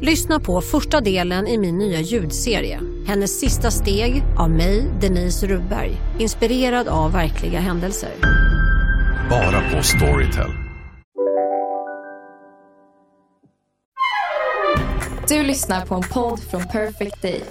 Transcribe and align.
Lyssna 0.00 0.40
på 0.40 0.60
första 0.60 1.00
delen 1.00 1.46
i 1.46 1.58
min 1.58 1.78
nya 1.78 2.00
ljudserie. 2.00 2.80
Hennes 3.06 3.40
sista 3.40 3.70
steg 3.70 4.22
av 4.38 4.50
mig, 4.50 4.92
Denise 5.00 5.46
Rubberg. 5.46 5.96
Inspirerad 6.18 6.88
av 6.88 7.12
verkliga 7.12 7.60
händelser. 7.60 8.10
Bara 9.30 9.70
på 9.70 9.82
Storytel. 9.82 10.50
Du 15.28 15.42
lyssnar 15.42 15.86
på 15.86 15.94
en 15.94 16.02
podd 16.02 16.40
från 16.40 16.62
Perfect 16.62 17.22
Day. 17.22 17.42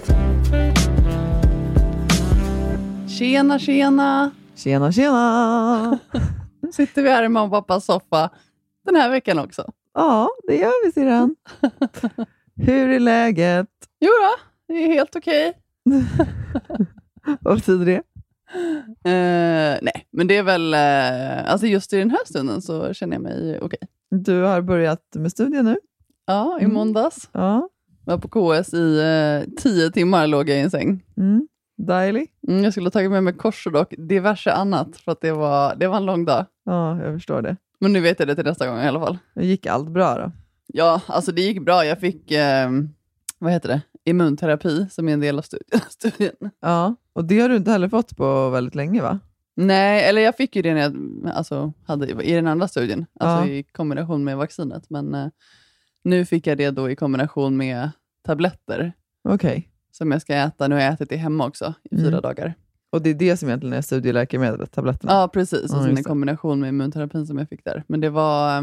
Tjena, 3.18 3.58
tjena! 3.58 4.30
Tjena, 4.56 4.92
tjena! 4.92 5.98
Nu 6.60 6.72
sitter 6.72 7.02
vi 7.02 7.10
här 7.10 7.22
i 7.22 7.28
mamma 7.28 7.46
och 7.46 7.52
pappas 7.52 7.84
soffa 7.84 8.30
den 8.84 8.96
här 8.96 9.10
veckan 9.10 9.38
också. 9.38 9.72
Ja, 9.94 10.28
det 10.46 10.56
gör 10.56 10.86
vi 10.86 10.92
syrran. 10.92 11.36
Hur 12.56 12.88
är 12.88 13.00
läget? 13.00 13.66
Jo 14.00 14.08
då, 14.08 14.34
det 14.74 14.84
är 14.84 14.88
helt 14.88 15.16
okej. 15.16 15.52
Vad 17.40 17.54
betyder 17.56 17.86
det? 17.86 18.02
Eh, 19.10 19.78
nej, 19.82 20.06
men 20.12 20.26
det 20.26 20.36
är 20.36 20.42
väl... 20.42 20.74
eh, 20.74 21.52
alltså 21.52 21.66
just 21.66 21.92
i 21.92 21.98
den 21.98 22.10
här 22.10 22.18
stunden 22.26 22.62
så 22.62 22.94
känner 22.94 23.14
jag 23.14 23.22
mig 23.22 23.58
okej. 23.62 23.78
Du 24.10 24.42
har 24.42 24.60
börjat 24.60 25.02
med 25.14 25.30
studien 25.32 25.64
nu? 25.64 25.76
Ja, 26.26 26.58
i 26.60 26.64
Mm. 26.64 26.74
måndags. 26.74 27.28
Ja. 27.32 27.68
var 28.04 28.18
på 28.18 28.28
KS 28.62 28.74
i 28.74 28.98
eh, 29.00 29.54
tio 29.62 29.90
timmar 29.90 30.26
låg 30.26 30.48
jag 30.48 30.58
i 30.58 30.60
en 30.60 30.70
säng. 30.70 31.02
Mm. 31.16 31.48
Daily? 31.86 32.26
Mm, 32.48 32.64
jag 32.64 32.72
skulle 32.72 32.86
ha 32.86 32.90
tagit 32.90 33.10
med 33.10 33.24
mig 33.24 33.32
korsord 33.32 33.76
och 33.76 33.94
diverse 33.98 34.52
annat 34.52 34.96
för 34.96 35.12
att 35.12 35.20
det 35.20 35.32
var, 35.32 35.74
det 35.76 35.86
var 35.88 35.96
en 35.96 36.06
lång 36.06 36.24
dag. 36.24 36.46
Ja, 36.64 37.02
jag 37.02 37.14
förstår 37.14 37.42
det. 37.42 37.56
Men 37.80 37.92
nu 37.92 38.00
vet 38.00 38.18
jag 38.18 38.28
det 38.28 38.34
till 38.34 38.44
nästa 38.44 38.66
gång 38.68 38.78
i 38.78 38.86
alla 38.88 39.00
fall. 39.00 39.18
Gick 39.34 39.66
allt 39.66 39.88
bra 39.88 40.14
då? 40.18 40.32
Ja, 40.66 41.00
alltså 41.06 41.32
det 41.32 41.42
gick 41.42 41.62
bra. 41.64 41.84
Jag 41.84 42.00
fick, 42.00 42.30
eh, 42.32 42.70
vad 43.38 43.52
heter 43.52 43.68
det, 43.68 43.80
immunterapi 44.04 44.86
som 44.90 45.08
är 45.08 45.12
en 45.12 45.20
del 45.20 45.38
av 45.38 45.42
studien. 45.42 45.80
studien. 45.88 46.34
Ja, 46.60 46.94
och 47.12 47.24
det 47.24 47.40
har 47.40 47.48
du 47.48 47.56
inte 47.56 47.70
heller 47.70 47.88
fått 47.88 48.16
på 48.16 48.50
väldigt 48.50 48.74
länge 48.74 49.02
va? 49.02 49.18
Nej, 49.56 50.04
eller 50.08 50.22
jag 50.22 50.36
fick 50.36 50.56
ju 50.56 50.62
det 50.62 50.74
när 50.74 50.80
jag 50.80 50.94
alltså, 51.34 51.72
hade, 51.86 52.24
i 52.24 52.32
den 52.32 52.46
andra 52.46 52.68
studien, 52.68 53.06
alltså 53.20 53.48
Ja. 53.48 53.54
i 53.54 53.62
kombination 53.62 54.24
med 54.24 54.36
vaccinet. 54.36 54.90
Men 54.90 55.14
eh, 55.14 55.26
nu 56.04 56.24
fick 56.26 56.46
jag 56.46 56.58
det 56.58 56.70
då 56.70 56.90
i 56.90 56.96
kombination 56.96 57.56
med 57.56 57.90
tabletter 58.26 58.92
Okej. 59.28 59.68
som 59.92 60.12
jag 60.12 60.20
ska 60.22 60.34
äta. 60.34 60.68
Nu 60.68 60.74
har 60.74 60.82
jag 60.82 60.92
ätit 60.92 61.08
det 61.08 61.16
hemma 61.16 61.46
också 61.46 61.74
i 61.90 61.96
fyra 61.96 62.08
Mm. 62.08 62.20
dagar. 62.22 62.54
Och 62.90 63.02
det 63.02 63.10
är 63.10 63.14
det 63.14 63.36
som 63.36 63.48
egentligen 63.48 63.72
är 63.76 63.82
studieläkemedlet, 63.82 64.72
tabletterna? 64.72 65.12
Ja, 65.12 65.28
precis. 65.28 65.72
Och 65.72 65.78
Ja, 65.78 65.84
sen 65.84 65.98
i 65.98 66.02
kombination 66.02 66.60
med 66.60 66.68
immunterapin 66.68 67.26
som 67.26 67.38
jag 67.38 67.48
fick 67.48 67.64
där. 67.64 67.84
Men 67.88 68.00
det 68.00 68.10
var, 68.10 68.56
eh, 68.58 68.62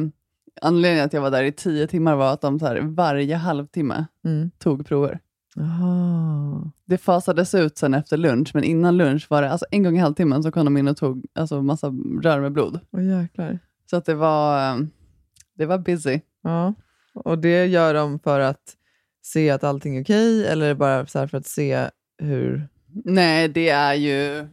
anledningen 0.61 1.05
att 1.05 1.13
jag 1.13 1.21
var 1.21 1.31
där 1.31 1.43
i 1.43 1.51
tio 1.51 1.87
timmar 1.87 2.15
var 2.15 2.33
att 2.33 2.41
de 2.41 2.59
så 2.59 2.65
här, 2.65 2.81
varje 2.81 3.35
halvtimme 3.35 4.05
Mm. 4.25 4.51
tog 4.57 4.85
prover. 4.85 5.19
Aha. 5.59 6.71
Det 6.85 6.97
fasades 6.97 7.55
ut 7.55 7.77
sen 7.77 7.93
efter 7.93 8.17
lunch, 8.17 8.51
men 8.53 8.63
innan 8.63 8.97
lunch 8.97 9.27
var 9.29 9.41
det, 9.41 9.51
alltså 9.51 9.65
en 9.71 9.83
gång 9.83 9.95
i 9.97 9.99
halvtimmen 9.99 10.43
så 10.43 10.51
kom 10.51 10.65
de 10.65 10.77
in 10.77 10.87
och 10.87 10.97
tog 10.97 11.25
alltså, 11.35 11.61
massa 11.61 11.87
rör 12.23 12.41
med 12.41 12.51
blod. 12.51 12.79
Åh 12.91 13.05
jäklar. 13.21 13.59
Så 13.89 13.97
att 13.97 14.05
det 14.05 14.15
var, 14.15 14.87
det 15.57 15.65
var 15.65 15.77
busy. 15.77 16.19
Ja. 16.41 16.73
Och 17.13 17.39
det 17.39 17.65
gör 17.65 17.93
de 17.93 18.19
för 18.19 18.39
att 18.39 18.75
se 19.23 19.49
att 19.49 19.63
allting 19.63 19.97
är 19.97 20.03
okej, 20.03 20.47
eller 20.47 20.73
bara 20.75 21.05
så 21.05 21.27
för 21.27 21.37
att 21.37 21.47
se 21.47 21.89
hur... 22.17 22.67
Nej, 23.05 23.47
det 23.47 23.69
är 23.69 23.93
ju 23.93 24.47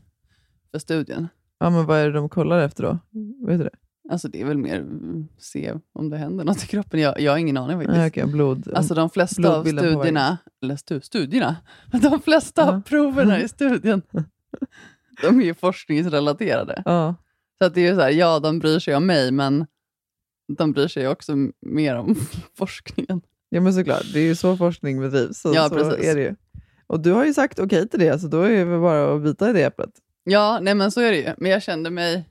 för 0.70 0.78
studien. 0.78 1.28
Ja, 1.58 1.70
men 1.70 1.86
vad 1.86 1.98
är 1.98 2.04
det 2.06 2.12
de 2.12 2.28
kollar 2.28 2.60
efter 2.60 2.82
då? 2.82 2.98
Vet 3.46 3.58
du 3.58 3.64
det? 3.64 3.70
Alltså 4.10 4.28
det 4.28 4.40
är 4.40 4.44
väl 4.44 4.58
mer 4.58 4.76
mm, 4.76 5.28
se 5.38 5.74
om 5.92 6.10
det 6.10 6.16
händer 6.16 6.44
något 6.44 6.64
i 6.64 6.66
kroppen. 6.66 7.00
Jag, 7.00 7.20
jag 7.20 7.32
har 7.32 7.38
ingen 7.38 7.56
aning 7.56 7.76
faktiskt. 7.78 7.96
Nej, 7.98 8.08
okej, 8.08 8.26
blod. 8.26 8.72
Alltså 8.74 8.94
de 8.94 9.10
flesta 9.10 9.56
av 9.56 9.64
studierna, 9.64 10.38
eller 10.62 10.76
stu, 10.76 11.00
studierna, 11.00 11.56
de 12.02 12.20
flesta 12.22 12.68
av 12.68 12.74
Ja. 12.74 12.82
proverna 12.86 13.40
i 13.40 13.48
studien, 13.48 14.02
de 15.22 15.40
är 15.40 15.44
ju 15.44 15.54
forskningsrelaterade. 15.54 16.82
Ja. 16.84 17.14
Så 17.58 17.64
att 17.64 17.74
det 17.74 17.80
är 17.80 17.90
ju 17.90 17.94
så 17.94 18.00
här, 18.00 18.10
ja 18.10 18.38
de 18.40 18.58
bryr 18.58 18.78
sig 18.78 18.94
om 18.96 19.06
mig, 19.06 19.30
men 19.32 19.66
de 20.58 20.72
bryr 20.72 20.88
sig 20.88 21.08
också 21.08 21.32
mer 21.66 21.94
om 21.96 22.16
forskningen. 22.58 23.20
ja, 23.48 23.60
men 23.60 23.74
såklart. 23.74 24.04
Det 24.12 24.20
är 24.20 24.24
ju 24.24 24.34
så 24.34 24.56
forskning 24.56 25.00
bedrivs. 25.00 25.40
Så, 25.40 25.52
Ja, 25.54 25.68
så 25.68 25.74
precis. 25.74 26.04
är 26.08 26.14
det 26.14 26.22
ju. 26.22 26.34
Och 26.86 27.00
du 27.00 27.12
har 27.12 27.24
ju 27.24 27.34
sagt 27.34 27.58
okej 27.58 27.88
till 27.88 28.00
det, 28.00 28.18
så 28.18 28.26
då 28.28 28.42
är 28.42 28.50
det 28.50 28.64
väl 28.64 28.80
bara 28.80 29.14
att 29.14 29.22
bita 29.22 29.50
i 29.50 29.52
det 29.52 29.62
äpplet. 29.62 29.90
Ja, 30.24 30.58
nej 30.62 30.74
men 30.74 30.90
så 30.90 31.00
är 31.00 31.10
det 31.10 31.16
ju. 31.18 31.34
Men 31.38 31.50
jag 31.50 31.62
kände 31.62 31.90
mig... 31.90 32.24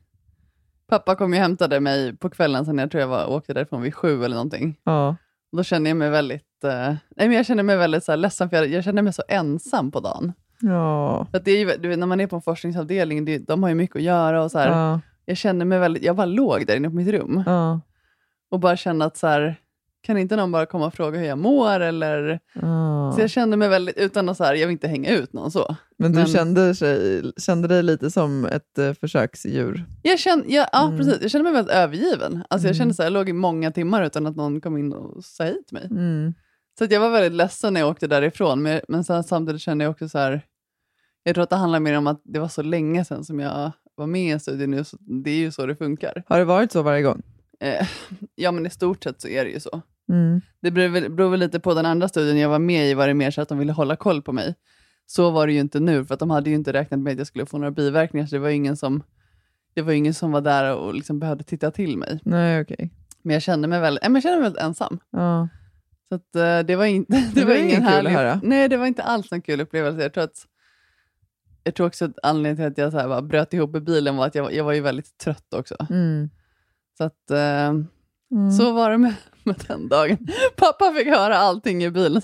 Pappa 0.89 1.15
kom 1.15 1.33
ju 1.33 1.39
och 1.39 1.43
hämtade 1.43 1.79
mig 1.79 2.15
på 2.17 2.29
kvällen 2.29 2.65
sen 2.65 2.77
jag 2.77 2.91
tror 2.91 3.01
jag 3.01 3.07
var, 3.07 3.27
åkte 3.29 3.53
därifrån 3.53 3.81
vid 3.81 3.95
sju 3.95 4.23
eller 4.23 4.35
någonting. 4.35 4.75
Ja. 4.83 5.15
Då 5.51 5.63
kände 5.63 5.89
jag 5.89 5.97
mig 5.97 6.09
väldigt, 6.09 6.63
eh, 6.63 6.69
nej 7.15 7.27
men 7.27 7.31
jag 7.31 7.45
kände 7.45 7.63
mig 7.63 7.77
väldigt 7.77 8.03
så 8.03 8.11
här 8.11 8.17
ledsen, 8.17 8.49
för 8.49 8.57
jag, 8.57 8.67
jag 8.67 8.83
kände 8.83 9.01
mig 9.01 9.13
så 9.13 9.23
ensam 9.27 9.91
på 9.91 9.99
dagen. 9.99 10.33
Ja. 10.61 11.27
För 11.31 11.37
att 11.37 11.45
det 11.45 11.51
är 11.51 11.57
ju, 11.59 11.77
du 11.77 11.87
vet, 11.89 11.99
när 11.99 12.07
man 12.07 12.19
är 12.21 12.27
på 12.27 12.35
en 12.35 12.41
forskningsavdelning, 12.41 13.25
det, 13.25 13.37
de 13.37 13.63
har 13.63 13.69
ju 13.69 13.75
mycket 13.75 13.95
att 13.95 14.01
göra. 14.01 14.43
och 14.43 14.51
så 14.51 14.59
här, 14.59 14.69
Ja. 14.69 14.99
Jag 15.25 15.37
kände 15.37 15.65
mig 15.65 15.79
väldigt, 15.79 16.03
jag 16.03 16.15
bara 16.15 16.25
låg 16.25 16.67
där 16.67 16.75
inne 16.75 16.89
på 16.89 16.95
mitt 16.95 17.07
rum 17.07 17.43
Ja. 17.45 17.81
och 18.51 18.59
bara 18.59 18.77
kände 18.77 19.05
att 19.05 19.17
så 19.17 19.27
här, 19.27 19.55
kan 20.01 20.17
inte 20.17 20.35
någon 20.35 20.51
bara 20.51 20.65
komma 20.65 20.85
och 20.87 20.93
fråga 20.93 21.19
hur 21.19 21.25
jag 21.25 21.37
mår? 21.37 21.79
Eller... 21.79 22.39
Ja. 22.53 23.11
Så 23.15 23.21
jag 23.21 23.29
kände 23.29 23.57
mig 23.57 23.69
väldigt, 23.69 23.97
utan 23.97 24.29
att 24.29 24.37
så 24.37 24.43
här, 24.43 24.53
jag 24.53 24.67
vill 24.67 24.71
inte 24.71 24.87
hänga 24.87 25.09
ut 25.11 25.33
någon 25.33 25.51
så. 25.51 25.75
Men 25.97 26.11
du 26.11 26.17
men- 26.17 26.27
Kände, 26.27 26.75
sig, 26.75 27.23
kände 27.37 27.67
dig 27.67 27.83
lite 27.83 28.11
som 28.11 28.45
ett 28.45 28.77
eh, 28.77 28.93
försöksdjur? 28.93 29.85
Jag 30.03 30.19
kände, 30.19 30.45
ja, 30.47 30.67
ja, 30.71 30.85
Mm. 30.85 30.97
precis. 30.97 31.17
Jag 31.21 31.31
kände 31.31 31.43
mig 31.43 31.53
väldigt 31.53 31.75
övergiven. 31.75 32.43
Alltså, 32.49 32.67
jag 32.67 32.75
Mm. 32.75 32.79
kände 32.79 32.93
så 32.93 33.01
här, 33.01 33.05
jag 33.07 33.13
låg 33.13 33.29
i 33.29 33.33
många 33.33 33.71
timmar 33.71 34.03
utan 34.03 34.27
att 34.27 34.35
någon 34.35 34.61
kom 34.61 34.77
in 34.77 34.93
och 34.93 35.25
sa 35.25 35.43
hej 35.43 35.63
till 35.67 35.77
mig. 35.77 35.87
Mm. 35.91 36.33
Så 36.79 36.87
jag 36.89 36.99
var 36.99 37.09
väldigt 37.09 37.33
ledsen 37.33 37.73
när 37.73 37.81
jag 37.81 37.89
åkte 37.89 38.07
därifrån, 38.07 38.61
men, 38.61 38.81
men 38.87 39.03
sen, 39.03 39.23
samtidigt 39.23 39.61
kände 39.61 39.83
jag 39.83 39.91
också 39.91 40.09
så 40.09 40.17
här, 40.17 40.41
jag 41.23 41.35
tror 41.35 41.43
att 41.43 41.49
det 41.49 41.55
handlar 41.55 41.79
mer 41.79 41.97
om 41.97 42.07
att 42.07 42.21
det 42.23 42.39
var 42.39 42.47
så 42.47 42.61
länge 42.61 43.05
sedan 43.05 43.23
som 43.23 43.39
jag 43.39 43.71
var 43.95 44.07
med 44.07 44.21
i 44.21 44.29
en 44.29 44.39
studie 44.39 44.67
nu, 44.67 44.83
så 44.83 44.97
det 44.99 45.31
är 45.31 45.35
ju 45.37 45.51
så 45.51 45.65
det 45.65 45.75
funkar. 45.75 46.23
Har 46.27 46.39
det 46.39 46.45
varit 46.45 46.71
så 46.71 46.81
varje 46.81 47.01
gång? 47.01 47.21
Eh, 47.59 47.87
ja, 48.35 48.51
men 48.51 48.65
i 48.65 48.69
stort 48.69 49.03
sett 49.03 49.21
så 49.21 49.27
är 49.27 49.45
det 49.45 49.51
ju 49.51 49.59
så. 49.59 49.81
Mm. 50.09 50.41
Det 50.61 50.71
beror 50.71 50.89
väl, 50.89 51.11
beror 51.11 51.29
väl 51.29 51.39
lite 51.39 51.59
på 51.59 51.73
den 51.73 51.85
andra 51.85 52.07
studien 52.07 52.37
jag 52.37 52.49
var 52.49 52.59
med 52.59 52.89
i, 52.89 52.93
var 52.93 53.07
det 53.07 53.13
mer 53.13 53.31
så 53.31 53.41
att 53.41 53.49
de 53.49 53.57
ville 53.57 53.71
hålla 53.71 53.95
koll 53.95 54.21
på 54.21 54.33
mig. 54.33 54.55
Så 55.05 55.29
var 55.29 55.47
det 55.47 55.53
ju 55.53 55.59
inte 55.59 55.79
nu, 55.79 56.05
för 56.05 56.13
att 56.13 56.19
de 56.19 56.29
hade 56.29 56.49
ju 56.49 56.55
inte 56.55 56.73
räknat 56.73 56.99
med 56.99 57.11
att 57.11 57.17
jag 57.17 57.27
skulle 57.27 57.45
få 57.45 57.57
några 57.57 57.71
biverkningar, 57.71 58.27
så 58.27 58.35
det 58.35 58.39
var 58.39 58.49
ingen 58.49 58.77
som, 58.77 59.03
det 59.73 59.81
var 59.81 59.93
ingen 59.93 60.13
som 60.13 60.31
var 60.31 60.41
där 60.41 60.75
och 60.75 60.93
liksom 60.93 61.19
behövde 61.19 61.43
titta 61.43 61.71
till 61.71 61.97
mig. 61.97 62.19
Nej, 62.23 62.61
okej. 62.61 62.93
Men 63.21 63.33
jag 63.33 63.41
kände 63.41 63.67
mig 63.67 63.79
men 63.79 64.13
jag 64.13 64.23
kände 64.23 64.37
mig 64.37 64.43
väldigt 64.43 64.63
ensam. 64.63 64.99
Ja. 65.11 65.47
Så 66.09 66.15
att, 66.15 66.35
eh, 66.35 66.59
det 66.59 66.75
var, 66.75 66.85
inte, 66.85 67.11
det 67.33 67.39
Det 67.39 67.45
var 67.45 67.53
var 67.53 67.59
ingen 67.59 67.75
kul 67.75 67.85
härlig... 67.85 68.09
att 68.09 68.15
höra. 68.15 68.39
Nej, 68.43 68.69
det 68.69 68.77
var 68.77 68.85
inte 68.85 69.03
alls 69.03 69.31
en 69.31 69.41
kul 69.41 69.61
upplevelse. 69.61 70.01
Jag 70.01 70.13
tror, 70.13 70.23
att, 70.23 70.45
jag 71.63 71.75
tror 71.75 71.87
också 71.87 72.05
att 72.05 72.19
anledningen 72.23 72.73
till 72.75 72.83
att 72.83 72.93
jag 72.93 73.01
så 73.01 73.13
här 73.13 73.21
bröt 73.21 73.53
ihop 73.53 73.75
i 73.75 73.79
bilen 73.79 74.15
var 74.15 74.27
att 74.27 74.35
jag, 74.35 74.53
jag 74.53 74.63
var 74.63 74.73
ju 74.73 74.81
väldigt 74.81 75.17
trött 75.17 75.53
också. 75.53 75.75
Mm. 75.89 76.29
Så, 76.99 77.03
att, 77.05 77.31
eh, 77.31 77.73
Mm. 78.31 78.51
så 78.51 78.71
var 78.71 78.89
det 78.91 78.97
med, 78.97 79.13
med 79.43 79.63
den 79.67 79.87
dagen. 79.89 80.17
Pappa 80.55 80.93
fick 80.93 81.07
höra 81.07 81.37
allting 81.37 81.83
i 81.83 81.89
bilen. 81.91 82.21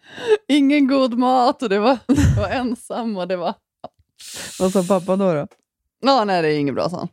Ingen 0.48 0.88
god 0.88 1.14
mat 1.18 1.62
och 1.62 1.68
det 1.68 1.78
var, 1.78 1.98
det 2.06 2.36
var 2.40 2.48
ensam 2.48 3.16
och 3.16 3.28
det 3.28 3.36
var... 3.36 3.54
Vad 4.60 4.72
sa 4.72 4.82
pappa 4.88 5.16
då? 5.16 5.32
då? 5.34 5.46
Ja, 6.00 6.24
nej, 6.24 6.42
det 6.42 6.48
är 6.48 6.58
inget 6.58 6.74
bra, 6.74 6.88
sa 6.90 6.96
han. 6.98 7.08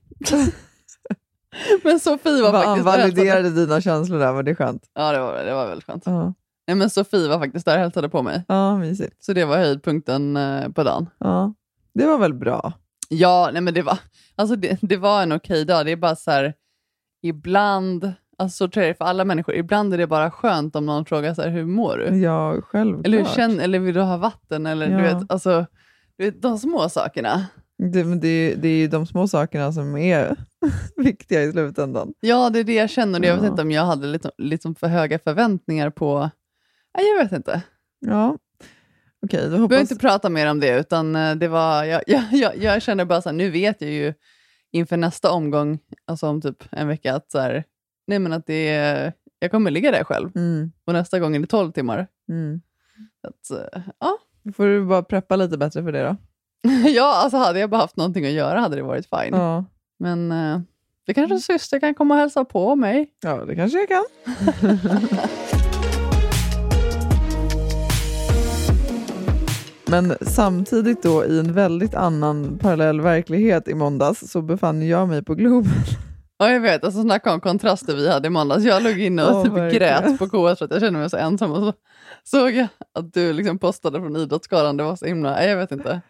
Men 1.84 2.00
Sofie 2.00 2.42
var 2.42 2.52
Vad 2.52 2.64
faktiskt 2.64 2.88
hälsade- 2.88 3.02
validerade 3.04 3.50
dina 3.50 3.82
känslor 3.82 4.20
där, 4.20 4.32
var 4.32 4.44
det 4.44 4.56
skönt? 4.56 4.84
Ja, 4.94 5.12
det 5.12 5.20
var, 5.20 5.44
det 5.44 5.54
var 5.54 5.68
väldigt 5.68 5.86
skönt. 5.86 6.04
Ja, 6.06 6.34
Nej, 6.68 6.76
men 6.76 6.90
Sofie 6.90 7.28
var 7.30 7.40
faktiskt 7.40 7.66
där 7.66 7.76
och 7.76 7.82
hälsade 7.82 8.10
på 8.10 8.22
mig. 8.22 8.44
ja 8.48 8.78
mysigt. 8.78 9.24
Så 9.24 9.34
det 9.34 9.46
var 9.46 9.58
höjdpunkten 9.58 10.38
eh, 10.38 10.70
på 10.70 10.84
dagen. 10.84 11.10
Ja. 11.20 11.54
Det 11.94 12.06
var 12.06 12.18
väl 12.18 12.34
bra? 12.34 12.74
Ja, 13.10 13.50
nej 13.54 13.62
men 13.62 13.74
det 13.74 13.82
var, 13.82 13.98
alltså 14.36 14.56
det, 14.56 14.78
det 14.82 14.98
var 14.98 15.24
en 15.24 15.32
okej 15.32 15.66
dag. 15.66 15.86
Det 15.86 15.92
är 15.92 15.96
bara 15.96 16.16
så 16.16 16.32
här, 16.32 16.54
ibland, 17.28 18.14
alltså 18.38 18.56
så 18.58 18.68
tror 18.72 18.84
jag 18.86 18.90
det 18.90 18.94
är 18.96 18.98
för 18.98 19.06
alla 19.06 19.26
människor, 19.26 19.56
ibland 19.56 19.94
är 19.94 19.98
det 19.98 20.08
bara 20.08 20.32
skönt 20.32 20.76
om 20.76 20.86
någon 20.86 21.06
frågar 21.06 21.34
så 21.34 21.42
här, 21.42 21.50
hur 21.50 21.66
mår 21.66 21.98
du? 21.98 22.18
Ja, 22.18 22.62
självklart. 22.62 23.06
Eller, 23.08 23.18
hur 23.18 23.26
känner, 23.26 23.64
eller 23.64 23.80
vill 23.80 23.94
du 23.96 24.02
ha 24.02 24.18
vatten? 24.18 24.66
Eller 24.66 24.90
Ja. 24.90 24.98
du 24.98 25.04
vet, 25.04 25.32
alltså, 25.32 25.66
du 26.18 26.26
vet, 26.26 26.42
de 26.42 26.58
små 26.58 26.90
sakerna. 26.90 27.46
Det, 27.78 28.04
men 28.04 28.20
det, 28.20 28.56
det 28.56 28.68
är 28.68 28.78
ju 28.78 28.88
de 28.88 29.08
små 29.08 29.28
sakerna 29.28 29.72
som 29.72 29.98
är 29.98 30.36
viktiga 30.98 31.44
i 31.44 31.52
slutändan. 31.52 32.14
Ja, 32.20 32.50
det 32.50 32.60
är 32.60 32.64
det 32.64 32.74
jag 32.76 32.90
känner. 32.90 33.24
Jag 33.26 33.36
vet 33.36 33.44
Ja. 33.44 33.50
inte 33.50 33.62
om 33.62 33.72
jag 33.72 33.86
hade 33.86 34.08
lite, 34.08 34.32
liksom 34.38 34.76
för 34.76 34.88
höga 34.88 35.20
förväntningar 35.20 35.90
på... 35.90 36.30
Nej, 36.98 37.06
jag 37.18 37.24
vet 37.24 37.32
inte. 37.32 37.62
Ja, 38.00 38.38
okej. 39.26 39.40
då 39.40 39.46
Vi 39.46 39.50
behöver 39.50 39.62
hoppas... 39.78 39.92
inte 39.92 39.96
prata 40.02 40.30
mer 40.30 40.50
om 40.52 40.60
det, 40.60 40.80
utan 40.80 41.16
eh, 41.16 41.36
det 41.36 41.48
var, 41.48 41.84
jag, 41.84 42.02
jag, 42.08 42.24
jag, 42.32 42.58
jag 42.58 42.82
känner 42.82 43.06
bara 43.06 43.22
så 43.22 43.30
här, 43.30 43.36
nu 43.36 43.50
vet 43.50 43.82
jag 43.82 43.92
ju 43.92 44.14
inför 44.76 44.98
nästa 44.98 45.32
omgång, 45.32 45.80
alltså 46.06 46.28
om 46.28 46.42
typ 46.42 46.64
en 46.72 46.88
vecka, 46.88 47.16
att, 47.16 47.32
så 47.32 47.40
här, 47.40 47.64
nej 48.08 48.20
men 48.20 48.34
att 48.34 48.46
det 48.46 48.68
är, 48.70 49.14
jag 49.40 49.52
kommer 49.52 49.72
ligga 49.72 49.92
där 49.92 50.04
själv. 50.04 50.30
Mm, 50.36 50.72
Och 50.86 50.94
nästa 50.94 51.20
gång 51.20 51.36
är 51.36 51.40
det 51.40 51.48
12 51.48 51.72
timmar. 51.72 52.08
mm. 52.30 52.62
Så 53.22 53.28
att, 53.28 53.74
eh, 53.76 53.82
ja. 54.00 54.18
Då 54.44 54.52
får 54.52 54.66
du 54.66 54.86
bara 54.86 55.04
preppa 55.04 55.36
lite 55.36 55.58
bättre 55.58 55.84
för 55.84 55.92
det 55.92 56.04
då. 56.04 56.16
ja, 56.90 57.16
alltså 57.24 57.38
hade 57.38 57.60
jag 57.60 57.70
bara 57.70 57.82
haft 57.82 57.96
någonting 57.98 58.26
att 58.26 58.32
göra 58.32 58.60
hade 58.60 58.76
det 58.76 58.82
varit 58.84 59.06
fine. 59.10 59.34
Ja, 59.36 59.66
Men 60.00 60.32
eh, 60.32 60.60
det 61.06 61.14
kanske 61.14 61.40
syster 61.40 61.80
kan 61.80 61.94
komma 61.94 62.14
och 62.14 62.20
hälsa 62.20 62.46
på 62.46 62.76
mig. 62.76 63.12
ja 63.24 63.46
det 63.46 63.56
kanske 63.56 63.78
jag 63.80 63.88
kan. 63.88 64.06
Men 69.88 70.16
samtidigt 70.22 71.04
då 71.04 71.26
i 71.26 71.40
en 71.40 71.54
väldigt 71.54 71.96
annan 71.96 72.58
parallell 72.58 73.02
verklighet 73.02 73.68
i 73.68 73.74
måndags 73.74 74.32
så 74.32 74.42
befann 74.42 74.88
jag 74.88 75.08
mig 75.10 75.24
på 75.24 75.36
Globen. 75.36 75.72
Ja, 76.38 76.50
jag 76.52 76.60
vet. 76.60 76.84
Alltså, 76.84 77.02
snacka 77.02 77.34
om 77.34 77.40
kontraster 77.42 77.96
vi 77.96 78.10
hade 78.12 78.28
i 78.28 78.30
måndags. 78.30 78.64
Jag 78.66 78.84
låg 78.84 79.00
inne 79.00 79.24
och 79.26 79.36
Ja, 79.36 79.44
typ 79.44 79.54
verkligen. 79.54 80.04
grät 80.04 80.20
på 80.20 80.26
KS 80.26 80.58
för 80.60 80.66
att 80.66 80.72
jag 80.72 80.80
kände 80.82 81.00
mig 81.00 81.10
så 81.10 81.18
ensam. 81.18 81.52
Och 81.52 81.58
så 81.58 81.74
såg 82.24 82.52
jag 82.52 82.68
att 82.94 83.14
du 83.14 83.34
liksom 83.34 83.60
postade 83.60 84.00
från 84.00 84.16
Idrottsgalan. 84.16 84.78
Det 84.78 84.84
var 84.84 84.96
så 84.96 85.06
himla... 85.06 85.32
nej, 85.32 85.50
Jag 85.50 85.58
vet 85.58 85.72
inte. 85.72 86.02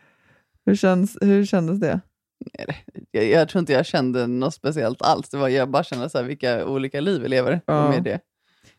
Hur, 0.66 0.76
känns, 0.76 1.18
hur 1.22 1.46
kändes 1.46 1.80
det? 1.80 2.00
Jag, 3.12 3.26
jag 3.26 3.50
tror 3.50 3.60
inte 3.60 3.74
jag 3.74 3.86
kände 3.86 4.28
något 4.28 4.54
speciellt 4.54 5.02
alls. 5.02 5.30
Det 5.30 5.38
var, 5.38 5.48
jag 5.50 5.70
bara 5.70 5.84
kände 5.84 6.10
så 6.10 6.18
här, 6.18 6.26
vilka 6.26 6.66
olika 6.66 7.02
liv 7.02 7.22
vi 7.22 7.28
lever. 7.28 7.62
Ja. 7.66 7.90
Med 7.90 8.04
det. 8.04 8.20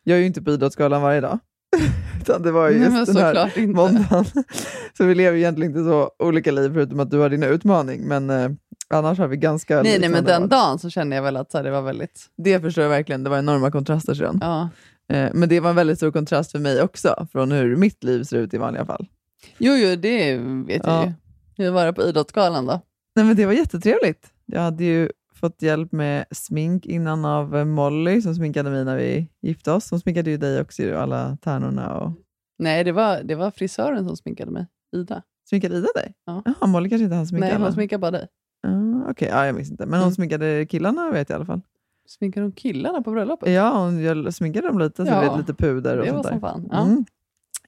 Jag 0.03 0.15
är 0.15 0.19
ju 0.19 0.27
inte 0.27 0.41
på 0.41 0.51
Idrottsgalan 0.51 1.01
varje 1.01 1.21
dag. 1.21 1.39
Utan 2.21 2.41
det 2.41 2.51
var 2.51 2.69
ju 2.69 2.79
Nej, 2.79 2.83
just 2.99 3.13
men 3.13 3.15
den 3.23 3.35
här 3.35 3.57
inte. 3.59 3.75
måndagen. 3.75 4.25
Så 4.97 5.05
vi 5.05 5.15
lever 5.15 5.37
egentligen 5.37 5.71
inte 5.71 5.83
så 5.83 6.11
olika 6.19 6.51
liv 6.51 6.73
förutom 6.73 6.99
att 6.99 7.11
du 7.11 7.17
har 7.17 7.29
din 7.29 7.43
utmaning. 7.43 8.01
Men 8.07 8.29
eh, 8.29 8.49
annars 8.89 9.17
har 9.19 9.27
vi 9.27 9.37
ganska 9.37 9.81
Nej, 9.83 9.99
nej, 9.99 10.09
men 10.09 10.23
den 10.23 10.47
dagen 10.49 10.79
så 10.79 10.89
kände 10.89 11.15
jag 11.15 11.23
väl 11.23 11.37
att 11.37 11.51
så 11.51 11.57
här, 11.57 11.63
det 11.65 11.71
var 11.71 11.81
väldigt... 11.81 12.25
Det 12.37 12.59
förstår 12.59 12.81
jag 12.83 12.89
verkligen. 12.89 13.23
Det 13.23 13.29
var 13.29 13.37
enorma 13.37 13.71
kontraster 13.71 14.13
sedan. 14.13 14.37
Ja. 14.41 14.69
Eh, 15.15 15.29
men 15.33 15.49
det 15.49 15.59
var 15.59 15.69
en 15.69 15.75
väldigt 15.75 15.97
stor 15.97 16.11
kontrast 16.11 16.51
för 16.51 16.59
mig 16.59 16.81
också, 16.81 17.27
från 17.31 17.51
hur 17.51 17.75
mitt 17.75 18.03
liv 18.03 18.23
ser 18.23 18.37
ut 18.37 18.53
i 18.53 18.57
vanliga 18.57 18.85
fall. 18.85 19.07
Jo, 19.57 19.73
jo, 19.73 19.95
det 19.95 20.37
vet 20.67 20.81
jag 20.85 20.93
Ja. 20.93 21.05
ju. 21.05 21.13
Hur 21.63 21.71
var 21.71 21.85
det 21.85 21.93
på 21.93 22.01
Idrottsgalan 22.03 22.65
då? 22.65 22.81
Nej, 23.15 23.25
men 23.25 23.35
det 23.35 23.45
var 23.45 23.53
jättetrevligt. 23.53 24.27
Jag 24.45 24.61
hade 24.61 24.83
ju 24.83 25.09
fått 25.39 25.61
hjälp 25.61 25.91
med 25.91 26.25
smink 26.31 26.85
innan 26.85 27.25
av 27.25 27.55
eh, 27.57 27.65
Molly 27.65 28.21
som 28.21 28.35
sminkade 28.35 28.69
mig 28.69 28.85
när 28.85 28.97
vi 28.97 29.29
gifte 29.41 29.71
oss. 29.71 29.91
Hon 29.91 29.99
sminkade 29.99 30.29
ju 30.29 30.37
dig 30.37 30.61
också, 30.61 30.95
alla 30.97 31.37
tärnorna. 31.41 31.93
Och... 31.97 32.11
Nej, 32.59 32.83
det 32.83 32.91
var, 32.91 33.23
det 33.23 33.35
var 33.35 33.51
frisören 33.51 34.07
som 34.07 34.17
sminkade 34.17 34.51
mig. 34.51 34.67
Ida. 34.95 35.21
Sminkade 35.49 35.75
Ida 35.75 35.87
dig? 35.95 36.13
Ja. 36.25 36.41
Jaha, 36.45 36.67
Molly 36.67 36.89
kanske 36.89 37.03
inte 37.03 37.15
hann 37.15 37.27
sminka 37.27 37.45
Nej, 37.47 37.55
alla. 37.55 37.65
hon 37.65 37.73
sminkade 37.73 37.99
bara 37.99 38.11
dig. 38.11 38.27
Ah, 38.67 39.09
Okej, 39.11 39.27
ja, 39.31 39.45
jag 39.45 39.55
minns 39.55 39.71
inte. 39.71 39.85
Men 39.85 39.93
hon 39.99 40.03
Mm. 40.07 40.13
sminkade 40.15 40.65
killarna 40.65 41.11
vet 41.11 41.29
jag 41.29 41.35
i 41.35 41.37
alla 41.37 41.45
fall. 41.45 41.61
Sminkade 42.07 42.43
hon 42.45 42.51
killarna 42.51 43.01
på 43.01 43.11
bröllopet? 43.11 43.49
Ja, 43.53 43.77
hon 43.79 44.31
sminkade 44.31 44.67
dem 44.67 44.79
lite, 44.79 45.05
så 45.05 45.11
Ja, 45.11 45.21
det 45.21 45.25
blev 45.27 45.37
lite 45.37 45.53
puder 45.53 45.97
och 45.97 46.05
det 46.05 46.11
sånt 46.11 46.23
var 46.25 46.31
där. 46.31 46.39
som 46.39 46.41
fan. 46.41 46.67
Ja. 46.71 46.81
Mm. 46.85 47.05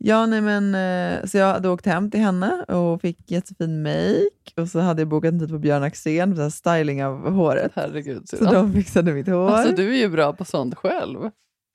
Ja, 0.02 0.26
nej 0.26 0.42
men, 0.42 0.76
eh, 0.76 1.26
så 1.26 1.38
jag 1.38 1.54
hade 1.54 1.70
åkt 1.70 1.86
hem 1.86 2.12
till 2.12 2.20
henne 2.20 2.64
och 2.64 3.02
fick 3.02 3.32
jättefin 3.32 3.84
make 3.84 4.62
och 4.62 4.68
så 4.68 4.80
hade 4.80 5.02
jag 5.02 5.10
bokat 5.10 5.34
en 5.34 5.40
tid 5.40 5.50
på 5.50 5.60
Björn 5.60 5.84
Axén 5.84 6.36
för 6.36 6.50
styling 6.50 7.06
av 7.06 7.32
håret. 7.32 7.72
Herregud. 7.76 8.30
Så 8.30 8.44
de 8.44 8.74
fixade 8.74 9.14
mitt 9.14 9.28
hår. 9.28 9.50
Alltså, 9.50 9.76
du 9.76 9.94
är 9.96 9.98
ju 9.98 10.10
bra 10.10 10.34
på 10.34 10.46
sånt 10.46 10.76
själv. 10.76 11.18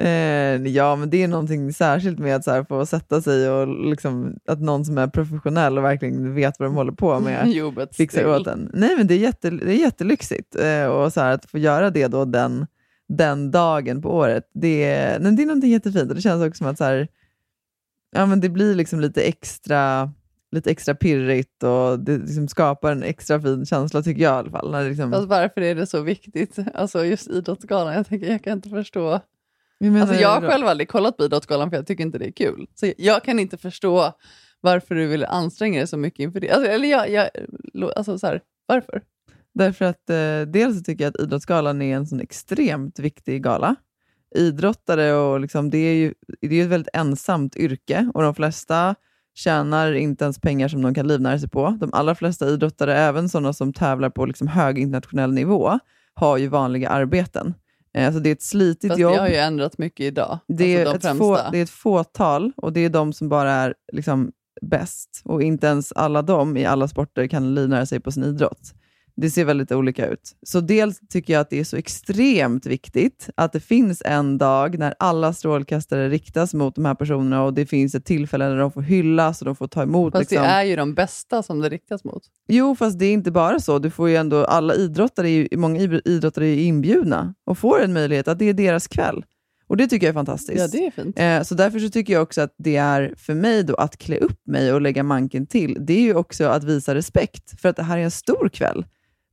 Eh, 0.03 0.67
ja, 0.67 0.97
men 0.97 1.11
det 1.11 1.23
är 1.23 1.29
någonting 1.29 1.73
särskilt 1.73 2.19
med 2.19 2.37
att 2.37 2.45
så 2.45 2.51
här, 2.51 2.65
få 2.65 2.87
sätta 2.87 3.23
sig 3.23 3.51
och 3.51 3.89
liksom, 3.91 4.37
att 4.49 4.61
någon 4.61 4.85
som 4.85 4.99
är 4.99 5.07
professionell 5.07 5.79
och 5.79 5.85
verkligen 5.85 6.35
vet 6.35 6.59
vad 6.59 6.69
de 6.69 6.75
håller 6.75 6.93
på 6.93 7.21
med 7.21 7.49
Jobbet 7.53 7.97
fixar 7.97 8.27
åt 8.27 8.47
en. 8.47 8.71
Nej, 8.75 8.97
men 8.97 9.07
det 9.07 9.15
är, 9.15 9.19
jätte, 9.19 9.51
det 9.51 9.73
är 9.73 9.79
jättelyxigt 9.79 10.57
eh, 10.57 10.87
och 10.87 11.13
så 11.13 11.21
här, 11.21 11.35
att 11.35 11.51
få 11.51 11.59
göra 11.59 11.91
det 11.91 12.07
då 12.07 12.25
den, 12.25 12.67
den 13.09 13.51
dagen 13.51 14.03
på 14.03 14.15
året. 14.15 14.51
Det 14.55 14.85
är, 14.85 15.19
nej, 15.19 15.33
det 15.33 15.43
är 15.43 15.47
någonting 15.47 15.71
jättefint 15.71 16.09
och 16.09 16.15
det 16.17 16.23
känns 16.23 16.47
också 16.47 16.59
som 16.59 16.67
att 16.67 16.79
så 16.79 16.85
här, 16.85 17.09
ja, 18.15 18.27
men 18.27 18.41
det 18.41 18.49
blir 18.49 18.75
liksom 18.75 19.01
lite 19.01 19.23
extra 19.23 20.13
lite 20.53 20.71
extra 20.71 20.95
pirrigt 20.95 21.63
och 21.63 21.99
det 22.01 22.19
liksom 22.19 22.49
skapar 22.49 22.93
en 22.93 23.03
extra 23.03 23.41
fin 23.41 23.67
känsla 23.67 24.03
tycker 24.03 24.23
jag 24.23 24.35
i 24.35 24.39
alla 24.39 24.51
fall. 24.51 24.71
När 24.71 24.89
liksom, 24.89 25.13
Fast 25.13 25.29
varför 25.29 25.61
är 25.61 25.75
det 25.75 25.87
så 25.87 26.01
viktigt? 26.01 26.57
Alltså 26.75 27.05
just 27.05 27.31
Idrottsgalan, 27.31 27.95
jag, 27.95 28.07
tänker, 28.07 28.27
jag 28.31 28.45
kan 28.45 28.53
inte 28.53 28.69
förstå. 28.69 29.21
jag 29.79 29.97
Alltså, 30.01 30.15
jag 30.15 30.29
har 30.29 30.41
då- 30.41 30.49
själv 30.49 30.67
aldrig 30.67 30.89
kollat 30.89 31.17
på 31.17 31.25
Idrottsgalan 31.25 31.71
för 31.71 31.77
jag 31.77 31.87
tycker 31.87 32.05
inte 32.05 32.19
det 32.19 32.27
är 32.27 32.33
kul. 32.33 32.67
Så 32.75 32.93
jag 32.99 33.25
kan 33.25 33.39
inte 33.39 33.57
förstå 33.57 34.13
varför 34.61 34.95
du 34.95 35.07
vill 35.07 35.25
anstränga 35.25 35.79
dig 35.79 35.87
så 35.87 35.97
mycket 35.97 36.21
inför 36.21 36.41
det. 36.41 36.51
Alltså, 36.51 36.71
eller 36.71 36.89
jag, 36.89 37.11
jag, 37.11 37.29
alltså, 37.97 38.19
så 38.19 38.27
här, 38.27 38.41
varför? 38.67 39.03
Därför 39.55 39.85
att 39.85 40.11
eh, 40.11 40.41
dels 40.53 40.83
tycker 40.83 41.05
jag 41.05 41.11
att 41.11 41.21
Idrottsgalan 41.21 41.83
är 41.83 41.97
en 41.97 42.07
sån 42.07 42.21
extremt 42.21 42.99
viktig 42.99 43.43
gala. 43.43 43.77
Idrottare, 44.35 45.13
och 45.13 45.41
liksom, 45.41 45.71
det 45.71 45.79
är 45.79 45.95
ju 45.95 46.15
det 46.41 46.47
är 46.47 46.53
ju 46.53 46.63
ett 46.63 46.69
väldigt 46.69 46.95
ensamt 46.95 47.57
yrke 47.57 48.11
och 48.15 48.23
de 48.23 48.35
flesta 48.35 48.95
tjänar 49.35 49.93
inte 49.93 50.25
ens 50.25 50.39
pengar 50.39 50.69
som 50.69 50.83
de 50.83 50.95
kan 50.95 51.07
livnära 51.09 51.39
sig 51.39 51.49
på. 51.49 51.77
De 51.81 51.91
allra 51.93 52.15
flesta 52.15 52.49
idrottare, 52.49 52.97
även 52.97 53.29
sådana 53.29 53.53
som 53.53 53.73
tävlar 53.73 54.11
på 54.11 54.27
liksom 54.27 54.49
hög 54.49 54.79
internationell 54.79 55.33
nivå, 55.33 55.79
har 56.15 56.37
ju 56.37 56.49
vanliga 56.49 56.89
arbeten. 56.89 57.55
Alltså 57.99 58.21
det 58.21 58.29
är 58.29 58.33
ett 58.33 58.43
slitigt 58.43 58.93
Fast 58.93 59.01
jobb. 59.01 59.13
det 59.13 59.21
har 59.21 59.29
ju 59.29 59.37
ändrats 59.37 59.79
mycket 59.79 60.07
idag. 60.07 60.39
Det 60.49 60.77
är, 60.77 60.87
alltså, 60.87 61.09
de 61.09 61.13
ett 61.13 61.19
få, 61.19 61.39
det 61.53 61.59
är 61.59 61.63
ett 61.63 61.71
fåtal 61.71 62.53
och 62.57 62.73
det 62.73 62.81
är 62.81 62.89
de 62.89 63.13
som 63.13 63.29
bara 63.29 63.51
är 63.53 63.75
liksom 63.93 64.33
bäst. 64.63 65.23
Och 65.25 65.43
inte 65.43 65.67
ens 65.67 65.93
alla 65.93 66.23
de 66.23 66.57
i 66.57 66.65
alla 66.65 66.89
sporter 66.89 67.27
kan 67.27 67.55
livnära 67.55 67.87
sig 67.87 68.01
på 68.01 68.13
sin 68.13 68.25
idrott. 68.25 68.75
Det 69.17 69.31
ser 69.31 69.45
väldigt 69.45 69.73
olika 69.73 70.07
ut. 70.07 70.37
Så 70.43 70.61
dels 70.61 71.01
tycker 71.09 71.33
jag 71.33 71.41
att 71.41 71.51
det 71.51 71.61
är 71.61 71.65
så 71.65 71.77
extremt 71.77 72.67
viktigt 72.67 73.29
att 73.35 73.53
det 73.53 73.61
finns 73.61 74.03
en 74.05 74.39
dag 74.39 74.79
när 74.79 74.95
alla 74.99 75.33
strålkastare 75.33 76.09
riktas 76.09 76.55
mot 76.55 76.75
de 76.75 76.85
här 76.85 76.95
personerna 76.95 77.43
och 77.43 77.55
det 77.55 77.67
finns 77.67 77.95
ett 77.95 78.05
tillfälle 78.05 78.49
när 78.49 78.57
de 78.57 78.73
får 78.73 78.83
hyllas 78.83 79.41
och 79.41 79.45
de 79.45 79.57
får 79.57 79.67
ta 79.67 79.83
emot. 79.83 80.13
Fast 80.13 80.31
liksom. 80.31 80.47
det 80.47 80.53
är 80.53 80.63
ju 80.63 80.77
de 80.77 80.95
bästa 80.95 81.43
som 81.43 81.61
det 81.61 81.69
riktas 81.69 82.05
mot. 82.05 82.23
Jo, 82.49 82.77
fast 82.77 82.99
det 82.99 83.07
är 83.07 83.13
inte 83.13 83.31
bara 83.31 83.61
så. 83.61 83.79
Du 83.79 83.91
får 83.91 84.09
ju 84.09 84.17
ändå, 84.17 84.45
alla 84.45 84.75
idrottare, 84.75 85.31
ju, 85.31 85.49
många 85.57 85.81
idr- 85.81 86.03
idrottare 86.05 86.47
är 86.47 86.55
ju 86.55 86.63
inbjudna 86.63 87.35
och 87.47 87.59
får 87.59 87.83
en 87.83 87.93
möjlighet 87.93 88.29
att 88.29 88.39
det 88.39 88.49
är 88.49 88.55
deras 88.55 88.87
kväll. 88.87 89.25
Och 89.67 89.77
det 89.77 89.87
tycker 89.87 90.07
jag 90.07 90.13
är 90.13 90.15
fantastiskt. 90.15 90.61
Ja, 90.61 90.69
det 90.69 90.87
är 90.87 90.91
fint. 90.91 91.19
Eh, 91.19 91.43
så 91.43 91.55
därför 91.55 91.79
så 91.79 91.89
tycker 91.89 92.13
jag 92.13 92.23
också 92.23 92.41
att 92.41 92.55
det 92.59 92.77
är 92.77 93.15
för 93.17 93.35
mig 93.35 93.63
då 93.63 93.75
att 93.75 93.97
klä 93.97 94.17
upp 94.17 94.47
mig 94.47 94.73
och 94.73 94.81
lägga 94.81 95.03
manken 95.03 95.47
till, 95.47 95.77
det 95.81 95.93
är 95.93 96.01
ju 96.01 96.15
också 96.15 96.45
att 96.45 96.65
visa 96.65 96.95
respekt, 96.95 97.61
för 97.61 97.69
att 97.69 97.77
det 97.77 97.83
här 97.83 97.99
är 97.99 98.03
en 98.03 98.11
stor 98.11 98.49
kväll. 98.49 98.85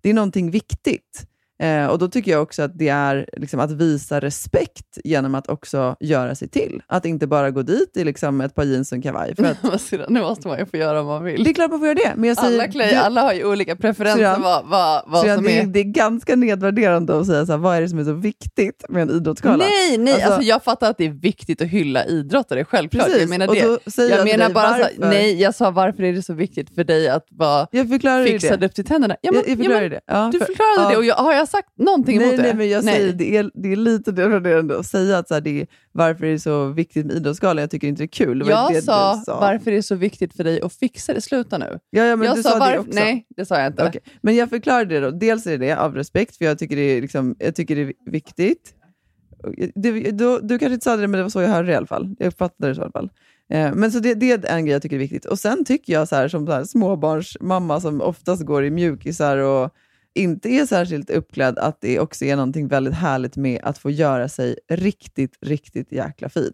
Det 0.01 0.09
är 0.09 0.13
någonting 0.13 0.51
viktigt. 0.51 1.27
Eh, 1.61 1.85
och 1.87 1.99
då 1.99 2.07
tycker 2.07 2.31
jag 2.31 2.41
också 2.41 2.61
att 2.61 2.71
det 2.77 2.89
är 2.89 3.29
liksom, 3.37 3.59
att 3.59 3.71
visa 3.71 4.19
respekt 4.19 4.97
genom 5.03 5.35
att 5.35 5.49
också 5.49 5.95
göra 5.99 6.35
sig 6.35 6.47
till. 6.49 6.81
Att 6.87 7.05
inte 7.05 7.27
bara 7.27 7.51
gå 7.51 7.61
dit 7.61 7.97
i 7.97 8.03
liksom, 8.03 8.41
ett 8.41 8.55
par 8.55 8.63
jeans 8.63 8.91
och 8.91 8.95
en 8.95 9.01
kavaj. 9.01 9.35
För 9.35 9.43
att, 10.03 10.09
nu 10.09 10.21
måste 10.21 10.47
man 10.47 10.59
ju 10.59 10.65
få 10.65 10.77
göra 10.77 11.03
vad 11.03 11.15
man 11.15 11.23
vill. 11.23 11.43
det 11.43 11.49
är 11.49 11.53
klart 11.53 11.69
man 11.71 11.79
får 11.79 11.87
göra 11.87 11.97
det, 11.97 12.13
men 12.15 12.27
jag 12.29 12.37
säger... 12.37 12.59
Alla, 12.63 12.85
det- 12.85 12.95
alla 13.01 13.21
har 13.21 13.33
ju 13.33 13.45
olika 13.45 13.75
preferenser 13.75 14.17
Syrran, 14.17 14.41
vad, 14.41 14.65
vad, 14.65 15.03
vad 15.07 15.21
så 15.27 15.35
som 15.35 15.43
det, 15.43 15.59
är... 15.59 15.65
det 15.65 15.79
är 15.79 15.83
ganska 15.83 16.35
nedvärderande 16.35 17.19
att 17.19 17.25
säga 17.25 17.45
så 17.45 17.51
här, 17.51 17.59
vad 17.59 17.77
är 17.77 17.81
det 17.81 17.89
som 17.89 17.99
är 17.99 18.03
så 18.03 18.13
viktigt 18.13 18.85
med 18.89 19.01
en 19.01 19.09
idrottsgala? 19.09 19.57
Nej, 19.57 19.97
nej. 19.97 20.13
Alltså, 20.13 20.27
Alltså- 20.27 20.47
jag 20.49 20.63
fattar 20.63 20.89
att 20.89 20.97
det 20.97 21.05
är 21.05 21.09
viktigt 21.09 21.61
att 21.61 21.67
hylla 21.67 22.05
idrottare, 22.05 22.65
självklart. 22.65 23.05
Precis, 23.05 23.21
Jag 23.21 23.29
menar 23.29 23.47
det. 23.47 23.57
Jag 23.97 24.09
jag 24.19 24.25
menar 24.25 24.49
bara 24.49 24.77
så, 24.77 24.85
nej, 24.97 25.41
jag 25.41 25.55
sa 25.55 25.71
varför 25.71 26.03
är 26.03 26.13
det 26.13 26.21
så 26.21 26.33
viktigt 26.33 26.75
för 26.75 26.83
dig 26.83 27.09
att 27.09 27.25
vara 27.29 27.67
fixad 28.25 28.63
upp 28.63 28.75
till 28.75 28.85
tänderna? 28.85 29.15
Ja, 29.21 29.31
men, 29.31 29.43
jag, 29.47 29.59
jag 29.59 29.65
ja, 29.65 29.79
men, 29.81 29.89
det. 29.89 30.01
Ja, 30.05 30.29
du 30.33 30.39
för- 30.39 30.45
förklarade 30.45 30.81
ja. 30.83 30.89
det 30.89 30.97
och 30.97 31.05
jag, 31.05 31.15
har 31.15 31.33
jag 31.33 31.47
sagt 31.51 31.69
någonting 31.77 32.17
nej, 32.17 32.27
emot 32.27 32.37
det? 32.37 32.43
nej, 32.43 32.55
men 32.55 32.69
jag 32.69 32.85
Nej. 32.85 32.95
säger 32.95 33.13
det 33.13 33.37
är, 33.37 33.51
det 33.53 33.71
är 33.71 33.75
lite 33.75 34.11
nedvärderande 34.11 34.79
att 34.79 34.85
säga 34.85 35.17
att 35.17 35.27
så 35.27 35.33
här, 35.33 35.41
det 35.41 35.61
är, 35.61 35.67
varför 35.91 36.25
är 36.25 36.31
det 36.31 36.39
så 36.39 36.65
viktigt 36.65 37.05
med 37.05 37.15
idrottsgalan. 37.15 37.61
Jag 37.61 37.71
tycker 37.71 37.87
inte 37.87 38.01
det 38.01 38.05
är 38.05 38.25
kul. 38.25 38.39
Det 38.39 38.49
Jag 38.49 38.73
det 38.73 38.81
sa, 38.81 39.15
du 39.15 39.21
sa 39.23 39.39
varför 39.39 39.71
är 39.71 39.75
det 39.75 39.83
så 39.83 39.95
viktigt 39.95 40.33
för 40.33 40.43
dig 40.43 40.61
att 40.61 40.73
fixa 40.73 41.13
det. 41.13 41.21
Sluta 41.21 41.57
nu. 41.57 41.79
Ja, 41.89 42.05
ja, 42.05 42.15
men 42.15 42.27
jag 42.27 42.37
du 42.37 42.43
sa, 42.43 42.49
sa 42.49 42.71
det 42.71 42.79
också. 42.79 42.91
Nej, 42.93 43.25
det 43.29 43.45
sa 43.45 43.57
jag 43.57 43.67
inte. 43.67 43.87
Okej, 43.87 44.01
Men 44.21 44.35
jag 44.35 44.49
förklarade 44.49 44.99
det 44.99 44.99
då. 44.99 45.11
Dels 45.11 45.47
är 45.47 45.57
det 45.57 45.65
det 45.65 45.77
av 45.77 45.95
respekt, 45.95 46.37
för 46.37 46.45
jag 46.45 46.59
tycker 46.59 46.75
det 46.75 46.81
är, 46.81 47.01
liksom, 47.01 47.35
jag 47.39 47.55
tycker 47.55 47.75
det 47.75 47.81
är 47.81 47.93
viktigt. 48.11 48.73
Det, 49.75 50.11
då, 50.11 50.39
du 50.39 50.59
kanske 50.59 50.73
inte 50.73 50.83
sa 50.83 50.97
det, 50.97 51.07
men 51.07 51.17
det 51.17 51.23
var 51.23 51.29
så 51.29 51.41
jag 51.41 51.49
hörde 51.49 51.67
det 51.67 51.73
i 51.73 51.75
alla 51.75 51.87
fall. 51.87 52.15
Jag 52.19 52.27
uppfattade 52.27 52.69
det 52.69 52.75
så 52.75 52.81
i 52.81 52.83
alla 52.83 52.91
fall. 52.91 53.09
Eh, 53.49 53.73
men 53.73 53.91
så 53.91 53.99
det, 53.99 54.13
det 54.13 54.31
är 54.31 54.45
en 54.45 54.65
grej 54.65 54.73
jag 54.73 54.81
tycker 54.81 54.95
är 54.95 54.99
viktigt. 54.99 55.25
Och 55.25 55.39
sen 55.39 55.65
tycker 55.65 55.93
jag 55.93 56.07
så 56.07 56.15
här, 56.15 56.27
som 56.27 56.47
så 56.47 56.53
här, 56.53 56.63
småbarnsmamma 56.63 57.79
som 57.79 58.01
oftast 58.01 58.43
går 58.43 58.65
i 58.65 58.71
mjukisar 58.71 59.37
och 59.37 59.73
inte 60.15 60.49
är 60.49 60.65
särskilt 60.65 61.09
uppklädd, 61.09 61.59
att 61.59 61.81
det 61.81 61.99
också 61.99 62.25
är 62.25 62.35
någonting 62.35 62.67
väldigt 62.67 62.93
härligt 62.93 63.35
med 63.35 63.59
att 63.63 63.77
få 63.77 63.89
göra 63.89 64.29
sig 64.29 64.55
riktigt, 64.69 65.37
riktigt 65.41 65.91
jäkla 65.91 66.29
fin. 66.29 66.53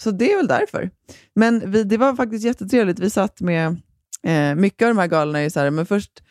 Så 0.00 0.10
det 0.10 0.32
är 0.32 0.36
väl 0.36 0.46
därför. 0.46 0.90
Men 1.34 1.70
vi, 1.70 1.84
det 1.84 1.96
var 1.96 2.16
faktiskt 2.16 2.44
jättetrevligt. 2.44 2.98
Vi 2.98 3.10
satt 3.10 3.40
med, 3.40 3.76
eh, 4.22 4.54
mycket 4.54 4.82
av 4.82 4.94
de 4.94 4.98
här 4.98 5.06
galorna 5.06 5.38
är 5.38 5.42
ju 5.42 5.50
så 5.50 5.60
här, 5.60 5.70
men 5.70 5.86
först 5.86 6.22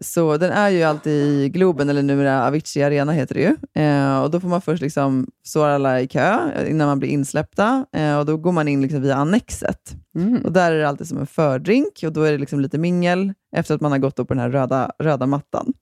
Så 0.00 0.36
den 0.36 0.50
är 0.50 0.68
ju 0.68 0.82
alltid 0.82 1.12
i 1.12 1.48
Globen, 1.48 1.88
eller 1.88 2.02
numera 2.02 2.46
Avicii 2.46 2.82
Arena 2.82 3.12
heter 3.12 3.34
det 3.34 3.40
ju. 3.40 3.82
Eh, 3.82 4.22
och 4.22 4.30
då 4.30 4.40
får 4.40 4.48
man 4.48 4.60
först 4.60 4.82
liksom, 4.82 5.26
står 5.44 5.68
alla 5.68 6.00
i 6.00 6.08
kö 6.08 6.38
innan 6.68 6.86
man 6.88 6.98
blir 6.98 7.08
insläppta 7.08 7.86
eh, 7.92 8.18
och 8.18 8.26
då 8.26 8.36
går 8.36 8.52
man 8.52 8.68
in 8.68 8.82
liksom 8.82 9.02
via 9.02 9.14
Annexet. 9.14 9.96
Mm. 10.14 10.42
Och 10.44 10.52
där 10.52 10.72
är 10.72 10.78
det 10.78 10.88
alltid 10.88 11.08
som 11.08 11.18
en 11.18 11.26
fördrink 11.26 12.00
och 12.04 12.12
då 12.12 12.22
är 12.22 12.32
det 12.32 12.38
liksom 12.38 12.60
lite 12.60 12.78
mingel 12.78 13.32
efter 13.56 13.74
att 13.74 13.80
man 13.80 13.92
har 13.92 13.98
gått 13.98 14.18
upp 14.18 14.28
på 14.28 14.34
den 14.34 14.40
här 14.40 14.50
röda, 14.50 14.92
röda 14.98 15.26
mattan. 15.26 15.72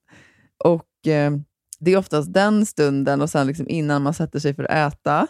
Och 0.64 1.06
eh, 1.06 1.32
Det 1.78 1.92
är 1.92 1.96
oftast 1.96 2.32
den 2.32 2.66
stunden 2.66 3.22
och 3.22 3.30
sen 3.30 3.46
liksom 3.46 3.68
innan 3.68 4.02
man 4.02 4.14
sätter 4.14 4.38
sig 4.38 4.54
för 4.54 4.64
att 4.64 4.94
äta 4.94 5.26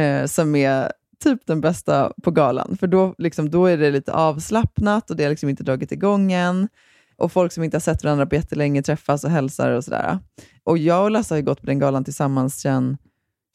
eh, 0.00 0.26
som 0.26 0.56
är 0.56 0.92
typ 1.24 1.46
den 1.46 1.60
bästa 1.60 2.12
på 2.22 2.30
galan. 2.30 2.76
För 2.80 2.86
då, 2.86 3.14
liksom, 3.18 3.50
då 3.50 3.66
är 3.66 3.76
det 3.76 3.90
lite 3.90 4.12
avslappnat 4.12 5.10
och 5.10 5.16
det 5.16 5.22
har 5.22 5.30
liksom 5.30 5.48
inte 5.48 5.62
dragit 5.62 5.92
igång 5.92 6.32
än. 6.32 6.68
Och 7.16 7.32
folk 7.32 7.52
som 7.52 7.64
inte 7.64 7.76
har 7.76 7.80
sett 7.80 8.04
varandra 8.04 8.26
på 8.26 8.34
jättelänge 8.34 8.82
träffas 8.82 9.24
och 9.24 9.30
hälsar 9.30 9.70
och 9.70 9.84
sådär. 9.84 10.18
Och 10.64 10.78
jag 10.78 11.04
och 11.04 11.10
Lasse 11.10 11.34
har 11.34 11.36
ju 11.36 11.44
gått 11.44 11.60
på 11.60 11.66
den 11.66 11.78
galan 11.78 12.04
tillsammans 12.04 12.60
sedan 12.60 12.96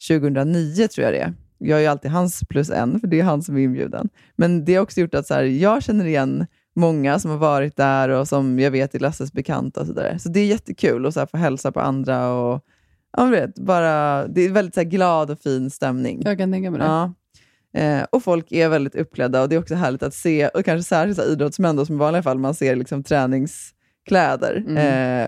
2009 0.08 0.88
tror 0.88 1.04
jag 1.04 1.14
det 1.14 1.20
är. 1.20 1.34
Jag 1.58 1.78
är 1.78 1.82
ju 1.82 1.88
alltid 1.88 2.10
hans 2.10 2.40
plus 2.48 2.70
en, 2.70 3.00
för 3.00 3.06
det 3.06 3.20
är 3.20 3.24
han 3.24 3.42
som 3.42 3.56
är 3.56 3.60
inbjuden. 3.60 4.08
Men 4.36 4.64
det 4.64 4.74
har 4.74 4.82
också 4.82 5.00
gjort 5.00 5.14
att 5.14 5.26
så 5.26 5.34
här, 5.34 5.42
jag 5.42 5.82
känner 5.82 6.04
igen 6.04 6.46
många 6.74 7.18
som 7.18 7.30
har 7.30 7.38
varit 7.38 7.76
där 7.76 8.08
och 8.08 8.28
som 8.28 8.58
jag 8.58 8.70
vet 8.70 8.94
är 8.94 8.98
Lasses 8.98 9.32
bekanta 9.32 9.80
och 9.80 9.86
så 9.86 9.92
vidare. 9.92 10.18
Så 10.18 10.28
det 10.28 10.40
är 10.40 10.46
jättekul 10.46 11.06
att 11.06 11.14
så 11.14 11.20
här, 11.20 11.26
få 11.26 11.36
hälsa 11.36 11.72
på 11.72 11.80
andra 11.80 12.32
och 12.32 12.64
ja, 13.16 13.24
vet, 13.24 13.54
bara, 13.54 14.26
det 14.26 14.40
är 14.40 14.50
väldigt 14.50 14.74
så 14.74 14.80
här, 14.80 14.88
glad 14.88 15.30
och 15.30 15.38
fin 15.38 15.70
stämning. 15.70 16.22
Jag 16.24 16.38
kan 16.38 16.52
tänka 16.52 16.70
mig 16.70 16.80
det. 16.80 16.86
Ja. 16.86 17.12
Eh, 17.74 18.02
och 18.10 18.22
folk 18.22 18.52
är 18.52 18.68
väldigt 18.68 18.94
uppklädda 18.94 19.42
och 19.42 19.48
det 19.48 19.54
är 19.54 19.60
också 19.60 19.74
härligt 19.74 20.02
att 20.02 20.14
se, 20.14 20.48
och 20.48 20.64
kanske 20.64 20.88
särskilt 20.88 21.16
så 21.16 21.22
här, 21.22 21.30
idrottsmän 21.30 21.76
då, 21.76 21.86
som 21.86 21.94
i 21.94 21.98
vanliga 21.98 22.22
fall 22.22 22.38
man 22.38 22.54
ser 22.54 22.76
liksom, 22.76 23.02
träningskläder 23.02 24.64
Mm. 24.68 24.76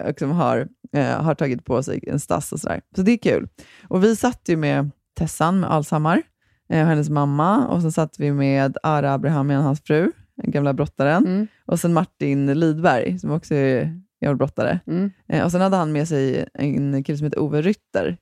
eh, 0.00 0.10
och 0.10 0.18
som 0.18 0.30
har, 0.30 0.68
eh, 0.92 1.22
har 1.22 1.34
tagit 1.34 1.64
på 1.64 1.82
sig 1.82 2.04
en 2.06 2.20
stass 2.20 2.52
och 2.52 2.60
sådär. 2.60 2.80
Så 2.96 3.02
det 3.02 3.12
är 3.12 3.18
kul. 3.18 3.48
Och 3.88 4.04
vi 4.04 4.16
satt 4.16 4.40
ju 4.48 4.56
med 4.56 4.90
Tessan 5.18 5.60
med 5.60 5.70
Alshammar, 5.70 6.22
eh, 6.70 6.80
och 6.82 6.88
hennes 6.88 7.10
mamma, 7.10 7.66
och 7.68 7.82
sen 7.82 7.92
satt 7.92 8.14
vi 8.18 8.32
med 8.32 8.76
Ara 8.82 9.12
Abrahamian, 9.12 9.62
hans 9.62 9.82
fru, 9.82 10.12
gamla 10.42 10.72
brottaren, 10.72 11.26
Mm. 11.26 11.46
och 11.66 11.80
sen 11.80 11.92
Martin 11.92 12.60
Lidberg, 12.60 13.18
som 13.18 13.30
också 13.30 13.54
är 13.54 14.00
gammal 14.20 14.36
brottare. 14.36 14.80
Mm. 14.86 15.10
Eh, 15.28 15.44
och 15.44 15.52
sen 15.52 15.60
hade 15.60 15.76
han 15.76 15.92
med 15.92 16.08
sig 16.08 16.46
en 16.54 17.04
kille 17.04 17.18
som 17.18 17.24
heter 17.24 17.40
Ove 17.40 17.62
Rytter. 17.62 18.16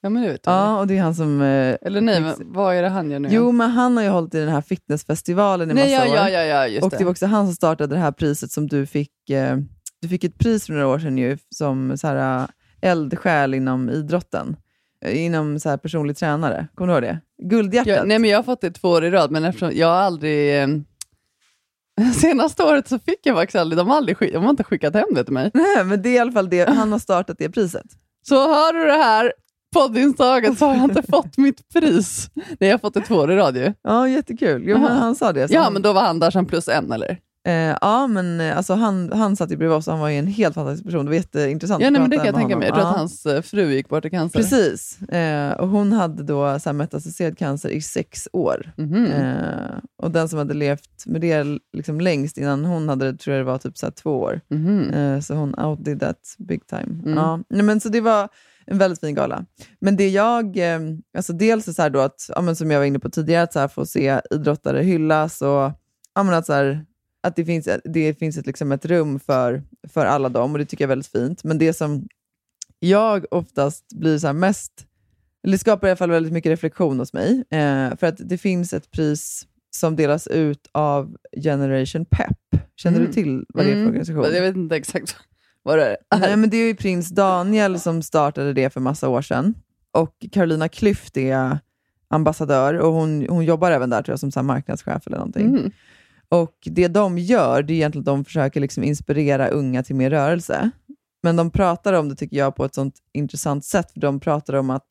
Ja, 0.00 0.08
men 0.08 0.22
det 0.22 0.28
vet. 0.28 0.40
Ja, 0.46 0.78
och 0.80 0.86
det 0.86 0.98
är 0.98 1.02
han 1.02 1.14
som... 1.14 1.40
Eh, 1.42 1.76
Eller 1.82 2.00
nej, 2.00 2.20
men 2.20 2.34
vad 2.38 2.74
är 2.76 2.82
det 2.82 2.88
han 2.88 3.10
gör 3.10 3.18
nu? 3.18 3.28
Jo, 3.32 3.52
men 3.52 3.70
han 3.70 3.96
har 3.96 4.04
ju 4.04 4.10
hållit 4.10 4.34
i 4.34 4.38
den 4.40 4.48
här 4.48 4.60
fitnessfestivalen 4.60 5.70
i 5.70 5.74
nej, 5.74 5.84
massa 5.84 6.06
ja, 6.06 6.12
år. 6.12 6.16
ja, 6.16 6.30
ja, 6.30 6.44
ja, 6.44 6.66
just 6.66 6.84
och 6.84 6.90
det. 6.90 6.96
det 6.98 7.04
var 7.04 7.10
också 7.10 7.26
han 7.26 7.46
som 7.46 7.54
startade 7.54 7.94
det 7.94 8.00
här 8.00 8.12
priset 8.12 8.50
som 8.50 8.66
du 8.66 8.86
fick. 8.86 9.30
Eh, 9.30 9.56
du 10.02 10.08
fick 10.08 10.24
ett 10.24 10.38
pris 10.38 10.66
för 10.66 10.72
några 10.72 10.86
år 10.88 10.98
sedan 10.98 11.18
ju, 11.18 11.38
som 11.54 11.98
så 11.98 12.06
här, 12.06 12.46
eldsjäl 12.80 13.54
inom 13.54 13.90
idrotten. 13.90 14.56
Inom 15.06 15.60
så 15.60 15.68
här, 15.68 15.76
personlig 15.76 16.16
tränare. 16.16 16.68
Kommer 16.74 16.88
du 16.88 16.92
ihåg 16.92 17.02
det? 17.02 17.20
Guldhjärtat. 17.48 17.96
Ja, 17.96 18.04
nej, 18.04 18.18
men 18.18 18.30
jag 18.30 18.38
har 18.38 18.42
fått 18.42 18.60
det 18.60 18.70
två 18.70 18.88
år 18.88 19.04
i 19.04 19.10
rad, 19.10 19.30
men 19.30 19.44
eftersom 19.44 19.70
jag 19.74 19.86
har 19.86 19.94
aldrig... 19.94 20.68
Senaste 22.20 22.62
året 22.62 22.88
så 22.88 22.98
fick 22.98 23.18
jag 23.22 23.36
faktiskt 23.36 23.56
aldrig... 23.56 23.78
De 23.78 23.88
har, 23.88 23.96
aldrig 23.96 24.16
skick, 24.16 24.32
de 24.32 24.42
har 24.42 24.50
inte 24.50 24.64
skickat 24.64 24.94
hem 24.94 25.14
det 25.14 25.24
till 25.24 25.32
mig. 25.32 25.50
Nej, 25.54 25.84
men 25.84 26.02
det 26.02 26.08
är 26.08 26.14
i 26.14 26.18
alla 26.18 26.32
fall 26.32 26.50
det. 26.50 26.68
Han 26.76 26.92
har 26.92 26.98
startat 26.98 27.36
det 27.38 27.50
priset. 27.50 27.86
Så 28.28 28.34
hör 28.34 28.72
du 28.72 28.84
det 28.84 29.02
här 29.04 29.32
poddinslaget 29.74 30.58
så 30.58 30.66
har 30.66 30.74
jag 30.74 30.84
inte 30.84 31.02
fått 31.10 31.36
mitt 31.36 31.68
pris. 31.74 32.30
Nej, 32.34 32.56
jag 32.58 32.72
har 32.72 32.78
fått 32.78 32.94
det 32.94 33.00
två 33.00 33.14
år 33.14 33.32
i 33.32 33.36
rad 33.36 33.56
ju. 33.56 33.72
Ja, 33.82 34.08
jättekul. 34.08 34.62
Jo, 34.66 34.78
men 34.78 34.96
han 34.96 35.14
sa 35.14 35.32
det. 35.32 35.50
Ja, 35.50 35.60
han, 35.60 35.72
men 35.72 35.82
då 35.82 35.92
var 35.92 36.02
han 36.02 36.18
där 36.18 36.30
som 36.30 36.46
plus 36.46 36.68
en, 36.68 36.92
eller? 36.92 37.18
Eh, 37.48 37.76
ja, 37.80 38.06
men 38.06 38.40
eh, 38.40 38.56
alltså, 38.56 38.74
han, 38.74 39.12
han 39.12 39.36
satt 39.36 39.50
ju 39.52 39.56
bredvid 39.56 39.76
oss 39.76 39.86
och 39.86 39.92
han 39.92 40.00
var 40.00 40.08
ju 40.08 40.16
en 40.18 40.26
helt 40.26 40.54
fantastisk 40.54 40.84
person. 40.84 41.04
Det 41.04 41.10
var 41.10 41.16
jätteintressant 41.16 41.82
Ja, 41.82 41.90
nej, 41.90 42.00
men 42.00 42.10
det 42.10 42.16
kan 42.16 42.26
jag 42.26 42.34
tänka 42.34 42.56
mig. 42.56 42.66
Jag 42.66 42.74
tror 42.74 42.86
Ja. 42.86 42.90
att 42.90 42.96
hans 42.98 43.26
eh, 43.26 43.42
fru 43.42 43.72
gick 43.72 43.88
bort 43.88 44.04
i 44.04 44.10
cancer. 44.10 44.38
Precis. 44.38 45.02
Eh, 45.02 45.52
och 45.52 45.68
hon 45.68 45.92
hade 45.92 46.22
då 46.22 46.58
så 46.60 46.68
här, 46.68 46.74
metastaserad 46.74 47.38
cancer 47.38 47.68
i 47.68 47.80
sex 47.80 48.28
år. 48.32 48.72
Mhm. 48.76 49.06
Eh, 49.06 49.78
och 50.02 50.10
den 50.10 50.28
som 50.28 50.38
hade 50.38 50.54
levt 50.54 51.06
med 51.06 51.20
det 51.20 51.46
liksom 51.72 52.00
längst 52.00 52.38
innan 52.38 52.64
hon 52.64 52.88
hade 52.88 53.12
det, 53.12 53.18
tror 53.18 53.36
jag 53.36 53.46
det 53.46 53.50
var 53.52 53.58
typ 53.58 53.78
så 53.78 53.86
här 53.86 53.90
två 53.92 54.20
år. 54.20 54.40
Mhm. 54.50 54.90
Eh, 54.90 55.20
så 55.20 55.34
hon 55.34 55.54
outdid 55.58 56.00
that 56.00 56.18
big 56.38 56.66
time. 56.66 57.02
Mm. 57.04 57.14
Ja. 57.18 57.40
Nej, 57.50 57.62
men, 57.62 57.80
så 57.80 57.88
det 57.88 58.00
var 58.00 58.28
en 58.66 58.78
väldigt 58.78 59.00
fin 59.00 59.14
gala. 59.14 59.44
Men 59.80 59.96
det 59.96 60.08
jag, 60.08 60.58
alltså 61.16 61.32
dels 61.32 61.68
är 61.68 61.72
så 61.72 61.82
här 61.82 61.90
då 61.90 62.00
att, 62.00 62.30
ja, 62.34 62.40
men 62.40 62.56
som 62.56 62.70
jag 62.70 62.78
var 62.78 62.86
inne 62.86 62.98
på 62.98 63.10
tidigare, 63.10 63.42
att 63.42 63.52
så 63.52 63.58
här, 63.60 63.68
få 63.68 63.86
se 63.86 64.20
idrottare 64.30 64.82
hyllas 64.82 65.42
och 65.42 65.72
ja, 66.14 66.22
men 66.22 66.34
att, 66.34 66.46
så 66.46 66.52
här, 66.52 66.84
att 67.22 67.36
det 67.36 67.44
finns, 67.44 67.68
det 67.84 68.14
finns 68.18 68.36
ett, 68.38 68.46
liksom 68.46 68.72
ett 68.72 68.84
rum 68.84 69.20
för, 69.20 69.62
för 69.88 70.06
alla 70.06 70.28
dem 70.28 70.52
och 70.52 70.58
det 70.58 70.64
tycker 70.64 70.84
jag 70.84 70.86
är 70.86 70.96
väldigt 70.96 71.12
fint. 71.12 71.44
Men 71.44 71.58
det 71.58 71.72
som 71.72 72.08
jag 72.78 73.24
oftast 73.30 73.84
blir 73.94 74.18
så 74.18 74.32
mest, 74.32 74.86
eller 75.44 75.52
det 75.52 75.58
skapar 75.58 75.86
i 75.88 75.90
alla 75.90 75.96
fall 75.96 76.10
väldigt 76.10 76.32
mycket 76.32 76.50
reflektion 76.50 76.98
hos 76.98 77.12
mig, 77.12 77.44
eh, 77.50 77.96
för 77.96 78.04
att 78.04 78.16
det 78.18 78.38
finns 78.38 78.72
ett 78.72 78.90
pris 78.90 79.46
som 79.70 79.96
delas 79.96 80.26
ut 80.26 80.68
av 80.72 81.16
Generation 81.42 82.04
Pep. 82.04 82.62
Känner 82.76 82.98
du 82.98 83.04
Mm. 83.04 83.14
till 83.14 83.44
vad 83.48 83.64
det 83.64 83.70
är 83.70 83.74
för 83.74 83.78
Mm. 83.80 83.88
organisation? 83.88 84.24
Jag 84.34 84.42
vet 84.42 84.56
inte 84.56 84.76
exakt 84.76 85.16
vad 85.62 85.78
det 85.78 85.84
är. 85.86 85.96
Nej, 86.20 86.36
men 86.36 86.50
det 86.50 86.56
är 86.56 86.66
ju 86.66 86.74
prins 86.74 87.08
Daniel 87.08 87.80
som 87.80 88.02
startade 88.02 88.52
det 88.52 88.70
för 88.70 88.80
massa 88.80 89.08
år 89.08 89.22
sedan. 89.22 89.54
Och 89.92 90.14
Carolina 90.32 90.66
Klüft 90.68 91.18
är 91.18 91.58
ambassadör 92.08 92.74
och 92.74 92.92
hon, 92.92 93.26
hon 93.28 93.44
jobbar 93.44 93.70
även 93.70 93.90
där 93.90 94.02
tror 94.02 94.12
jag, 94.12 94.20
som 94.20 94.32
så 94.32 94.42
marknadschef 94.42 95.06
eller 95.06 95.16
någonting. 95.16 95.46
Mhm. 95.46 95.70
Och 96.30 96.54
Det 96.64 96.88
de 96.88 97.18
gör, 97.18 97.62
det 97.62 97.72
är 97.72 97.74
egentligen 97.74 98.02
att 98.02 98.06
de 98.06 98.24
försöker 98.24 98.60
liksom 98.60 98.84
inspirera 98.84 99.48
unga 99.48 99.82
till 99.82 99.96
mer 99.96 100.10
rörelse. 100.10 100.70
Men 101.22 101.36
de 101.36 101.50
pratar 101.50 101.92
om 101.92 102.08
det, 102.08 102.14
tycker 102.14 102.36
jag, 102.36 102.56
på 102.56 102.64
ett 102.64 102.74
sånt 102.74 102.94
intressant 103.12 103.64
sätt. 103.64 103.92
För 103.92 104.00
De 104.00 104.20
pratar 104.20 104.54
om 104.54 104.70
att 104.70 104.86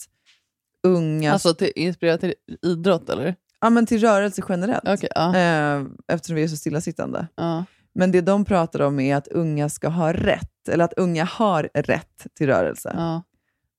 unga... 0.87 1.33
Alltså 1.33 1.53
till, 1.53 1.71
inspirerat 1.75 2.19
till 2.19 2.33
idrott, 2.61 3.09
eller? 3.09 3.35
ja, 3.61 3.69
men 3.69 3.85
till 3.85 3.99
rörelse 4.01 4.41
generellt. 4.49 4.87
Okej, 4.87 5.09
ja. 5.15 5.35
Eh, 5.37 5.85
eftersom 6.07 6.35
vi 6.35 6.43
är 6.43 6.47
så 6.47 6.57
stillasittande. 6.57 7.27
ja. 7.35 7.65
Men 7.95 8.11
det 8.11 8.21
de 8.21 8.45
pratar 8.45 8.79
om 8.81 8.99
är 8.99 9.15
att 9.15 9.27
unga 9.27 9.69
ska 9.69 9.87
ha 9.87 10.13
rätt, 10.13 10.69
eller 10.69 10.85
att 10.85 10.93
unga 10.93 11.23
har 11.23 11.69
rätt 11.73 12.27
till 12.33 12.47
rörelse. 12.47 12.93
ja. 12.95 13.23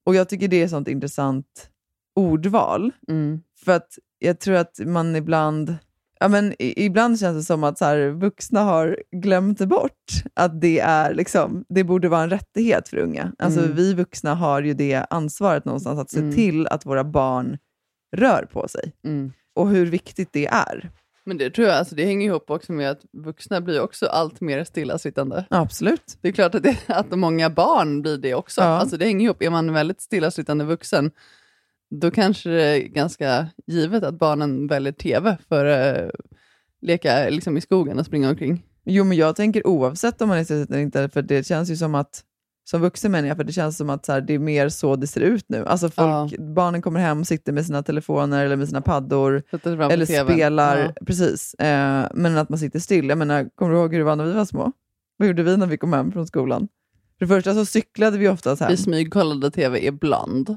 Och 0.07 0.15
jag 0.15 0.29
tycker 0.29 0.49
det 0.49 0.57
är 0.57 0.65
ett 0.65 0.71
sånt 0.71 0.89
intressant 0.89 1.71
ordval. 2.17 2.93
Mm. 3.09 3.41
För 3.65 3.73
att 3.73 3.99
jag 4.19 4.41
tror 4.41 4.55
att 4.55 4.79
man 4.79 5.17
ibland... 5.17 5.77
Ja, 6.21 6.29
men 6.29 6.55
ibland 6.59 7.21
känns 7.21 7.37
det 7.37 7.43
som 7.45 7.65
att 7.65 7.79
så 7.79 7.85
här, 7.85 8.09
vuxna 8.09 8.61
har 8.61 8.99
glömt 9.13 9.59
bort 9.59 9.93
att 10.35 10.61
det, 10.61 10.81
är, 10.81 11.15
liksom, 11.15 11.65
det 11.69 11.85
borde 11.85 12.09
vara 12.09 12.23
en 12.23 12.31
rättighet 12.31 12.89
för 12.89 12.97
unga. 12.97 13.33
Alltså, 13.39 13.61
Mm. 13.61 13.75
Vi 13.77 13.95
vuxna 13.95 14.35
har 14.35 14.63
ju 14.63 14.75
det 14.75 15.07
ansvaret 15.11 15.65
någonstans 15.65 15.99
att 16.01 16.11
se 16.11 16.19
Mm. 16.19 16.35
till 16.35 16.67
att 16.67 16.87
våra 16.87 17.05
barn 17.05 17.59
rör 18.17 18.49
på 18.53 18.69
sig. 18.69 18.93
Mm. 19.05 19.33
Och 19.55 19.69
hur 19.69 19.87
viktigt 19.87 20.29
det 20.33 20.47
är. 20.47 20.91
Men 21.25 21.39
det 21.39 21.51
tror 21.51 21.69
jag, 21.69 21.77
alltså 21.77 21.95
det 21.95 22.05
hänger 22.05 22.27
ihop 22.27 22.51
också 22.51 22.73
med 22.73 22.91
att 22.91 23.01
vuxna 23.13 23.61
blir 23.61 23.81
också 23.81 24.07
allt 24.07 24.41
mer 24.41 24.65
stillasittande. 24.65 25.45
Absolut. 25.51 26.19
Det 26.21 26.29
är 26.29 26.33
klart 26.33 26.55
att, 26.55 26.63
det, 26.63 26.77
att 26.87 27.11
många 27.19 27.51
barn 27.51 28.03
blir 28.03 28.19
det 28.19 28.35
också. 28.35 28.61
Ja. 28.61 28.67
Alltså 28.67 28.97
det 28.97 29.05
hänger 29.05 29.25
ihop. 29.25 29.43
Är 29.43 29.51
man 29.51 29.73
väldigt 29.73 30.01
stillasittande 30.01 30.65
vuxen, 30.65 31.11
då 31.91 32.11
kanske 32.11 32.51
det 32.51 32.63
är 32.63 32.81
ganska 32.81 33.49
givet 33.67 34.03
att 34.03 34.19
barnen 34.19 34.67
väljer 34.67 34.93
tv 34.93 35.39
för 35.49 35.65
att 35.65 36.11
leka 36.81 37.29
liksom, 37.29 37.57
i 37.57 37.61
skogen 37.61 37.99
och 37.99 38.07
springa 38.07 38.31
omkring. 38.31 38.65
Jo, 38.85 39.05
men 39.05 39.17
jag 39.17 39.37
tänker 39.37 39.67
oavsett 39.67 40.23
om 40.23 40.29
man 40.29 40.39
är 40.39 40.45
stillasittande 40.45 40.77
eller 40.77 40.85
inte, 40.85 41.09
för 41.09 41.23
det 41.23 41.47
känns 41.47 41.71
ju 41.71 41.77
som 41.77 41.95
att 41.95 42.25
som 42.71 42.81
vuxen 42.81 43.25
jag, 43.25 43.37
för 43.37 43.45
det 43.45 43.53
känns 43.53 43.77
som 43.77 43.91
att 43.91 44.07
så 44.07 44.13
här, 44.13 44.21
det 44.21 44.35
är 44.35 44.39
mer 44.39 44.69
så 44.69 44.97
det 44.97 45.07
ser 45.07 45.21
ut 45.21 45.45
nu. 45.49 45.67
Alltså 45.67 45.89
folk, 45.89 46.39
Barnen 46.39 46.83
kommer 46.83 47.01
hem 47.01 47.21
och 47.21 47.27
sitter 47.27 47.53
med 47.53 47.67
sina 47.67 47.83
telefoner 47.83 48.45
eller 48.45 48.57
med 48.57 48.69
sina 48.69 48.81
paddor 48.81 49.43
eller 49.91 50.05
spelar. 50.25 50.79
Ja. 50.79 50.93
Precis. 51.07 51.55
Eh, 51.55 52.07
men 52.15 52.39
att 52.39 52.49
man 52.49 52.59
sitter 52.59 52.79
still. 52.79 53.09
Jag 53.09 53.19
menar, 53.19 53.49
kommer 53.55 53.73
du 53.73 53.79
ihåg 53.79 53.93
hur 53.93 53.99
det 53.99 54.05
var 54.05 54.17
när 54.17 54.25
vi 54.25 54.33
var 54.33 54.45
små? 54.45 54.73
Vad 55.17 55.29
gjorde 55.29 55.43
vi 55.43 55.57
när 55.57 55.67
vi 55.67 55.79
kom 55.79 55.93
hem 55.93 56.13
från 56.13 56.27
skolan? 56.27 56.69
För 57.19 57.27
det 57.27 57.35
första 57.35 57.55
så 57.55 57.65
cyklade 57.65 58.19
vi 58.19 58.29
oftast 58.29 58.61
hem. 58.63 58.71
Vi 58.71 58.77
smygkollade 58.77 59.51
tv 59.51 59.87
ibland. 59.87 60.57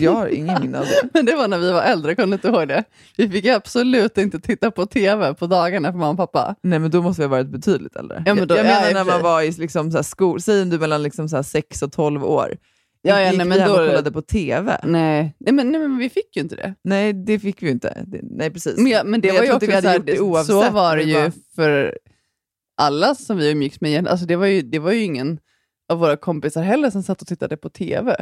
Jag 0.00 0.12
har 0.12 0.26
ingen 0.28 0.60
minne 0.62 0.78
av 0.78 0.84
det. 0.84 1.08
Men 1.14 1.26
det 1.26 1.36
var 1.36 1.48
när 1.48 1.58
vi 1.58 1.72
var 1.72 1.82
äldre, 1.82 2.14
kunde 2.14 2.34
inte 2.34 2.48
ihåg 2.48 2.68
det? 2.68 2.84
Vi 3.16 3.28
fick 3.28 3.46
absolut 3.46 4.18
inte 4.18 4.40
titta 4.40 4.70
på 4.70 4.86
tv 4.86 5.34
på 5.34 5.46
dagarna 5.46 5.92
för 5.92 5.98
mamma 5.98 6.10
och 6.10 6.16
pappa. 6.32 6.54
Nej, 6.62 6.78
men 6.78 6.90
då 6.90 7.02
måste 7.02 7.22
vi 7.22 7.26
ha 7.26 7.30
varit 7.30 7.48
betydligt 7.48 7.96
äldre. 7.96 8.22
Ja, 8.26 8.34
men 8.34 8.48
då- 8.48 8.56
jag 8.56 8.66
ja, 8.66 8.70
menar 8.70 8.88
och 8.88 8.94
när 8.94 9.04
man 9.04 9.22
var 9.22 9.42
i 9.42 9.50
liksom 9.52 9.90
så 9.90 9.98
här 9.98 10.02
skol... 10.02 10.40
Säg 10.40 10.64
du 10.64 10.78
mellan 10.78 11.02
liksom 11.02 11.28
så 11.28 11.36
här 11.36 11.42
6 11.42 11.82
och 11.82 11.92
12 11.92 12.24
år. 12.24 12.56
Ja, 13.04 13.20
ja, 13.20 13.28
Gick 13.30 13.38
nej, 13.38 13.46
vi 13.46 13.48
men 13.50 13.60
hem 13.60 13.68
då- 13.68 13.80
och 13.82 13.88
kollade 13.88 14.12
på 14.12 14.22
TV? 14.22 14.80
Nej, 14.84 15.36
nej, 15.40 15.52
men, 15.54 15.72
nej 15.72 15.80
men 15.80 15.98
vi 15.98 16.08
fick 16.10 16.36
ju 16.36 16.42
inte 16.42 16.56
det. 16.56 16.74
Nej, 16.84 17.12
det 17.12 17.38
fick 17.38 17.62
vi 17.62 17.66
ju 17.66 17.72
inte. 17.72 18.02
Det, 18.06 18.20
nej, 18.22 18.50
precis. 18.50 18.76
Men, 18.76 18.86
ja, 18.86 19.04
men 19.04 19.20
det 19.20 19.28
jag 19.28 19.34
var 19.34 19.42
ju 19.44 19.52
också 19.52 19.66
vi 19.66 19.72
så, 19.82 19.88
här, 19.88 20.20
oavsett. 20.20 20.46
så 20.46 20.70
var 20.70 20.96
det 20.96 21.02
men 21.02 21.08
ju 21.08 21.14
bara- 21.14 21.32
för 21.56 21.98
alla 22.76 23.14
som 23.14 23.36
vi 23.36 23.50
umgicks 23.50 23.80
med. 23.80 24.08
Alltså 24.08 24.26
det, 24.26 24.36
var 24.36 24.46
ju, 24.46 24.62
det 24.62 24.78
var 24.78 24.92
ju 24.92 25.02
ingen 25.02 25.38
av 25.88 25.98
våra 25.98 26.16
kompisar 26.16 26.62
heller 26.62 26.90
som 26.90 27.02
satt 27.02 27.22
och 27.22 27.28
tittade 27.28 27.56
på 27.56 27.68
TV. 27.68 28.16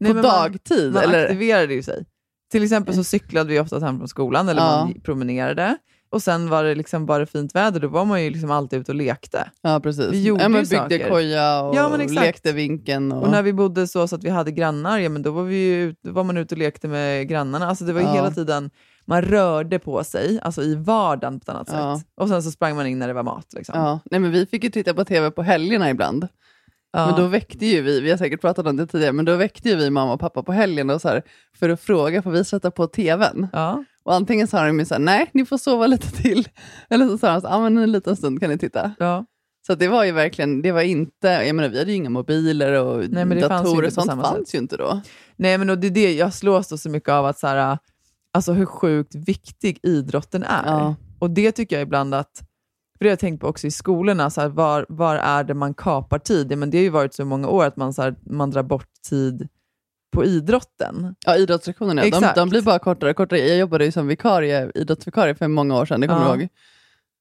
Nej, 0.00 0.10
på 0.10 0.14
men 0.14 0.14
man- 0.14 0.22
dagtid. 0.52 0.92
Man 0.92 1.02
eller? 1.02 1.24
aktiverade 1.24 1.74
ju 1.74 1.82
sig. 1.82 2.06
Till 2.52 2.62
exempel 2.62 2.94
så 2.94 3.04
cyklade 3.04 3.50
vi 3.50 3.60
ofta 3.60 3.78
hem 3.80 3.98
från 3.98 4.08
skolan, 4.08 4.48
eller 4.48 4.62
Ja. 4.62 4.84
man 4.84 5.00
promenerade. 5.00 5.76
Och 6.10 6.22
sen 6.22 6.48
var 6.48 6.64
det 6.64 6.74
liksom 6.74 7.06
bara 7.06 7.26
fint 7.26 7.54
väder, 7.54 7.80
då 7.80 7.88
var 7.88 8.04
man 8.04 8.24
ju 8.24 8.30
liksom 8.30 8.50
alltid 8.50 8.80
ute 8.80 8.92
och 8.92 8.96
lekte. 8.96 9.50
Ja, 9.62 9.80
precis. 9.80 10.12
Vi 10.12 10.22
gjorde 10.24 10.42
ja, 10.42 10.48
men 10.48 10.60
byggde 10.62 10.76
saker. 10.76 11.08
koja 11.10 11.62
och 11.62 11.74
Ja, 11.76 11.96
lekte 11.96 12.52
vinken. 12.52 13.12
Och... 13.12 13.22
Och 13.22 13.30
när 13.30 13.42
vi 13.42 13.52
bodde 13.52 13.86
så, 13.88 14.08
så 14.08 14.16
att 14.16 14.24
vi 14.24 14.30
hade 14.30 14.50
grannar, 14.52 14.98
ja, 14.98 15.08
men 15.08 15.22
då 15.22 15.30
var, 15.30 15.42
vi 15.42 15.56
ju, 15.56 15.94
var 16.02 16.24
man 16.24 16.36
ute 16.36 16.54
och 16.54 16.58
lekte 16.58 16.88
med 16.88 17.28
grannarna. 17.28 17.66
Alltså 17.68 17.84
det 17.84 17.92
var 17.92 18.00
Ja. 18.00 18.12
hela 18.12 18.30
tiden, 18.30 18.70
man 19.04 19.22
rörde 19.22 19.78
på 19.78 20.04
sig, 20.04 20.40
alltså 20.42 20.62
i 20.62 20.74
vardagen 20.74 21.40
på 21.40 21.42
ett 21.42 21.48
annat 21.48 21.68
Ja. 21.72 21.98
sätt. 21.98 22.08
Och 22.16 22.28
sen 22.28 22.42
så 22.42 22.50
sprang 22.50 22.76
man 22.76 22.86
in 22.86 22.98
när 22.98 23.08
det 23.08 23.14
var 23.14 23.22
mat. 23.22 23.46
Liksom. 23.52 23.78
Ja, 23.78 24.00
nej, 24.10 24.20
men 24.20 24.30
vi 24.32 24.46
fick 24.46 24.64
ju 24.64 24.70
titta 24.70 24.94
på 24.94 25.04
tv 25.04 25.30
på 25.30 25.42
helgerna 25.42 25.90
ibland. 25.90 26.28
Ja. 26.96 27.06
Men 27.06 27.16
då 27.16 27.26
väckte 27.26 27.66
ju 27.66 27.82
vi, 27.82 28.00
vi 28.00 28.10
har 28.10 28.18
säkert 28.18 28.40
pratat 28.40 28.66
om 28.66 28.76
det 28.76 28.86
tidigare, 28.86 29.12
men 29.12 29.24
då 29.24 29.36
väckte 29.36 29.68
ju 29.68 29.76
vi 29.76 29.90
mamma 29.90 30.12
och 30.12 30.20
pappa 30.20 30.42
på 30.42 30.52
helgen 30.52 30.90
och 30.90 31.00
så 31.00 31.08
här, 31.08 31.22
för 31.58 31.68
att 31.68 31.80
fråga, 31.80 32.22
får 32.22 32.30
vi 32.30 32.44
sätta 32.44 32.70
på 32.70 32.86
tvn? 32.86 33.46
Ja. 33.52 33.84
Och 34.04 34.14
antingen 34.14 34.46
sa 34.46 34.66
de 34.66 34.78
ju 34.78 34.84
så 34.84 34.94
här, 34.94 35.00
nej, 35.00 35.30
ni 35.32 35.44
får 35.44 35.58
sova 35.58 35.86
lite 35.86 36.10
till. 36.10 36.48
Eller 36.90 37.08
så 37.08 37.18
sa 37.18 37.32
de 37.32 37.40
så 37.40 37.48
här, 37.48 37.54
ja 37.54 37.62
men 37.62 37.78
en 37.78 37.92
liten 37.92 38.16
stund 38.16 38.40
kan 38.40 38.50
ni 38.50 38.58
titta. 38.58 38.94
Ja. 38.98 39.24
Så 39.66 39.74
det 39.74 39.88
var 39.88 40.04
ju 40.04 40.12
verkligen, 40.12 40.62
det 40.62 40.72
var 40.72 40.82
inte, 40.82 41.28
jag 41.28 41.56
menar 41.56 41.68
vi 41.68 41.78
hade 41.78 41.90
ju 41.90 41.96
inga 41.96 42.10
mobiler 42.10 42.72
och 42.82 43.04
Nej, 43.10 43.24
men 43.24 43.38
det 43.40 43.48
fanns 43.48 43.62
ju 43.62 43.70
datorer, 43.70 43.84
inte 43.84 43.94
på 43.94 44.02
sånt 44.02 44.22
fanns 44.22 44.48
sätt. 44.48 44.54
ju 44.54 44.58
inte 44.58 44.76
då. 44.76 45.00
Nej, 45.36 45.58
men 45.58 45.70
och 45.70 45.78
det 45.78 45.86
är 45.86 45.90
det 45.90 46.14
jag 46.14 46.34
slås 46.34 46.68
då 46.68 46.78
så 46.78 46.90
mycket 46.90 47.08
av, 47.08 47.26
att 47.26 47.38
så 47.38 47.46
här, 47.46 47.78
alltså 48.32 48.52
hur 48.52 48.66
sjukt 48.66 49.14
viktig 49.14 49.78
idrotten 49.82 50.42
är. 50.42 50.66
Ja. 50.66 50.94
Och 51.18 51.30
det 51.30 51.52
tycker 51.52 51.76
jag 51.76 51.82
ibland 51.82 52.14
att, 52.14 52.42
för 52.98 53.04
det 53.04 53.08
har 53.08 53.12
jag 53.12 53.18
tänkt 53.18 53.40
på 53.40 53.46
också 53.46 53.66
i 53.66 53.70
skolorna, 53.70 54.30
så 54.30 54.40
här, 54.40 54.48
var, 54.48 54.86
var 54.88 55.16
är 55.16 55.44
det 55.44 55.54
man 55.54 55.74
kapar 55.74 56.18
tid? 56.18 56.52
Ja, 56.52 56.56
men 56.56 56.70
det 56.70 56.78
har 56.78 56.82
ju 56.82 56.90
varit 56.90 57.14
så 57.14 57.24
många 57.24 57.48
år 57.48 57.64
att 57.64 57.76
man, 57.76 57.92
så 57.94 58.02
här, 58.02 58.14
man 58.22 58.50
drar 58.50 58.62
bort 58.62 58.88
tid 59.08 59.48
på 60.14 60.24
idrotten. 60.24 61.14
Ja, 61.26 61.36
idrottslektionerna, 61.36 62.02
de, 62.02 62.26
de 62.34 62.48
blir 62.48 62.62
bara 62.62 62.78
kortare 62.78 63.10
och 63.10 63.16
kortare. 63.16 63.40
Jag 63.40 63.58
jobbade 63.58 63.84
ju 63.84 63.92
som 63.92 64.06
vikarie, 64.06 64.70
idrottsvikarie 64.74 65.34
för 65.34 65.48
många 65.48 65.76
år 65.80 65.86
sedan, 65.86 66.00
det 66.00 66.06
kommer 66.08 66.20
Ja. 66.28 66.34
du 66.36 66.40
ihåg? 66.40 66.48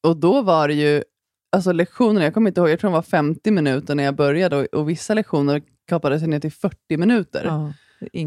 Och 0.07 0.17
då 0.17 0.41
var 0.41 0.67
det 0.67 0.73
ju, 0.73 1.03
alltså 1.51 1.71
lektionerna, 1.71 2.23
jag 2.25 2.33
kommer 2.33 2.49
inte 2.49 2.61
ihåg, 2.61 2.69
jag 2.69 2.79
tror 2.79 2.89
de 2.89 2.93
var 2.93 3.01
50 3.01 3.51
minuter 3.51 3.95
när 3.95 4.03
jag 4.03 4.15
började 4.15 4.55
och, 4.57 4.65
och 4.65 4.89
vissa 4.89 5.13
lektioner 5.13 5.61
kapade 5.87 6.19
sig 6.19 6.27
ner 6.27 6.39
till 6.39 6.51
40 6.51 6.97
minuter. 6.97 7.43
Ja, 7.45 7.73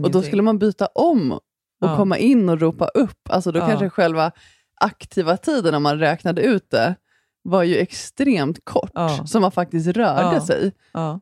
och 0.04 0.10
då 0.10 0.22
skulle 0.22 0.42
man 0.42 0.58
byta 0.58 0.86
om 0.86 1.32
och 1.32 1.40
Ja. 1.80 1.96
komma 1.96 2.18
in 2.18 2.48
och 2.48 2.60
ropa 2.60 2.88
upp. 2.88 3.28
Alltså 3.30 3.52
då 3.52 3.60
kanske 3.60 3.90
själva 3.90 4.32
aktiva 4.80 5.36
tiden, 5.36 5.74
om 5.74 5.82
man 5.82 5.98
räknade 5.98 6.42
ut 6.42 6.70
det, 6.70 6.94
var 7.42 7.62
ju 7.62 7.76
extremt 7.76 8.64
kort, 8.64 8.90
Ja. 8.94 9.26
som 9.26 9.42
man 9.42 9.52
faktiskt 9.52 9.86
rörde 9.88 10.34
Ja. 10.36 10.46
sig. 10.46 10.72
Ja. 10.92 11.20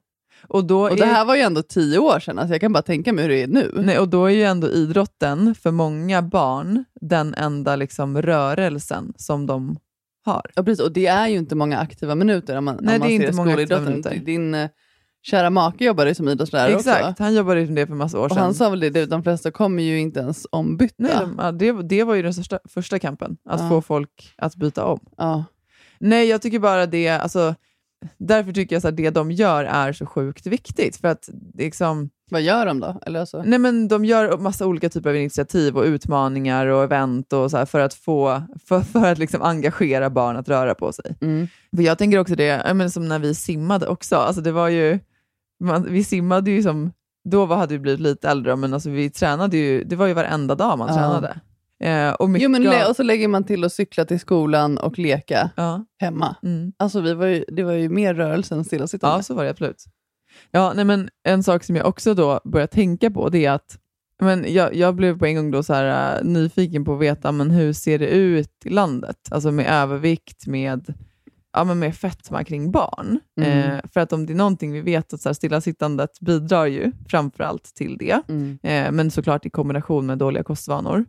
Och, 0.49 0.64
då 0.64 0.80
Och 0.80 0.92
är, 0.92 0.96
det 0.96 1.04
här 1.06 1.25
var 1.25 1.35
ju 1.37 1.40
ändå 1.42 1.62
tio 1.62 1.99
år 1.99 2.20
sedan, 2.20 2.38
alltså 2.38 2.54
jag 2.54 2.61
kan 2.61 2.73
bara 2.73 2.82
tänka 2.82 3.12
mig 3.12 3.23
hur 3.25 3.28
det 3.28 3.42
är 3.42 3.46
nu. 3.46 3.73
nej, 3.85 3.99
och 3.99 4.08
då 4.08 4.25
är 4.25 4.30
ju 4.30 4.42
ändå 4.42 4.68
idrotten 4.68 5.54
för 5.54 5.70
många 5.70 6.23
barn 6.23 6.85
den 7.00 7.35
enda 7.35 7.76
liksom, 7.76 8.23
rörelsen 8.23 9.12
som 9.16 9.46
de 9.46 9.76
har. 10.25 10.50
Ja, 10.54 10.62
precis. 10.62 10.85
Och 10.85 10.92
det 10.92 11.06
är 11.06 11.28
ju 11.28 11.37
inte 11.37 11.54
många 11.54 11.78
aktiva 11.78 12.14
minuter 12.14 12.56
om 12.56 12.64
man, 12.64 12.78
Nej, 12.80 12.94
om 12.94 13.00
man 13.00 13.08
det 13.08 13.14
är 13.14 13.18
ser 13.18 13.25
inte 13.26 13.37
många 13.37 13.54
aktiva 13.54 13.80
minuter. 13.80 14.16
Din 14.25 14.54
eh, 14.54 14.68
kära 15.23 15.50
make 15.50 15.85
jobbade 15.85 16.11
ju 16.11 16.14
som 16.14 16.28
idrottslärare 16.28 16.73
Exakt, 16.76 17.04
också. 17.11 17.23
han 17.23 17.35
jobbade 17.35 17.61
ju 17.61 17.66
med 17.66 17.76
det 17.76 17.87
för 17.87 17.94
massa 17.94 18.18
år 18.20 18.25
Och 18.25 18.30
sedan. 18.30 18.42
han 18.42 18.54
sa 18.54 18.70
väl 18.70 18.80
det, 18.80 18.90
det, 18.90 19.06
de 19.06 19.23
flesta 19.23 19.50
kommer 19.50 19.82
ju 19.82 19.99
inte 20.00 20.20
ens 20.20 20.46
ombytta. 20.50 20.94
Nej, 20.99 21.16
de, 21.38 21.58
det, 21.58 21.82
det 21.82 22.04
var 22.04 22.14
ju 22.14 22.23
den 22.23 22.35
största, 22.35 22.58
första 22.68 22.99
kampen, 22.99 23.37
att 23.49 23.61
Ja. 23.61 23.68
få 23.68 23.80
folk 23.82 24.35
att 24.38 24.56
byta 24.56 24.85
om. 24.85 25.00
Ja. 25.16 25.44
Nej, 25.99 26.29
jag 26.29 26.43
tycker 26.43 26.59
bara 26.59 26.87
det, 26.87 27.09
alltså, 27.09 27.55
därför 28.19 28.53
tycker 28.53 28.76
jag 28.76 28.87
att 28.87 28.97
det 28.97 29.11
de 29.11 29.31
gör 29.33 29.65
är 29.65 29.93
så 29.93 30.07
sjukt 30.07 30.47
viktigt. 30.47 30.97
För 30.97 31.09
att 31.09 31.29
liksom, 31.55 32.11
Vad 32.31 32.43
gör 32.43 32.67
de 32.67 32.81
då? 32.81 33.00
Eller 33.07 33.21
alltså? 33.21 33.43
nej, 33.47 33.59
men 33.59 33.88
de 33.88 34.05
gör 34.05 34.38
massa 34.38 34.67
olika 34.67 34.88
typer 34.88 35.11
av 35.11 35.17
initiativ 35.17 35.76
och 35.76 35.85
utmaningar 35.85 36.67
och 36.67 36.83
event 36.85 37.33
och 37.33 37.50
så 37.50 37.67
för 37.67 37.81
att, 37.81 37.95
få, 37.95 38.43
för, 38.69 38.81
för 38.81 39.12
att 39.12 39.19
liksom 39.19 39.43
engagera 39.43 40.11
barn 40.11 40.37
att 40.37 40.49
röra 40.49 40.75
på 40.75 40.93
sig. 40.93 41.17
Mm. 41.21 41.49
För 41.76 41.83
jag 41.83 41.99
tänker 41.99 42.19
också 42.19 42.35
det, 42.35 42.73
men 42.75 42.91
som 42.91 43.09
när 43.09 43.19
vi 43.19 43.35
simmade 43.35 43.87
också, 43.87 44.17
alltså 44.17 44.43
det 44.43 44.53
var 44.53 44.69
ju, 44.69 44.99
man, 45.65 45.87
vi 45.93 46.05
simmade 46.05 46.50
ju 46.50 46.62
som, 46.62 46.93
då 47.25 47.47
hade 47.47 47.75
vi 47.75 47.79
blivit 47.79 48.00
lite 48.00 48.29
äldre, 48.29 48.57
men 48.57 48.75
alltså 48.75 48.91
vi 48.91 49.11
tränade 49.11 49.57
ju, 49.57 49.85
det 49.85 49.97
var 49.97 50.07
ju 50.07 50.12
varenda 50.15 50.55
dag 50.55 50.79
man 50.79 50.88
Ja. 50.88 50.95
tränade. 50.95 51.41
Eh, 51.85 52.11
och 52.12 52.30
mycket 52.30 52.45
Jo, 52.45 52.50
men 52.50 52.66
av- 52.66 52.88
och 52.90 52.97
så 52.97 53.02
lägger 53.02 53.28
man 53.28 53.45
till 53.45 53.64
att 53.64 53.73
cykla 53.73 54.04
till 54.04 54.21
skolan 54.21 54.78
och 54.78 54.99
leka 54.99 55.50
ja, 55.56 55.85
hemma. 56.00 56.37
mm. 56.42 56.73
Alltså 56.76 57.00
vi 57.00 57.14
var 57.14 57.26
ju, 57.26 57.45
det 57.49 57.62
var 57.62 57.73
ju 57.73 57.88
mer 57.88 58.14
rörelse 58.14 58.54
än 58.54 58.64
stillasittande. 58.64 59.16
Ja, 59.18 59.23
så 59.23 59.35
var 59.35 59.45
det 59.45 59.50
absolut. 59.50 59.85
Ja, 60.51 60.72
nej, 60.77 60.85
men 60.85 61.09
en 61.29 61.42
sak 61.42 61.64
som 61.64 61.77
jag 61.77 61.87
också 61.87 62.14
då 62.14 62.40
börjar 62.44 62.66
tänka 62.66 63.11
på 63.11 63.29
det 63.29 63.44
är 63.44 63.51
att 63.51 63.79
men 64.20 64.44
jag, 64.55 64.74
jag 64.74 64.94
blev 64.94 65.18
på 65.18 65.27
en 65.27 65.37
gång 65.37 65.51
då 65.51 65.62
så 65.62 65.74
här, 65.74 66.18
äh, 66.18 66.24
nyfiken 66.24 66.85
på 66.85 66.94
att 66.94 67.01
veta 67.01 67.33
men 67.33 67.51
hur 67.51 67.72
ser 67.72 67.98
det 67.98 68.07
ut 68.09 68.53
i 68.64 68.68
landet, 68.70 69.16
alltså 69.31 69.51
med 69.53 69.66
övervikt, 69.83 70.46
med, 70.46 70.94
ja, 71.53 71.64
men 71.64 71.79
med 71.79 71.96
fetma 71.96 72.44
kring 72.44 72.70
barn. 72.70 73.20
Mm. 73.40 73.59
Eh, 73.70 73.81
för 73.92 74.01
att 74.01 74.12
om 74.12 74.27
det 74.27 74.33
är 74.33 74.35
någonting 74.37 74.72
vi 74.72 74.81
vet 74.81 75.12
att 75.12 75.20
så 75.20 75.29
här, 75.29 75.35
stillasittandet 75.35 76.20
bidrar 76.20 76.66
ju 76.66 76.92
framförallt 77.09 77.64
till 77.74 77.96
det, 77.98 78.20
Mm. 78.29 78.59
eh, 78.62 78.92
men 78.92 79.11
såklart 79.11 79.46
i 79.46 79.51
kombination 79.51 80.07
med 80.07 80.18
dåliga 80.18 80.42
kostvanor. 80.42 81.05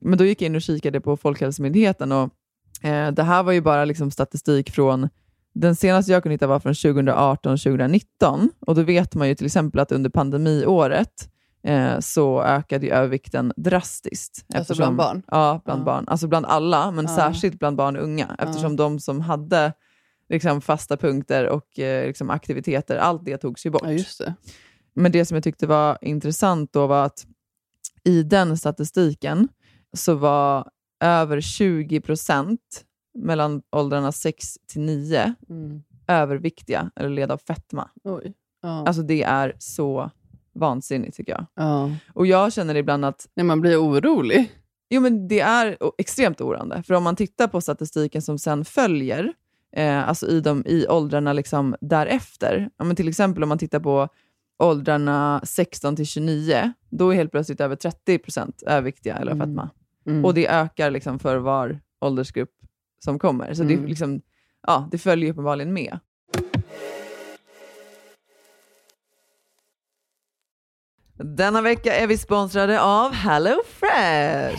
Men 0.00 0.18
då 0.18 0.24
gick 0.24 0.42
jag 0.42 0.46
in 0.46 0.54
och 0.56 0.62
kikade 0.62 1.00
på 1.00 1.16
Folkhälsomyndigheten 1.16 2.12
och 2.12 2.30
eh, 2.82 3.12
det 3.12 3.22
här 3.22 3.42
var 3.42 3.52
ju 3.52 3.60
bara 3.60 3.84
liksom 3.84 4.10
statistik 4.10 4.70
från 4.70 5.08
den 5.54 5.76
senaste 5.76 6.12
jag 6.12 6.22
kunde 6.22 6.34
hitta 6.34 6.46
var 6.46 6.60
från 6.60 6.72
2018-2019 6.72 8.48
och 8.60 8.74
då 8.74 8.82
vet 8.82 9.14
man 9.14 9.28
ju 9.28 9.34
till 9.34 9.46
exempel 9.46 9.80
att 9.80 9.92
under 9.92 10.10
pandemiåret 10.10 11.28
eh, 11.64 11.98
så 12.00 12.42
ökade 12.42 12.86
ju 12.86 12.92
övervikten 12.92 13.52
drastiskt. 13.56 14.44
Alltså 14.54 14.74
bland 14.74 14.96
barn? 14.96 15.22
Ja, 15.26 15.60
bland 15.64 15.80
Ja. 15.80 15.84
barn. 15.84 16.04
Alltså 16.08 16.26
bland 16.28 16.46
alla, 16.46 16.90
men 16.90 17.04
Ja. 17.04 17.16
särskilt 17.16 17.58
bland 17.58 17.76
barn 17.76 17.96
och 17.96 18.02
unga 18.02 18.36
eftersom 18.38 18.76
de 18.76 19.00
som 19.00 19.20
hade 19.20 19.72
liksom, 20.28 20.60
fasta 20.60 20.96
punkter 20.96 21.46
och 21.48 21.78
eh, 21.78 22.06
liksom, 22.06 22.30
aktiviteter, 22.30 22.96
allt 22.96 23.24
det 23.24 23.36
togs 23.36 23.66
ju 23.66 23.70
bort. 23.70 23.82
Ja, 23.84 23.92
just 23.92 24.18
det. 24.18 24.34
Men 24.94 25.12
det 25.12 25.24
som 25.24 25.34
jag 25.34 25.44
tyckte 25.44 25.66
var 25.66 25.98
intressant 26.00 26.72
då 26.72 26.86
var 26.86 27.04
att 27.04 27.26
i 28.04 28.22
den 28.22 28.58
statistiken 28.58 29.48
så 29.96 30.14
var 30.14 30.68
över 31.04 31.40
20 31.40 32.00
procent 32.00 32.84
mellan 33.18 33.62
åldrarna 33.76 34.12
6 34.12 34.54
till 34.66 34.80
9 34.80 35.34
Mm. 35.50 35.82
överviktiga 36.06 36.90
eller 36.96 37.08
led 37.10 37.30
av 37.30 37.38
fetma. 37.38 37.88
Oj. 38.04 38.34
Ja. 38.62 38.68
Alltså 38.86 39.02
det 39.02 39.22
är 39.22 39.52
så 39.58 40.10
vansinnigt 40.54 41.16
tycker 41.16 41.32
jag. 41.32 41.46
ja. 41.54 41.90
Och 42.14 42.26
jag 42.26 42.52
känner 42.52 42.74
ibland 42.74 43.04
att 43.04 43.28
Nej, 43.36 43.44
man 43.46 43.60
blir 43.60 43.76
orolig. 43.82 44.52
jo, 44.90 45.00
men 45.00 45.28
det 45.28 45.40
är 45.40 45.76
extremt 45.98 46.40
oroande. 46.40 46.82
För 46.82 46.94
om 46.94 47.02
man 47.02 47.16
tittar 47.16 47.46
på 47.48 47.60
statistiken 47.60 48.22
som 48.22 48.38
sen 48.38 48.64
följer, 48.64 49.32
eh, 49.76 50.08
alltså 50.08 50.26
i, 50.26 50.40
de, 50.40 50.62
i 50.66 50.86
åldrarna 50.88 51.32
liksom 51.32 51.76
därefter, 51.80 52.70
ja, 52.76 52.84
men 52.84 52.96
till 52.96 53.08
exempel 53.08 53.42
om 53.42 53.48
man 53.48 53.58
tittar 53.58 53.80
på 53.80 54.08
åldrarna 54.58 55.40
16 55.44 55.96
till 55.96 56.06
29, 56.06 56.72
då 56.90 57.10
är 57.10 57.14
helt 57.16 57.30
plötsligt 57.30 57.60
över 57.60 57.76
30 57.76 58.18
procent 58.18 58.62
överviktiga 58.66 59.16
eller 59.16 59.32
Mm. 59.32 59.48
fetma. 59.48 59.70
Mm. 60.06 60.24
Och 60.24 60.34
det 60.34 60.48
ökar 60.48 60.90
liksom 60.90 61.18
för 61.18 61.36
var 61.36 61.80
åldersgrupp 62.00 62.50
som 63.04 63.18
kommer. 63.18 63.54
Så 63.54 63.62
det, 63.62 63.72
Mm. 63.72 63.84
är 63.84 63.88
liksom, 63.88 64.20
ja, 64.66 64.88
det 64.90 64.98
följer 64.98 65.30
uppenbarligen 65.30 65.72
med. 65.72 65.98
Denna 71.36 71.60
vecka 71.62 71.94
är 71.94 72.06
vi 72.06 72.18
sponsrade 72.18 72.80
av. 72.80 73.12
Hello 73.12 73.62
Fresh. 73.68 74.56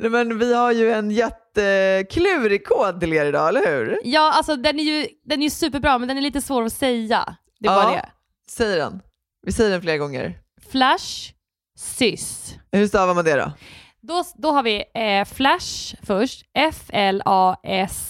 Nej, 0.00 0.10
Men 0.10 0.38
vi 0.38 0.54
har 0.54 0.72
ju 0.72 0.92
en 0.92 1.10
jätteklurig 1.10 2.66
kod 2.66 3.00
till 3.00 3.12
er 3.12 3.24
idag, 3.26 3.48
eller 3.48 3.66
hur? 3.66 3.98
Ja, 4.04 4.32
alltså 4.36 4.56
den 4.56 4.80
är 4.80 4.84
ju 4.84 5.06
den 5.24 5.42
är 5.42 5.50
superbra 5.50 5.98
men 5.98 6.08
den 6.08 6.18
är 6.18 6.22
lite 6.22 6.40
svår 6.40 6.62
att 6.64 6.72
säga. 6.72 7.36
Det 7.62 7.68
är 7.68 7.72
Ja. 7.72 7.82
bara 7.82 7.92
det. 7.96 8.08
Säg 8.48 8.76
den. 8.76 9.00
Vi 9.46 9.52
säger 9.52 9.70
den 9.70 9.82
flera 9.82 9.98
gånger. 9.98 10.38
Flash 10.70 11.32
sys. 11.76 12.54
Hur 12.72 12.86
stavar 12.86 13.14
man 13.14 13.24
det 13.24 13.34
då? 13.36 13.52
Då, 14.00 14.24
då 14.34 14.50
har 14.50 14.62
vi 14.62 14.84
eh, 14.94 15.24
Flash 15.24 15.94
först. 16.02 16.42
F-L-A-S-H 16.54 18.02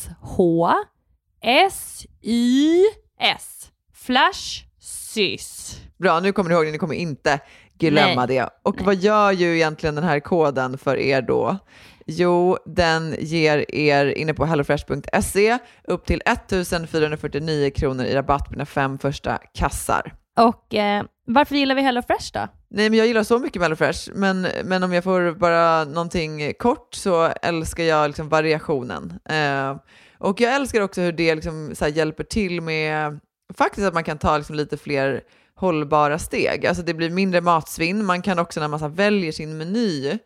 S-Y-S. 2.32 3.70
Flash 3.94 4.64
sys. 4.80 5.76
Bra, 5.98 6.20
nu 6.20 6.32
kommer 6.32 6.50
ni 6.50 6.56
ihåg 6.56 6.66
det, 6.66 6.72
ni 6.72 6.78
kommer 6.78 6.94
inte 6.94 7.40
glömma 7.78 8.26
Nej. 8.26 8.36
det. 8.36 8.48
Och 8.62 8.80
vad 8.80 8.94
gör 8.94 9.30
ju 9.32 9.54
egentligen 9.56 9.94
den 9.94 10.04
här 10.04 10.20
koden 10.20 10.78
för 10.78 10.96
er 10.96 11.22
då? 11.22 11.58
Jo, 12.06 12.58
den 12.66 13.14
ger 13.18 13.64
er 13.74 14.06
inne 14.18 14.34
på 14.34 14.46
hellofresh.se 14.46 15.58
upp 15.84 16.06
till 16.06 16.22
1449 16.26 17.70
kronor 17.70 18.04
i 18.04 18.14
rabatt 18.14 18.46
på 18.46 18.52
dina 18.52 18.66
fem 18.66 18.98
första 18.98 19.38
kassar. 19.54 20.14
Och 20.36 20.74
eh, 20.74 21.04
varför 21.26 21.54
gillar 21.54 21.74
vi 21.74 21.82
HelloFresh 21.82 22.32
då? 22.32 22.48
Nej, 22.70 22.90
men 22.90 22.98
jag 22.98 23.06
gillar 23.06 23.22
så 23.22 23.38
mycket 23.38 23.62
HelloFresh, 23.62 24.10
men, 24.14 24.46
men 24.64 24.82
om 24.82 24.92
jag 24.92 25.04
får 25.04 25.32
bara 25.32 25.84
någonting 25.84 26.52
kort 26.58 26.94
så 26.94 27.32
älskar 27.42 27.84
jag 27.84 28.08
liksom 28.08 28.28
variationen. 28.28 29.18
Eh, 29.24 29.76
och 30.18 30.40
jag 30.40 30.54
älskar 30.54 30.80
också 30.80 31.00
hur 31.00 31.12
det 31.12 31.34
liksom 31.34 31.74
här 31.80 31.88
hjälper 31.88 32.24
till 32.24 32.60
med 32.60 33.20
faktiskt 33.54 33.86
att 33.86 33.94
man 33.94 34.04
kan 34.04 34.18
ta 34.18 34.36
liksom 34.36 34.56
lite 34.56 34.76
fler 34.76 35.20
hållbara 35.54 36.18
steg. 36.18 36.66
Alltså 36.66 36.82
det 36.82 36.94
blir 36.94 37.10
mindre 37.10 37.40
matsvinn. 37.40 38.04
Man 38.04 38.22
kan 38.22 38.38
också 38.38 38.60
när 38.60 38.68
man 38.68 38.80
här 38.80 38.88
väljer 38.88 39.32
sin 39.32 39.56
meny 39.58 40.18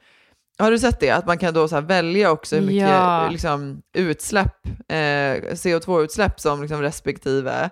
Har 0.58 0.70
du 0.70 0.78
sett 0.78 1.00
det? 1.00 1.10
Att 1.10 1.26
man 1.26 1.38
kan 1.38 1.54
då 1.54 1.68
så 1.68 1.80
välja 1.80 2.30
också 2.30 2.56
hur 2.56 2.62
mycket 2.62 2.88
Ja. 2.88 3.28
liksom, 3.30 3.82
utsläpp, 3.96 4.66
eh, 4.88 5.54
CO2-utsläpp 5.54 6.40
som 6.40 6.60
liksom 6.62 6.82
respektive 6.82 7.70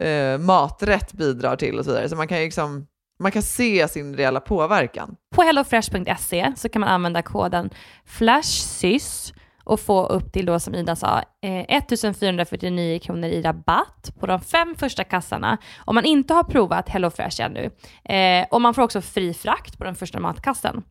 eh, 0.00 0.38
maträtt 0.38 1.12
bidrar 1.12 1.56
till 1.56 1.78
och 1.78 1.84
så 1.84 1.90
vidare. 1.90 2.08
Så 2.08 2.16
man 2.16 2.28
kan, 2.28 2.38
liksom, 2.38 2.86
man 3.20 3.32
kan 3.32 3.42
se 3.42 3.88
sin 3.88 4.16
reella 4.16 4.40
påverkan. 4.40 5.16
På 5.34 5.42
hellofresh.se 5.42 6.52
så 6.56 6.68
kan 6.68 6.80
man 6.80 6.88
använda 6.88 7.22
koden 7.22 7.70
FLASHSYS 8.06 9.32
och 9.64 9.80
få 9.80 10.06
upp 10.06 10.32
till 10.32 10.46
då 10.46 10.60
som 10.60 10.74
Ida 10.74 10.96
sa 10.96 11.22
eh, 11.42 11.76
1449 11.76 12.98
kronor 12.98 13.28
i 13.28 13.42
rabatt 13.42 14.12
på 14.20 14.26
de 14.26 14.40
fem 14.40 14.74
första 14.78 15.04
kassarna 15.04 15.58
om 15.78 15.94
man 15.94 16.04
inte 16.04 16.34
har 16.34 16.44
provat 16.44 16.88
HelloFresh 16.88 17.42
ännu. 17.42 17.70
Eh, 18.04 18.46
och 18.50 18.60
man 18.60 18.74
får 18.74 18.82
också 18.82 19.00
fri 19.00 19.34
frakt 19.34 19.78
på 19.78 19.84
den 19.84 19.94
första 19.94 20.20
matkassen. 20.20 20.82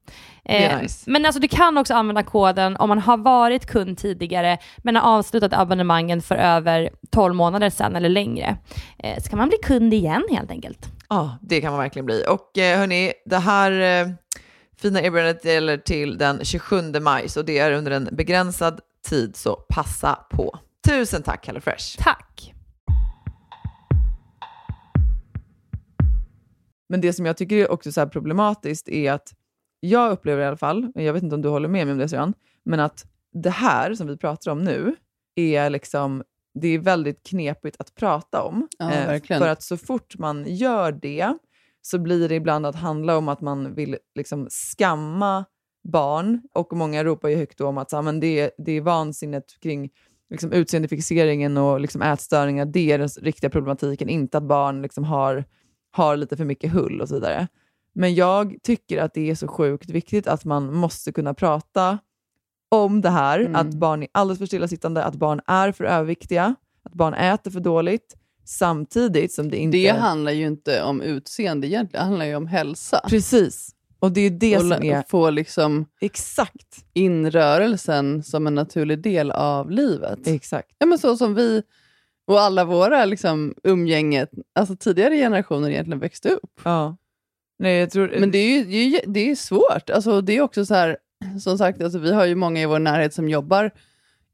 Eh, 0.46 0.82
nice. 0.82 1.12
Men 1.12 1.26
alltså 1.26 1.42
du 1.42 1.48
kan 1.48 1.78
också 1.78 1.94
använda 1.94 2.24
koden 2.24 2.78
om 2.78 2.90
man 2.90 3.00
har 3.00 3.18
varit 3.18 3.66
kund 3.66 3.98
tidigare 3.98 4.58
men 4.78 4.96
har 4.96 5.18
avslutat 5.18 5.54
abonnemangen 5.54 6.22
för 6.22 6.36
över 6.36 6.90
12 7.12 7.36
månader 7.36 7.70
sedan 7.70 7.96
eller 7.96 8.10
längre. 8.10 8.58
Eh, 9.00 9.24
så 9.24 9.30
kan 9.30 9.40
man 9.40 9.50
bli 9.50 9.58
kund 9.64 9.94
igen 9.94 10.24
helt 10.32 10.52
enkelt. 10.52 10.88
Ja, 11.10 11.38
det 11.42 11.62
kan 11.62 11.72
man 11.72 11.80
verkligen 11.80 12.06
bli. 12.06 12.26
Och 12.30 12.58
eh, 12.58 12.80
hörni, 12.80 13.14
det 13.26 13.38
här 13.38 13.72
eh, 13.72 14.08
fina 14.82 15.02
erbjudandet 15.02 15.46
gäller 15.46 15.78
till 15.78 16.18
den 16.18 16.46
27 16.46 16.82
maj, 17.02 17.30
så 17.30 17.42
det 17.42 17.58
är 17.58 17.72
under 17.72 17.92
en 17.92 18.10
begränsad 18.12 18.80
tid, 19.10 19.36
så 19.36 19.56
passa 19.56 20.26
på. 20.30 20.60
Tusen 20.88 21.24
tack 21.24 21.48
HelloFresh! 21.48 21.98
Tack! 21.98 22.54
Men 26.90 27.02
det 27.02 27.14
som 27.14 27.26
jag 27.26 27.38
tycker 27.38 27.56
är 27.56 27.72
också 27.72 27.92
så 27.92 28.02
här 28.02 28.08
problematiskt 28.08 28.90
är 28.90 29.12
att 29.12 29.34
jag 29.80 30.12
upplever 30.12 30.44
i 30.44 30.46
alla 30.46 30.58
fall, 30.58 30.92
jag 30.96 31.14
vet 31.14 31.24
inte 31.24 31.36
om 31.36 31.42
du 31.42 31.50
håller 31.50 31.70
med 31.70 31.88
mig 31.88 31.92
om 31.94 31.98
det 31.98 32.10
Sören, 32.10 32.34
men 32.64 32.80
att 32.80 33.06
det 33.34 33.50
här 33.50 33.94
som 33.94 34.08
vi 34.08 34.18
pratar 34.18 34.52
om 34.52 34.64
nu 34.64 34.96
är 35.36 35.70
liksom, 35.70 36.24
det 36.54 36.68
är 36.68 36.80
väldigt 36.80 37.24
knepigt 37.24 37.76
att 37.80 37.96
prata 37.96 38.42
om. 38.42 38.68
Ja, 38.78 38.92
Eh, 38.92 39.22
för 39.22 39.48
att 39.48 39.64
så 39.64 39.78
fort 39.78 40.18
man 40.18 40.46
gör 40.48 40.92
det 40.92 41.34
så 41.82 42.00
blir 42.00 42.30
det 42.30 42.36
ibland 42.36 42.66
att 42.66 42.76
handla 42.76 43.18
om 43.18 43.30
att 43.30 43.42
man 43.42 43.74
vill 43.76 43.98
liksom 44.16 44.48
skamma 44.50 45.46
barn. 45.84 46.42
Och 46.54 46.74
många 46.74 47.04
ropar 47.04 47.30
ju 47.30 47.36
högt 47.36 47.62
om 47.62 47.78
att 47.78 47.90
så, 47.90 48.02
men 48.02 48.20
det, 48.20 48.52
det 48.58 48.72
är 48.72 48.82
vansinnet 48.82 49.60
kring 49.62 49.90
liksom, 50.30 50.52
utseendefixeringen 50.52 51.58
och 51.58 51.80
liksom, 51.80 52.02
ätstörningar, 52.02 52.66
det 52.66 52.92
är 52.92 52.98
den 52.98 53.08
riktiga 53.08 53.50
problematiken, 53.50 54.10
inte 54.10 54.38
att 54.38 54.44
barn 54.44 54.82
liksom, 54.82 55.04
har, 55.04 55.46
har 55.92 56.18
lite 56.18 56.38
för 56.38 56.46
mycket 56.46 56.72
hull 56.72 57.02
och 57.02 57.10
så 57.10 57.16
vidare. 57.16 57.48
Men 57.94 58.16
jag 58.16 58.56
tycker 58.64 59.02
att 59.02 59.14
det 59.14 59.30
är 59.30 59.36
så 59.36 59.48
sjukt 59.48 59.90
viktigt 59.90 60.28
att 60.28 60.46
man 60.46 60.74
måste 60.74 61.12
kunna 61.12 61.34
prata 61.34 61.98
om 62.72 63.02
det 63.02 63.10
här, 63.10 63.40
Mm. 63.40 63.56
att 63.56 63.74
barn 63.74 64.04
är 64.04 64.10
alldeles 64.12 64.40
för 64.40 64.46
stillasittande, 64.46 65.04
att 65.04 65.16
barn 65.16 65.42
är 65.48 65.72
för 65.72 65.84
överviktiga, 65.84 66.56
att 66.84 66.94
barn 66.94 67.14
äter 67.14 67.52
för 67.52 67.60
dåligt, 67.60 68.18
samtidigt 68.46 69.34
som 69.34 69.50
det 69.50 69.58
inte... 69.58 69.78
Det 69.78 69.88
handlar 69.88 70.32
ju 70.32 70.48
inte 70.48 70.84
om 70.84 71.02
utseende 71.02 71.68
egentligen, 71.68 72.02
det 72.04 72.08
handlar 72.08 72.26
ju 72.26 72.36
om 72.36 72.48
hälsa. 72.48 73.02
Precis. 73.10 73.70
Och 74.00 74.12
det 74.12 74.22
är 74.22 74.30
det 74.30 74.56
och 74.56 74.62
som 74.62 74.84
är... 74.84 75.04
få 75.10 75.30
liksom 75.30 75.86
Exakt. 76.02 76.86
in 76.94 77.32
rörelsen 77.32 78.24
som 78.24 78.48
en 78.48 78.56
naturlig 78.56 79.00
del 79.00 79.32
av 79.32 79.72
livet. 79.72 80.28
Exakt. 80.28 80.70
Ja, 80.78 80.86
men 80.86 81.00
så 81.00 81.18
som 81.18 81.36
vi 81.36 81.64
och 82.28 82.40
alla 82.42 82.66
våra 82.66 83.06
liksom, 83.06 83.56
umgänget, 83.64 84.30
alltså 84.56 84.76
tidigare 84.76 85.16
generationer 85.18 85.70
egentligen 85.70 86.00
växte 86.00 86.30
upp. 86.30 86.62
Ja. 86.64 86.98
Nej, 87.60 87.80
jag 87.80 87.92
tror... 87.92 88.16
Men 88.20 88.32
det 88.32 88.38
är 88.38 88.58
ju 88.58 88.64
det 88.64 88.78
är, 88.78 88.88
ju- 88.88 89.12
det 89.12 89.32
är 89.32 89.36
svårt. 89.36 89.90
Alltså, 89.90 90.22
det 90.22 90.38
är 90.38 90.42
också 90.42 90.66
så 90.66 90.74
här, 90.74 90.98
som 91.44 91.58
sagt, 91.58 91.82
alltså, 91.82 92.00
vi 92.00 92.14
har 92.14 92.26
ju 92.26 92.36
många 92.36 92.62
i 92.62 92.66
vår 92.66 92.80
närhet 92.80 93.14
som 93.14 93.30
jobbar 93.30 93.72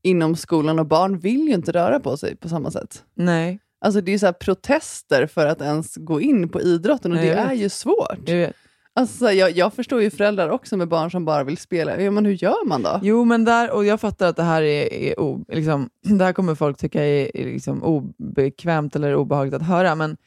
inom 0.01 0.35
skolan 0.35 0.79
och 0.79 0.85
barn 0.85 1.19
vill 1.19 1.47
ju 1.47 1.53
inte 1.53 1.71
röra 1.71 1.99
på 1.99 2.17
sig 2.17 2.35
på 2.35 2.49
samma 2.49 2.71
sätt. 2.71 3.03
Nej. 3.15 3.59
Alltså 3.85 4.01
det 4.01 4.13
är 4.13 4.17
så 4.17 4.25
här 4.25 4.33
protester 4.33 5.27
för 5.27 5.45
att 5.45 5.61
ens 5.61 5.95
gå 5.95 6.21
in 6.21 6.49
på 6.49 6.61
idrotten 6.61 7.11
och 7.11 7.17
Nej, 7.17 7.29
det 7.29 7.33
är 7.33 7.53
ju 7.53 7.69
svårt. 7.69 8.19
Jag 8.25 8.35
vet. 8.35 8.55
Alltså, 8.97 9.31
jag, 9.31 9.51
jag 9.51 9.73
förstår 9.73 10.01
ju 10.01 10.09
föräldrar 10.09 10.49
också 10.49 10.77
med 10.77 10.87
barn 10.87 11.11
som 11.11 11.25
bara 11.25 11.43
vill 11.43 11.57
spela. 11.57 12.01
Ja, 12.01 12.11
men 12.11 12.25
hur 12.25 12.33
gör 12.33 12.67
man 12.67 12.83
då? 12.83 12.99
Jo, 13.03 13.25
men 13.25 13.45
där, 13.45 13.71
och 13.71 13.85
jag 13.85 14.01
fattar 14.01 14.27
att 14.27 14.35
det 14.35 14.43
här 14.43 14.61
är, 14.61 14.93
är 14.93 15.19
o, 15.19 15.45
liksom, 15.47 15.89
det 16.17 16.23
här 16.23 16.33
kommer 16.33 16.55
folk 16.55 16.77
tycka 16.77 17.03
är, 17.03 17.37
är 17.37 17.45
liksom 17.45 17.83
obekvämt 17.83 18.95
eller 18.95 19.15
obehagligt 19.15 19.53
att 19.53 19.67
höra, 19.67 19.95
men 19.95 20.17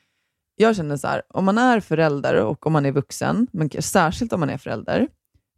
jag 0.56 0.76
känner 0.76 0.96
så 0.96 1.06
här, 1.06 1.22
om 1.28 1.44
man 1.44 1.58
är 1.58 1.80
förälder 1.80 2.34
och 2.44 2.66
om 2.66 2.72
man 2.72 2.86
är 2.86 2.92
vuxen, 2.92 3.46
men 3.52 3.70
särskilt 3.78 4.32
om 4.32 4.40
man 4.40 4.50
är 4.50 4.58
förälder, 4.58 5.08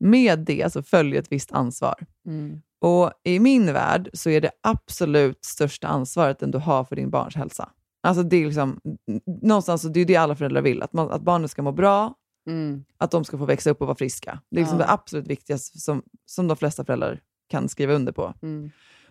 med 0.01 0.39
det 0.39 0.73
så 0.73 0.83
följer 0.83 1.21
ett 1.21 1.33
visst 1.33 1.53
ansvar. 1.53 2.07
Mm. 2.27 2.61
Och 2.81 3.13
i 3.25 3.39
min 3.39 3.73
värld 3.73 4.11
så 4.13 4.31
är 4.31 4.41
det 4.41 4.51
absolut 4.63 5.45
största 5.45 5.89
ansvaret 5.89 6.39
den 6.39 6.51
du 6.51 6.59
har 6.59 6.85
för 6.85 6.97
din 6.97 7.11
barns 7.11 7.37
hälsa. 7.37 7.69
Alltså 8.03 8.23
det 8.23 8.37
är 8.37 8.45
liksom, 8.47 8.81
någonstans, 9.43 9.83
så 9.83 9.89
det 9.89 10.01
är 10.01 10.05
det 10.05 10.17
alla 10.17 10.37
föräldrar 10.37 10.63
vill, 10.63 10.83
att, 10.83 10.93
man, 10.93 11.11
att 11.11 11.23
barnen 11.23 11.49
ska 11.49 11.63
må 11.63 11.73
bra, 11.73 12.15
Mm. 12.49 12.85
att 12.99 13.11
de 13.11 13.25
ska 13.25 13.39
få 13.39 13.45
växa 13.45 13.71
upp 13.71 13.81
och 13.81 13.87
vara 13.87 13.97
friska. 13.97 14.41
Det 14.51 14.57
är 14.57 14.61
liksom 14.61 14.81
Ja. 14.81 14.87
det 14.87 14.93
absolut 14.93 15.27
viktigaste 15.27 15.79
som, 15.79 16.03
som 16.27 16.49
de 16.49 16.57
flesta 16.57 16.85
föräldrar 16.85 17.21
kan 17.51 17.69
skriva 17.69 17.93
under 17.93 18.13
på. 18.13 18.35
Mm. 18.43 18.71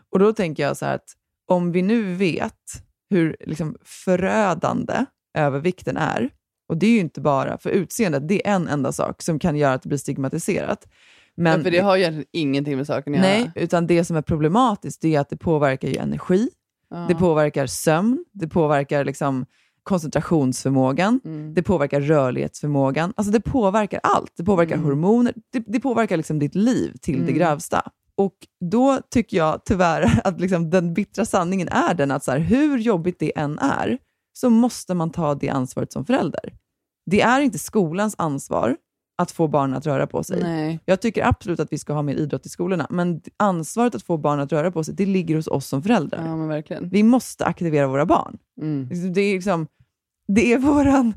Och 0.09 0.19
då 0.19 0.33
tänker 0.33 0.63
jag 0.63 0.77
så 0.77 0.85
här 0.85 0.95
att 0.95 1.13
om 1.47 1.71
vi 1.71 1.81
nu 1.81 2.15
vet 2.15 2.83
hur 3.09 3.35
liksom 3.39 3.75
förödande 3.81 5.05
övervikten 5.37 5.97
är, 5.97 6.29
och 6.69 6.77
det 6.77 6.85
är 6.87 6.91
ju 6.91 6.99
inte 6.99 7.21
bara 7.21 7.57
för 7.57 7.69
utseendet, 7.69 8.27
det 8.27 8.47
är 8.47 8.55
en 8.55 8.67
enda 8.67 8.91
sak 8.91 9.21
som 9.21 9.39
kan 9.39 9.55
göra 9.55 9.73
att 9.73 9.81
det 9.83 9.89
blir 9.89 9.97
stigmatiserat. 9.99 10.87
Men 11.35 11.57
ja, 11.57 11.63
för 11.63 11.71
det 11.71 11.79
har 11.79 11.95
ju 11.95 12.01
egentligen 12.01 12.27
ingenting 12.31 12.77
med 12.77 12.87
saken 12.87 13.13
att 13.13 13.19
göra. 13.19 13.29
Nej, 13.29 13.51
utan 13.55 13.87
det 13.87 14.05
som 14.05 14.15
är 14.15 14.21
problematiskt 14.21 15.05
är 15.05 15.19
att 15.19 15.29
det 15.29 15.37
påverkar 15.37 15.87
ju 15.87 15.95
energi, 15.97 16.49
Ja. 16.91 16.97
det 17.07 17.15
påverkar 17.15 17.67
sömn, 17.67 18.25
det 18.33 18.47
påverkar 18.47 19.05
liksom 19.05 19.45
koncentrationsförmågan, 19.83 21.19
Mm. 21.25 21.53
det 21.53 21.63
påverkar 21.63 22.01
rörlighetsförmågan. 22.01 23.13
Alltså 23.17 23.31
det 23.33 23.41
påverkar 23.41 23.99
allt. 24.03 24.31
Det 24.37 24.43
påverkar 24.43 24.75
Mm. 24.75 24.85
hormoner, 24.85 25.33
det, 25.53 25.63
det 25.67 25.79
påverkar 25.79 26.17
liksom 26.17 26.39
ditt 26.39 26.55
liv 26.55 26.93
till 27.01 27.15
det 27.17 27.21
Mm. 27.23 27.35
grövsta. 27.35 27.91
Och 28.15 28.33
då 28.71 28.99
tycker 29.09 29.37
jag 29.37 29.61
tyvärr 29.65 30.21
att 30.23 30.41
liksom 30.41 30.69
den 30.69 30.93
bittra 30.93 31.25
sanningen 31.25 31.67
är 31.67 31.93
den 31.93 32.11
att 32.11 32.23
så 32.23 32.31
här, 32.31 32.39
hur 32.39 32.77
jobbigt 32.77 33.19
det 33.19 33.37
än 33.37 33.59
är, 33.59 33.97
så 34.33 34.49
måste 34.49 34.93
man 34.93 35.09
ta 35.11 35.35
det 35.35 35.49
ansvaret 35.49 35.91
som 35.91 36.05
förälder. 36.05 36.53
Det 37.05 37.21
är 37.21 37.41
inte 37.41 37.59
skolans 37.59 38.15
ansvar 38.17 38.77
att 39.21 39.31
få 39.31 39.47
barnen 39.47 39.77
att 39.77 39.85
röra 39.85 40.07
på 40.07 40.23
sig. 40.23 40.43
Nej. 40.43 40.79
Jag 40.85 41.01
tycker 41.01 41.25
absolut 41.25 41.59
att 41.59 41.73
vi 41.73 41.77
ska 41.77 41.93
ha 41.93 42.01
mer 42.01 42.15
idrott 42.15 42.45
i 42.45 42.49
skolorna, 42.49 42.87
men 42.89 43.21
ansvaret 43.37 43.95
att 43.95 44.03
få 44.03 44.17
barn 44.17 44.39
att 44.39 44.51
röra 44.51 44.71
på 44.71 44.83
sig, 44.83 44.93
det 44.93 45.05
ligger 45.05 45.35
hos 45.35 45.47
oss 45.47 45.67
som 45.67 45.83
föräldrar. 45.83 46.25
Ja, 46.25 46.35
men 46.35 46.47
verkligen. 46.47 46.89
Vi 46.89 47.03
måste 47.03 47.45
aktivera 47.45 47.87
våra 47.87 48.05
barn. 48.05 48.37
Mm. 48.61 48.89
Det 49.13 49.21
är 49.21 49.33
liksom, 49.33 49.67
det 50.27 50.53
är 50.53 50.57
våran, 50.57 51.13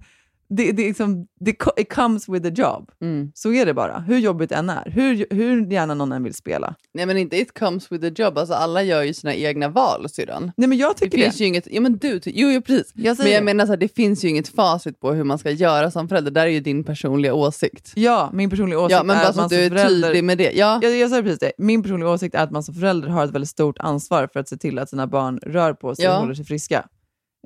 det, 0.56 0.72
det 0.72 0.82
liksom, 0.86 1.26
det, 1.40 1.50
it 1.76 1.92
comes 1.94 2.28
with 2.28 2.46
a 2.46 2.50
job. 2.54 2.90
Mm. 3.02 3.32
Så 3.34 3.52
är 3.52 3.66
det 3.66 3.74
bara, 3.74 3.98
hur 3.98 4.18
jobbigt 4.18 4.50
det 4.50 4.56
än 4.56 4.70
är. 4.70 4.90
Hur, 4.90 5.26
hur 5.30 5.72
gärna 5.72 5.94
någon 5.94 6.12
än 6.12 6.22
vill 6.24 6.34
spela. 6.34 6.74
Nej 6.94 7.06
men 7.06 7.16
inte 7.16 7.36
it 7.36 7.58
comes 7.58 7.92
with 7.92 8.06
a 8.06 8.10
job, 8.16 8.38
alltså 8.38 8.54
alla 8.54 8.82
gör 8.82 9.02
ju 9.02 9.14
sina 9.14 9.34
egna 9.34 9.68
val 9.68 10.08
syrran. 10.08 10.52
Nej 10.56 10.68
men 10.68 10.78
jag 10.78 10.94
Det 10.94 10.98
tycker 10.98 11.18
det. 11.18 11.24
finns 11.24 11.40
ju 11.40 11.44
inget, 11.44 11.66
ja 11.70 11.80
men 11.80 11.96
du, 11.96 12.20
jo, 12.24 12.50
jo 12.50 12.62
precis. 12.62 12.92
Jag 12.94 13.18
men 13.18 13.26
jag 13.30 13.40
det. 13.40 13.44
menar 13.44 13.66
så 13.66 13.72
här, 13.72 13.76
det 13.76 13.94
finns 13.94 14.24
ju 14.24 14.28
inget 14.28 14.48
facit 14.48 15.00
på 15.00 15.12
hur 15.12 15.24
man 15.24 15.38
ska 15.38 15.50
göra 15.50 15.90
som 15.90 16.08
förälder, 16.08 16.30
där 16.30 16.42
är 16.46 16.50
ju 16.50 16.60
din 16.60 16.84
personliga 16.84 17.34
åsikt. 17.34 17.92
Ja, 17.94 18.30
min 18.32 18.50
personliga 18.50 18.78
åsikt 18.80 18.92
Ja 18.92 19.02
men 19.02 19.16
är 19.16 19.20
bara 19.20 19.28
att 19.28 19.36
man 19.36 19.48
du 19.48 19.54
som 19.56 19.64
är 19.64 19.68
förälder... 19.68 20.08
tydlig 20.08 20.24
med 20.24 20.38
det. 20.38 20.52
Ja. 20.54 20.78
Jag, 20.82 20.96
jag 20.96 21.10
säger 21.10 21.22
precis 21.22 21.38
det. 21.38 21.52
Min 21.58 21.82
personliga 21.82 22.08
åsikt 22.10 22.34
är 22.34 22.38
att 22.42 22.50
man 22.50 22.62
som 22.62 22.74
förälder 22.74 23.08
har 23.08 23.24
ett 23.24 23.30
väldigt 23.30 23.50
stort 23.50 23.78
ansvar 23.78 24.28
för 24.32 24.40
att 24.40 24.48
se 24.48 24.56
till 24.56 24.78
att 24.78 24.90
sina 24.90 25.06
barn 25.06 25.38
rör 25.42 25.72
på 25.72 25.94
sig 25.94 26.04
Ja. 26.04 26.14
och 26.14 26.20
håller 26.20 26.34
sig 26.34 26.44
friska. 26.44 26.86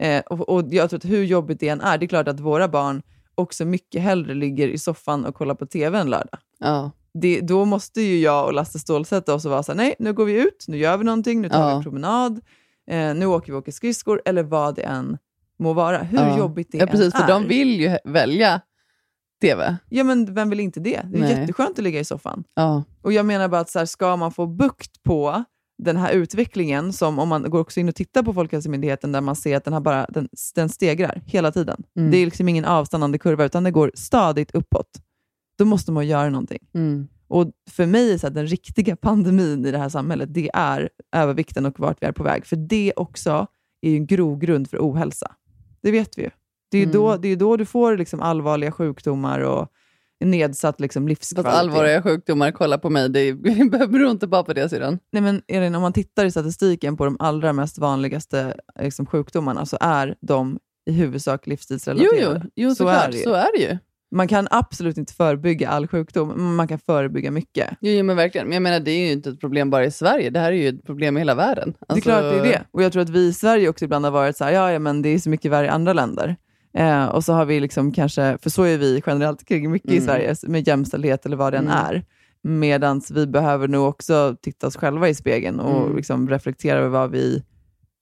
Eh, 0.01 0.21
och, 0.31 0.49
och 0.49 0.65
jag 0.71 0.91
tror 0.91 0.97
att 0.99 1.05
hur 1.05 1.25
jobbigt 1.25 1.61
det 1.61 1.69
än 1.69 1.81
är, 1.81 1.99
det 1.99 2.05
är 2.05 2.09
klart 2.09 2.29
att 2.29 2.41
våra 2.41 2.69
barn 2.69 3.03
också 3.35 3.65
mycket 3.65 4.03
hellre 4.03 4.35
ligger 4.35 4.69
i 4.69 4.79
soffan 4.79 5.25
och 5.25 5.35
kollar 5.35 5.55
på 5.55 5.67
TV 5.67 5.99
en 5.99 6.11
lördag. 6.11 6.39
Ja. 6.59 6.91
Det, 7.15 7.41
då 7.41 7.65
måste 7.65 8.01
ju 8.03 8.21
jag 8.21 8.47
och 8.47 8.53
Lasse 8.53 8.79
stålsätta 8.79 9.35
oss 9.35 9.45
och 9.45 9.51
vara 9.51 9.63
så 9.63 9.73
här, 9.73 9.77
nej, 9.77 9.95
nu 9.99 10.13
går 10.13 10.25
vi 10.25 10.33
ut, 10.43 10.65
nu 10.69 10.77
gör 10.77 10.97
vi 10.97 11.05
någonting, 11.05 11.41
nu 11.41 11.49
tar 11.49 11.59
vi 11.67 11.71
Ja. 11.71 11.77
en 11.77 11.83
promenad, 11.83 12.41
eh, 12.91 13.15
nu 13.15 13.27
åker 13.27 13.47
vi 13.47 13.53
och 13.53 13.59
åker 13.63 13.73
skridskor, 13.73 14.23
eller 14.25 14.43
vad 14.43 14.75
det 14.75 14.83
än 14.83 15.19
må 15.59 15.73
vara. 15.73 15.99
Hur 15.99 16.19
ja. 16.19 16.39
jobbigt 16.39 16.73
det 16.73 16.79
Ja 16.79 16.87
precis, 16.87 17.15
än 17.15 17.23
är. 17.23 17.29
de 17.29 17.49
vill 17.49 17.81
ju 17.81 17.97
välja 18.05 18.61
TV. 19.41 19.77
Ja, 19.89 20.05
men 20.05 20.35
vem 20.35 20.51
vill 20.51 20.61
inte 20.61 20.81
det? 20.81 21.01
Det 21.05 21.19
är 21.19 21.21
Nej. 21.21 21.31
jätteskönt 21.41 21.79
att 21.79 21.85
ligga 21.85 22.01
i 22.01 22.05
soffan. 22.05 22.45
Ja. 22.55 22.85
Och 23.03 23.13
jag 23.13 23.27
menar 23.27 23.49
bara 23.49 23.61
att 23.61 23.71
så 23.71 23.79
här, 23.79 23.87
ska 23.87 24.17
man 24.17 24.33
få 24.33 24.47
bukt 24.47 25.03
på 25.03 25.45
den 25.79 25.97
här 25.97 26.13
utvecklingen, 26.13 26.93
som 26.93 27.19
om 27.19 27.29
man 27.29 27.51
går 27.51 27.61
också 27.61 27.81
in 27.81 27.89
och 27.89 27.95
tittar 27.95 28.23
på 28.23 28.35
Folkhälsomyndigheten, 28.35 29.13
där 29.13 29.21
man 29.21 29.37
ser 29.37 29.57
att 29.57 29.65
den, 29.65 29.73
har 29.73 29.81
bara, 29.81 30.07
den, 30.09 30.29
den 30.55 30.69
stegrar 30.69 31.23
hela 31.27 31.53
tiden. 31.53 31.83
Mm. 31.97 32.11
Det 32.11 32.17
är 32.17 32.25
liksom 32.25 32.49
ingen 32.49 32.65
avstannande 32.65 33.19
kurva, 33.19 33.45
utan 33.45 33.65
det 33.65 33.71
går 33.71 33.91
stadigt 33.95 34.55
uppåt. 34.55 34.91
Då 35.59 35.65
måste 35.65 35.93
man 35.93 36.07
göra 36.07 36.31
någonting. 36.31 36.69
Mm. 36.75 37.09
Och 37.29 37.51
för 37.71 37.87
mig 37.87 38.13
är 38.13 38.19
så 38.19 38.27
här, 38.27 38.35
den 38.35 38.47
riktiga 38.47 38.97
pandemin 38.97 39.67
i 39.67 39.71
det 39.71 39.79
här 39.79 39.89
samhället, 39.89 40.35
det 40.35 40.51
är 40.55 40.89
övervikten 41.17 41.67
och 41.67 41.81
vart 41.81 42.03
vi 42.03 42.07
är 42.07 42.13
på 42.13 42.23
väg. 42.23 42.47
För 42.47 42.57
det 42.57 42.93
också 42.97 43.47
är 43.81 43.91
ju 43.91 43.97
en 43.97 44.07
grogrund 44.07 44.71
för 44.71 44.79
ohälsa. 44.79 45.33
Det 45.83 45.91
vet 45.91 46.19
vi 46.19 46.23
ju. 46.23 46.31
Det 46.71 46.77
är 46.77 46.81
ju 46.81 46.85
Mm. 46.85 46.95
då, 46.95 47.17
det 47.17 47.29
är 47.29 47.37
då 47.37 47.57
du 47.57 47.65
får 47.65 47.97
liksom 47.97 48.21
allvarliga 48.21 48.73
sjukdomar 48.73 49.41
och 49.41 49.69
nedsatt 50.21 50.81
liksom, 50.81 51.03
Fast 51.03 51.09
livskvalitet. 51.09 51.55
allvarliga 51.55 52.03
sjukdomar, 52.03 52.51
kolla 52.51 52.79
på 52.79 52.91
mig, 52.91 53.09
det 53.09 53.33
beror 53.89 54.11
inte 54.11 54.27
bara 54.27 54.43
på 54.43 54.53
det 54.53 54.69
sidan. 54.69 54.99
Nej, 55.13 55.23
men 55.23 55.43
Elin, 55.49 55.75
om 55.75 55.83
man 55.83 55.93
tittar 55.93 56.25
i 56.25 56.31
statistiken 56.31 56.97
på 56.97 57.05
de 57.05 57.17
allra 57.19 57.53
mest 57.53 57.79
vanligaste 57.79 58.55
liksom, 58.81 59.07
sjukdomarna 59.07 59.67
så 59.67 59.77
är 59.81 60.15
de 60.21 60.59
i 60.91 60.93
huvudsak 60.93 61.41
Jo, 61.45 61.51
livsstilsrelaterade. 61.51 62.41
jo, 62.45 62.51
jo 62.57 62.71
så 62.71 62.75
såklart, 62.75 63.05
är 63.07 63.11
det 63.13 63.17
ju. 63.19 63.25
så 63.25 63.33
är 63.35 63.49
det 63.59 63.63
ju. 63.63 63.79
Man 64.11 64.29
kan 64.29 64.49
absolut 64.51 64.97
inte 64.97 65.13
förebygga 65.13 65.69
all 65.69 65.87
sjukdom, 65.87 66.29
men 66.29 66.55
man 66.57 66.69
kan 66.69 66.79
förebygga 66.79 67.31
mycket. 67.31 67.69
Jo, 67.81 67.91
jo, 67.93 68.05
men 68.05 68.17
verkligen. 68.17 68.47
Men 68.47 68.55
jag 68.55 68.63
menar, 68.63 68.81
det 68.81 68.91
är 68.91 69.07
ju 69.07 69.13
inte 69.13 69.31
ett 69.31 69.41
problem 69.41 69.71
bara 69.71 69.85
i 69.85 69.91
Sverige, 69.91 70.31
det 70.31 70.41
här 70.41 70.53
är 70.53 70.57
ju 70.57 70.69
ett 70.69 70.85
problem 70.85 71.17
i 71.17 71.21
hela 71.21 71.35
världen. 71.35 71.75
Det 71.89 71.95
är 71.97 72.01
klart 72.01 72.23
det 72.23 72.39
är 72.39 72.43
det. 72.43 72.63
Och 72.71 72.83
jag 72.83 72.93
tror 72.93 73.03
att 73.03 73.09
vi 73.11 73.27
i 73.27 73.33
Sverige 73.33 73.69
också 73.69 73.85
ibland 73.85 74.05
har 74.05 74.13
varit 74.13 74.37
så 74.37 74.45
här, 74.45 74.53
ja, 74.53 74.73
ja 74.73 74.79
men 74.79 75.03
det 75.03 75.09
är 75.09 75.19
så 75.19 75.31
mycket 75.31 75.51
värre 75.51 75.67
i 75.67 75.69
andra 75.69 75.93
länder. 75.93 76.37
Eh, 76.75 77.07
och 77.07 77.25
så 77.25 77.33
har 77.33 77.45
vi 77.45 77.61
liksom 77.61 77.93
kanske, 77.93 78.39
för 78.43 78.51
så 78.51 78.63
är 78.63 78.79
vi 78.79 79.03
generellt 79.07 79.45
kring 79.45 79.71
mycket 79.71 79.91
i 79.91 79.97
Mm. 79.97 80.05
Sverige, 80.07 80.35
med 80.43 80.69
jämställdhet 80.69 81.27
eller 81.27 81.37
vad 81.37 81.53
det 81.53 81.57
än 81.59 81.65
Mm. 81.69 81.77
är. 81.79 82.05
Medan 82.43 83.03
vi 83.11 83.27
behöver 83.27 83.69
nog 83.69 83.89
också 83.89 84.37
titta 84.43 84.67
oss 84.67 84.77
själva 84.77 85.09
i 85.09 85.15
spegeln 85.15 85.61
och 85.61 85.83
Mm. 85.85 85.97
liksom 85.97 86.29
reflektera 86.31 86.79
över 86.79 86.89
vad 86.89 87.11
vi 87.11 87.43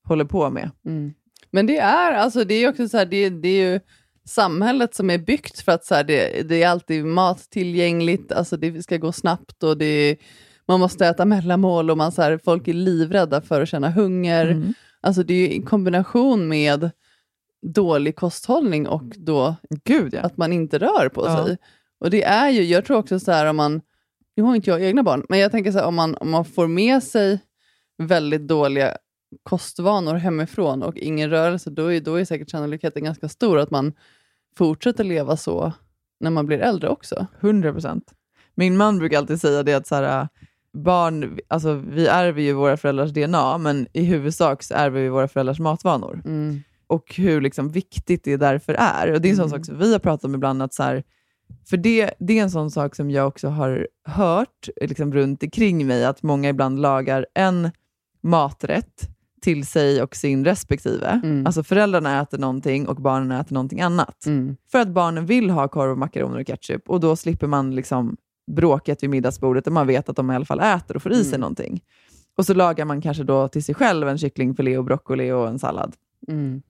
håller 0.08 0.24
på 0.24 0.50
med. 0.50 0.70
Mm. 0.86 1.12
Men 1.50 1.66
det 1.66 1.78
är, 1.78 2.12
alltså, 2.12 2.44
det 2.44 2.54
är 2.54 2.68
också 2.68 2.88
så 2.88 2.96
här, 2.98 3.06
det, 3.06 3.30
det 3.30 3.48
är 3.48 3.72
ju 3.72 3.80
samhället 4.28 4.94
som 4.94 5.10
är 5.10 5.18
byggt 5.18 5.60
för 5.60 5.72
att 5.72 5.84
så 5.84 5.94
här, 5.94 6.04
det, 6.04 6.48
det 6.48 6.62
är 6.62 6.68
alltid 6.68 7.04
mat 7.04 7.50
tillgängligt, 7.50 8.32
alltså, 8.32 8.56
det 8.56 8.82
ska 8.82 8.96
gå 8.96 9.12
snabbt 9.12 9.62
och 9.62 9.78
det, 9.78 10.16
man 10.68 10.80
måste 10.80 11.06
äta 11.06 11.24
mellanmål 11.24 11.90
och 11.90 11.96
man, 11.98 12.12
så 12.12 12.22
här, 12.22 12.40
folk 12.44 12.68
är 12.68 12.72
livrädda 12.72 13.40
för 13.40 13.62
att 13.62 13.68
känna 13.68 13.90
hunger. 13.90 14.46
Mm. 14.46 14.72
Alltså, 15.00 15.22
det 15.22 15.34
är 15.34 15.38
ju 15.38 15.50
i 15.54 15.62
kombination 15.62 16.48
med 16.48 16.90
dålig 17.62 18.16
kosthållning 18.16 18.88
och 18.88 19.02
då 19.16 19.56
Gud 19.84 20.14
ja. 20.14 20.20
att 20.20 20.36
man 20.36 20.52
inte 20.52 20.78
rör 20.78 21.08
på 21.08 21.26
Ja. 21.26 21.44
sig. 21.44 21.56
Och 21.98 22.10
det 22.10 22.22
är 22.24 22.50
ju, 22.50 22.62
jag 22.62 22.84
tror 22.84 22.96
också 22.96 23.20
så 23.20 23.32
här 23.32 23.46
om 23.46 23.56
man, 23.56 23.80
nu 24.36 24.42
har 24.42 24.54
inte 24.54 24.70
jag 24.70 24.82
egna 24.82 25.02
barn, 25.02 25.26
men 25.28 25.38
jag 25.38 25.50
tänker 25.50 25.72
så 25.72 25.78
här 25.78 25.86
om 25.86 25.94
man, 25.94 26.14
om 26.14 26.30
man 26.30 26.44
får 26.44 26.66
med 26.66 27.02
sig 27.02 27.40
väldigt 27.98 28.48
dåliga 28.48 28.96
kostvanor 29.42 30.14
hemifrån 30.14 30.82
och 30.82 30.96
ingen 30.96 31.30
rörelse, 31.30 31.70
då 31.70 31.92
är, 31.92 32.00
då 32.00 32.14
är 32.14 32.24
säkert 32.24 32.50
sannolikheten 32.50 33.04
ganska 33.04 33.28
stor 33.28 33.58
att 33.58 33.70
man 33.70 33.92
fortsätter 34.56 35.04
leva 35.04 35.36
så 35.36 35.72
när 36.20 36.30
man 36.30 36.46
blir 36.46 36.58
äldre 36.58 36.88
också. 36.88 37.26
100 37.40 37.72
procent. 37.72 38.12
Min 38.54 38.76
man 38.76 38.98
brukar 38.98 39.18
alltid 39.18 39.40
säga 39.40 39.62
det 39.62 39.74
att 39.74 39.86
så 39.86 39.94
här, 39.94 40.28
barn, 40.72 41.38
alltså, 41.48 41.74
vi 41.74 42.06
ärver 42.06 42.42
ju 42.42 42.52
våra 42.52 42.76
föräldrars 42.76 43.10
DNA, 43.12 43.58
men 43.58 43.86
i 43.92 44.02
huvudsak 44.04 44.62
så 44.62 44.74
ärver 44.74 45.00
vi 45.00 45.08
våra 45.08 45.28
föräldrars 45.28 45.58
matvanor. 45.58 46.22
Mm. 46.24 46.62
Och 46.86 47.14
hur 47.16 47.40
liksom 47.40 47.68
viktigt 47.68 48.24
det 48.24 48.36
därför 48.36 48.74
är. 48.74 49.12
Och 49.12 49.20
Det 49.20 49.28
är 49.28 49.30
en 49.30 49.36
sån 49.36 49.46
Mm. 49.46 49.58
sak 49.58 49.66
som 49.66 49.78
vi 49.78 49.92
har 49.92 49.98
pratat 49.98 50.24
om 50.24 50.34
ibland, 50.34 50.62
att 50.62 50.74
så 50.74 50.82
här, 50.82 51.02
för 51.68 51.76
det, 51.76 52.10
det 52.18 52.38
är 52.38 52.42
en 52.42 52.50
sån 52.50 52.70
sak 52.70 52.94
som 52.94 53.10
jag 53.10 53.28
också 53.28 53.48
har 53.48 53.88
hört 54.04 54.68
liksom 54.80 55.12
runt 55.12 55.42
omkring 55.42 55.86
mig, 55.86 56.04
att 56.04 56.22
många 56.22 56.48
ibland 56.48 56.78
lagar 56.80 57.26
en 57.34 57.70
maträtt 58.22 59.08
till 59.42 59.66
sig 59.66 60.02
och 60.02 60.16
sin 60.16 60.44
respektive. 60.44 61.20
Mm. 61.24 61.46
Alltså 61.46 61.62
föräldrarna 61.62 62.20
äter 62.22 62.38
någonting 62.38 62.88
och 62.88 62.96
barnen 62.96 63.40
äter 63.40 63.54
någonting 63.54 63.80
annat. 63.80 64.26
Mm. 64.26 64.56
För 64.72 64.78
att 64.78 64.88
barnen 64.88 65.26
vill 65.26 65.50
ha 65.50 65.68
korv, 65.68 65.90
och 65.90 65.98
makaroner 65.98 66.40
och 66.40 66.46
ketchup 66.46 66.88
och 66.90 67.00
då 67.00 67.16
slipper 67.16 67.46
man 67.46 67.74
liksom 67.74 68.16
bråket 68.50 69.02
vid 69.02 69.10
middagsbordet 69.10 69.66
och 69.66 69.72
man 69.72 69.86
vet 69.86 70.08
att 70.08 70.16
de 70.16 70.30
i 70.30 70.34
alla 70.34 70.44
fall 70.44 70.60
äter 70.60 70.96
och 70.96 71.02
får 71.02 71.12
i 71.12 71.16
sig 71.24 71.28
Mm. 71.28 71.40
någonting. 71.40 71.80
Och 72.36 72.46
så 72.46 72.54
lagar 72.54 72.84
man 72.84 73.00
kanske 73.00 73.22
då 73.22 73.48
till 73.48 73.64
sig 73.64 73.74
själv 73.74 74.08
en 74.08 74.18
kycklingfilé 74.18 74.78
och 74.78 74.84
broccoli 74.84 75.30
och 75.32 75.48
en 75.48 75.58
sallad. 75.58 75.94
Mm. 76.28 76.62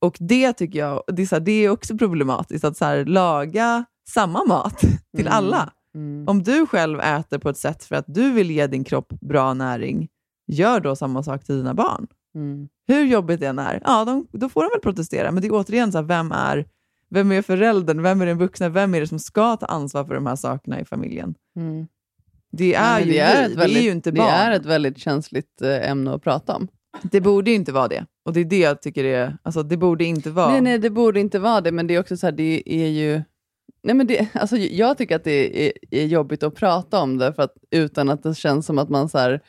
Och 0.00 0.16
det 0.20 0.52
tycker 0.52 0.78
jag 0.78 1.02
det 1.06 1.22
är, 1.22 1.26
så 1.26 1.34
här, 1.34 1.40
det 1.40 1.52
är 1.64 1.70
också 1.70 1.98
problematiskt, 1.98 2.64
att 2.64 2.76
så 2.76 2.84
här, 2.84 3.04
laga 3.04 3.84
samma 4.08 4.44
mat 4.44 4.78
till 5.16 5.26
Mm. 5.26 5.32
alla. 5.32 5.72
Mm. 5.94 6.28
Om 6.28 6.42
du 6.42 6.66
själv 6.66 7.00
äter 7.00 7.38
på 7.38 7.48
ett 7.48 7.56
sätt 7.56 7.84
för 7.84 7.94
att 7.96 8.04
du 8.08 8.32
vill 8.32 8.50
ge 8.50 8.66
din 8.66 8.84
kropp 8.84 9.12
bra 9.20 9.54
näring, 9.54 10.08
gör 10.46 10.80
då 10.80 10.96
samma 10.96 11.22
sak 11.22 11.44
till 11.44 11.56
dina 11.56 11.74
barn. 11.74 12.06
Mm. 12.34 12.68
Hur 12.86 13.04
jobbigt 13.04 13.40
det 13.40 13.46
än 13.46 13.58
är, 13.58 13.82
ja, 13.84 14.04
de, 14.04 14.26
då 14.32 14.48
får 14.48 14.62
de 14.62 14.68
väl 14.72 14.80
protestera. 14.80 15.30
Men 15.30 15.42
det 15.42 15.48
är 15.48 15.52
återigen, 15.52 15.92
så 15.92 15.98
här, 15.98 16.02
vem, 16.04 16.32
är, 16.32 16.66
vem 17.10 17.32
är 17.32 17.42
föräldern? 17.42 18.02
Vem 18.02 18.20
är 18.22 18.26
den 18.26 18.38
vuxna? 18.38 18.68
Vem 18.68 18.94
är 18.94 19.00
det 19.00 19.06
som 19.06 19.18
ska 19.18 19.56
ta 19.56 19.66
ansvar 19.66 20.04
för 20.04 20.14
de 20.14 20.26
här 20.26 20.36
sakerna 20.36 20.80
i 20.80 20.84
familjen? 20.84 21.34
Mm. 21.56 21.86
Det 22.52 22.74
är 22.74 22.98
men 22.98 23.06
ju 23.06 23.12
det 23.12 23.18
är, 23.18 23.40
väldigt, 23.48 23.58
det 23.74 23.80
är 23.80 23.82
ju 23.82 23.90
inte 23.90 24.10
det 24.10 24.18
barn. 24.18 24.28
är 24.28 24.50
ett 24.52 24.66
väldigt 24.66 24.98
känsligt 24.98 25.62
eh, 25.62 25.90
ämne 25.90 26.14
att 26.14 26.22
prata 26.22 26.56
om. 26.56 26.68
Det 27.02 27.20
borde 27.20 27.50
ju 27.50 27.56
inte 27.56 27.72
vara 27.72 27.88
det. 27.88 28.06
Och 28.24 28.32
det 28.32 28.40
är 28.40 28.44
det 28.44 28.58
jag 28.58 28.82
tycker 28.82 29.04
är, 29.04 29.38
alltså 29.42 29.62
det 29.62 29.76
borde 29.76 30.04
inte 30.04 30.30
vara. 30.30 30.50
Nej, 30.50 30.60
nej, 30.60 30.78
det 30.78 30.90
borde 30.90 31.20
inte 31.20 31.38
vara 31.38 31.60
det, 31.60 31.72
men 31.72 31.86
det 31.86 31.94
är 31.94 32.00
också 32.00 32.16
så 32.16 32.26
här, 32.26 32.32
det 32.32 32.62
är 32.66 32.88
ju... 32.88 33.22
Nej, 33.82 33.94
men 33.94 34.06
det, 34.06 34.28
alltså, 34.34 34.56
jag 34.56 34.98
tycker 34.98 35.16
att 35.16 35.24
det 35.24 35.66
är, 35.66 35.72
är 35.90 36.06
jobbigt 36.06 36.42
att 36.42 36.54
prata 36.54 37.00
om 37.00 37.18
det, 37.18 37.32
för 37.32 37.42
att, 37.42 37.54
utan 37.70 38.08
att 38.08 38.22
det 38.22 38.34
känns 38.34 38.66
som 38.66 38.78
att 38.78 38.88
man 38.88 39.08
så 39.08 39.18
här, 39.18 39.40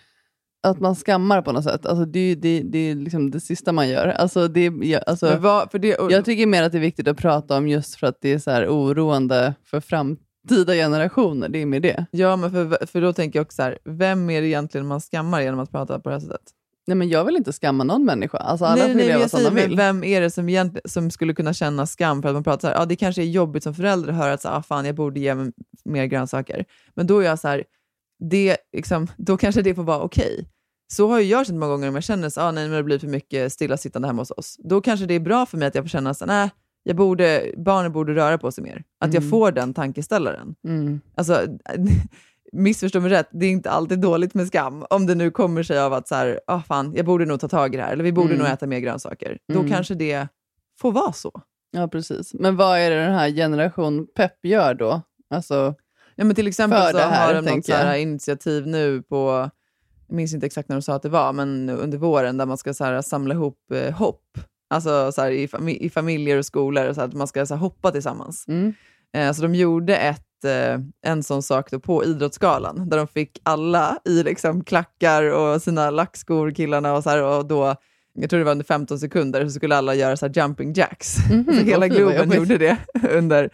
att 0.63 0.79
man 0.79 0.95
skammar 0.95 1.41
på 1.41 1.51
något 1.51 1.63
sätt. 1.63 1.85
Alltså, 1.85 2.05
det, 2.05 2.19
är- 2.19 2.35
det, 2.35 2.61
det 2.65 2.77
är 2.91 2.95
liksom 2.95 3.31
det 3.31 3.39
sista 3.39 3.71
man 3.71 3.89
gör. 3.89 4.07
Alltså, 4.07 4.47
det, 4.47 4.63
jag, 4.81 5.03
alltså, 5.07 5.37
vad- 5.37 5.71
för 5.71 5.79
det, 5.79 5.95
och, 5.95 6.11
jag 6.11 6.25
tycker 6.25 6.47
mer 6.47 6.63
att 6.63 6.71
det 6.71 6.77
är 6.77 6.81
viktigt 6.81 7.07
att 7.07 7.17
prata 7.17 7.57
om 7.57 7.67
just 7.67 7.95
för 7.95 8.07
att 8.07 8.17
det 8.21 8.33
är 8.33 8.39
så 8.39 8.51
här 8.51 8.67
oroande 8.67 9.53
för 9.65 9.79
framtida 9.79 10.73
generationer. 10.73 11.49
Det 11.49 11.59
är 11.61 11.65
med 11.65 11.81
det. 11.81 12.05
Ja, 12.11 12.35
men 12.35 12.51
för, 12.51 12.85
för 12.85 13.01
då 13.01 13.13
tänker 13.13 13.39
jag 13.39 13.45
också 13.45 13.55
så 13.55 13.61
här, 13.63 13.77
vem 13.85 14.29
är 14.29 14.41
det 14.41 14.47
egentligen 14.47 14.87
man 14.87 15.01
skammar 15.01 15.41
genom 15.41 15.59
att 15.59 15.71
prata 15.71 15.99
på 15.99 16.09
det 16.09 16.15
här 16.15 16.19
sättet? 16.19 16.41
Nej, 16.89 16.95
men 16.95 17.09
jag 17.09 17.25
vill 17.25 17.35
inte 17.35 17.53
skamma 17.53 17.83
någon 17.83 18.05
människa. 18.05 18.37
Alltså, 18.37 18.65
alla 18.65 18.81
får 18.81 18.93
nej, 18.93 19.07
leva 19.07 19.19
jag 19.19 19.29
som 19.29 19.43
de 19.43 19.55
vill. 19.55 19.75
vem 19.77 20.03
är 20.03 20.21
det 20.21 20.29
som, 20.29 20.71
som 20.85 21.11
skulle 21.11 21.33
kunna 21.33 21.53
känna 21.53 21.85
skam 21.85 22.21
för 22.21 22.29
att 22.29 22.35
man 22.35 22.43
pratar 22.43 22.61
så 22.61 22.67
här, 22.67 22.75
ja 22.81 22.85
det 22.85 22.95
kanske 22.95 23.21
är 23.21 23.25
jobbigt 23.25 23.63
som 23.63 23.73
förälder 23.73 24.09
att 24.09 24.15
höra 24.15 24.33
att 24.33 24.41
så, 24.41 24.49
ah, 24.49 24.61
fan, 24.61 24.85
jag 24.85 24.95
borde 24.95 25.19
ge 25.19 25.35
mig 25.35 25.51
mer 25.85 26.05
grönsaker. 26.05 26.65
Men 26.95 27.07
då 27.07 27.19
är 27.19 27.25
jag 27.25 27.39
så 27.39 27.47
här, 27.47 27.63
det, 28.19 28.57
liksom, 28.75 29.07
då 29.17 29.37
kanske 29.37 29.61
det 29.61 29.75
får 29.75 29.83
vara 29.83 29.99
okej. 30.01 30.49
Så 30.93 31.07
har 31.07 31.19
ju 31.19 31.25
jag 31.25 31.45
känt 31.47 31.59
många 31.59 31.71
gånger 31.71 31.87
om 31.89 31.95
jag 31.95 32.03
känner 32.03 32.27
att 32.27 32.37
ah, 32.37 32.51
nej, 32.51 32.67
men 32.67 32.77
det 32.77 32.83
blir 32.83 32.99
för 32.99 33.07
mycket 33.07 33.53
stillasittande 33.53 34.07
hemma 34.07 34.21
hos 34.21 34.31
oss. 34.31 34.55
Då 34.59 34.81
kanske 34.81 35.05
det 35.05 35.13
är 35.13 35.19
bra 35.19 35.45
för 35.45 35.57
mig 35.57 35.67
att 35.67 35.75
jag 35.75 35.83
får 35.83 35.89
känna 35.89 36.09
att 36.09 36.23
nej, 36.27 36.49
jag 36.83 36.95
borde, 36.95 37.51
barnen 37.57 37.91
borde 37.91 38.15
röra 38.15 38.37
på 38.37 38.51
sig 38.51 38.63
mer. 38.63 38.83
Att 38.99 39.13
jag 39.13 39.21
Mm. 39.23 39.29
får 39.29 39.51
den 39.51 39.73
tankeställaren. 39.73 40.55
Mm. 40.67 41.01
Alltså, 41.15 41.41
missförstå 42.51 42.99
mig 42.99 43.11
rätt, 43.11 43.29
det 43.31 43.45
är 43.45 43.49
inte 43.51 43.69
alltid 43.71 43.99
dåligt 43.99 44.33
med 44.33 44.47
skam. 44.47 44.85
Om 44.89 45.05
det 45.05 45.15
nu 45.15 45.31
kommer 45.31 45.63
sig 45.63 45.79
av 45.79 45.93
att 45.93 46.07
så 46.07 46.15
här, 46.15 46.39
ah, 46.47 46.61
fan, 46.61 46.93
jag 46.95 47.05
borde 47.05 47.25
nog 47.25 47.39
ta 47.39 47.47
tag 47.47 47.73
i 47.73 47.77
det 47.77 47.83
här, 47.83 47.93
eller 47.93 48.03
vi 48.03 48.11
borde 48.11 48.33
Mm. 48.33 48.37
nog 48.43 48.47
äta 48.53 48.67
mer 48.67 48.79
grönsaker. 48.79 49.37
Då 49.53 49.59
Mm. 49.59 49.71
kanske 49.71 49.95
det 49.95 50.27
får 50.79 50.91
vara 50.91 51.11
så. 51.13 51.41
Ja, 51.71 51.87
precis. 51.87 52.33
Men 52.33 52.55
vad 52.55 52.79
är 52.79 52.89
det 52.89 52.95
den 53.03 53.13
här 53.13 53.29
generation 53.29 54.07
pepp 54.15 54.45
gör 54.45 54.73
då? 54.73 55.01
Alltså, 55.29 55.75
Ja, 56.15 56.25
men 56.25 56.35
till 56.35 56.47
exempel 56.47 56.79
så 56.91 56.97
här, 56.97 57.27
har 57.27 57.33
de 57.33 57.45
något 57.55 57.65
så 57.65 57.73
här 57.73 57.95
initiativ 57.97 58.67
nu 58.67 59.01
på, 59.01 59.49
jag 60.07 60.15
minns 60.15 60.33
inte 60.33 60.45
exakt 60.45 60.69
när 60.69 60.75
de 60.75 60.81
sa 60.81 60.93
att 60.93 61.01
det 61.01 61.09
var, 61.09 61.33
men 61.33 61.69
under 61.69 61.97
våren 61.97 62.37
där 62.37 62.45
man 62.45 62.57
ska 62.57 62.73
så 62.73 62.83
här, 62.83 63.01
samla 63.01 63.33
ihop 63.33 63.57
eh, 63.73 63.93
hopp. 63.93 64.23
Alltså 64.69 65.11
så 65.11 65.21
här, 65.21 65.31
i, 65.31 65.47
fami- 65.47 65.77
i 65.77 65.89
familjer 65.89 66.37
och 66.37 66.45
skolor, 66.45 66.93
så 66.93 67.01
att 67.01 67.13
man 67.13 67.27
ska 67.27 67.45
så 67.45 67.53
här, 67.53 67.59
hoppa 67.61 67.91
tillsammans. 67.91 68.45
mm. 68.47 68.73
Eh, 69.13 69.31
så 69.33 69.41
de 69.41 69.55
gjorde 69.55 69.95
ett, 69.97 70.23
eh, 70.45 70.77
en 71.05 71.23
sån 71.23 71.43
sak 71.43 71.71
då 71.71 71.79
på 71.79 72.05
Idrottsgalan, 72.05 72.89
där 72.89 72.97
de 72.97 73.07
fick 73.07 73.39
alla 73.43 73.97
i 74.05 74.23
liksom 74.23 74.63
klackar 74.63 75.23
och 75.23 75.61
sina 75.61 75.89
lackskor, 75.89 76.51
killarna, 76.51 76.93
och, 76.93 77.03
så 77.03 77.09
här, 77.09 77.23
och 77.23 77.45
då, 77.45 77.75
jag 78.13 78.29
tror 78.29 78.37
det 78.37 78.43
var 78.43 78.51
under 78.51 78.65
15 78.65 78.99
sekunder, 78.99 79.43
så 79.45 79.51
skulle 79.51 79.75
alla 79.75 79.95
göra 79.95 80.17
så 80.17 80.25
här 80.25 80.33
jumping 80.35 80.73
jacks. 80.73 81.15
Mhm, 81.31 81.45
så 81.45 81.51
hela 81.63 81.87
Globen 81.87 82.31
gjorde 82.31 82.57
det. 82.57 82.77
under 83.09 83.49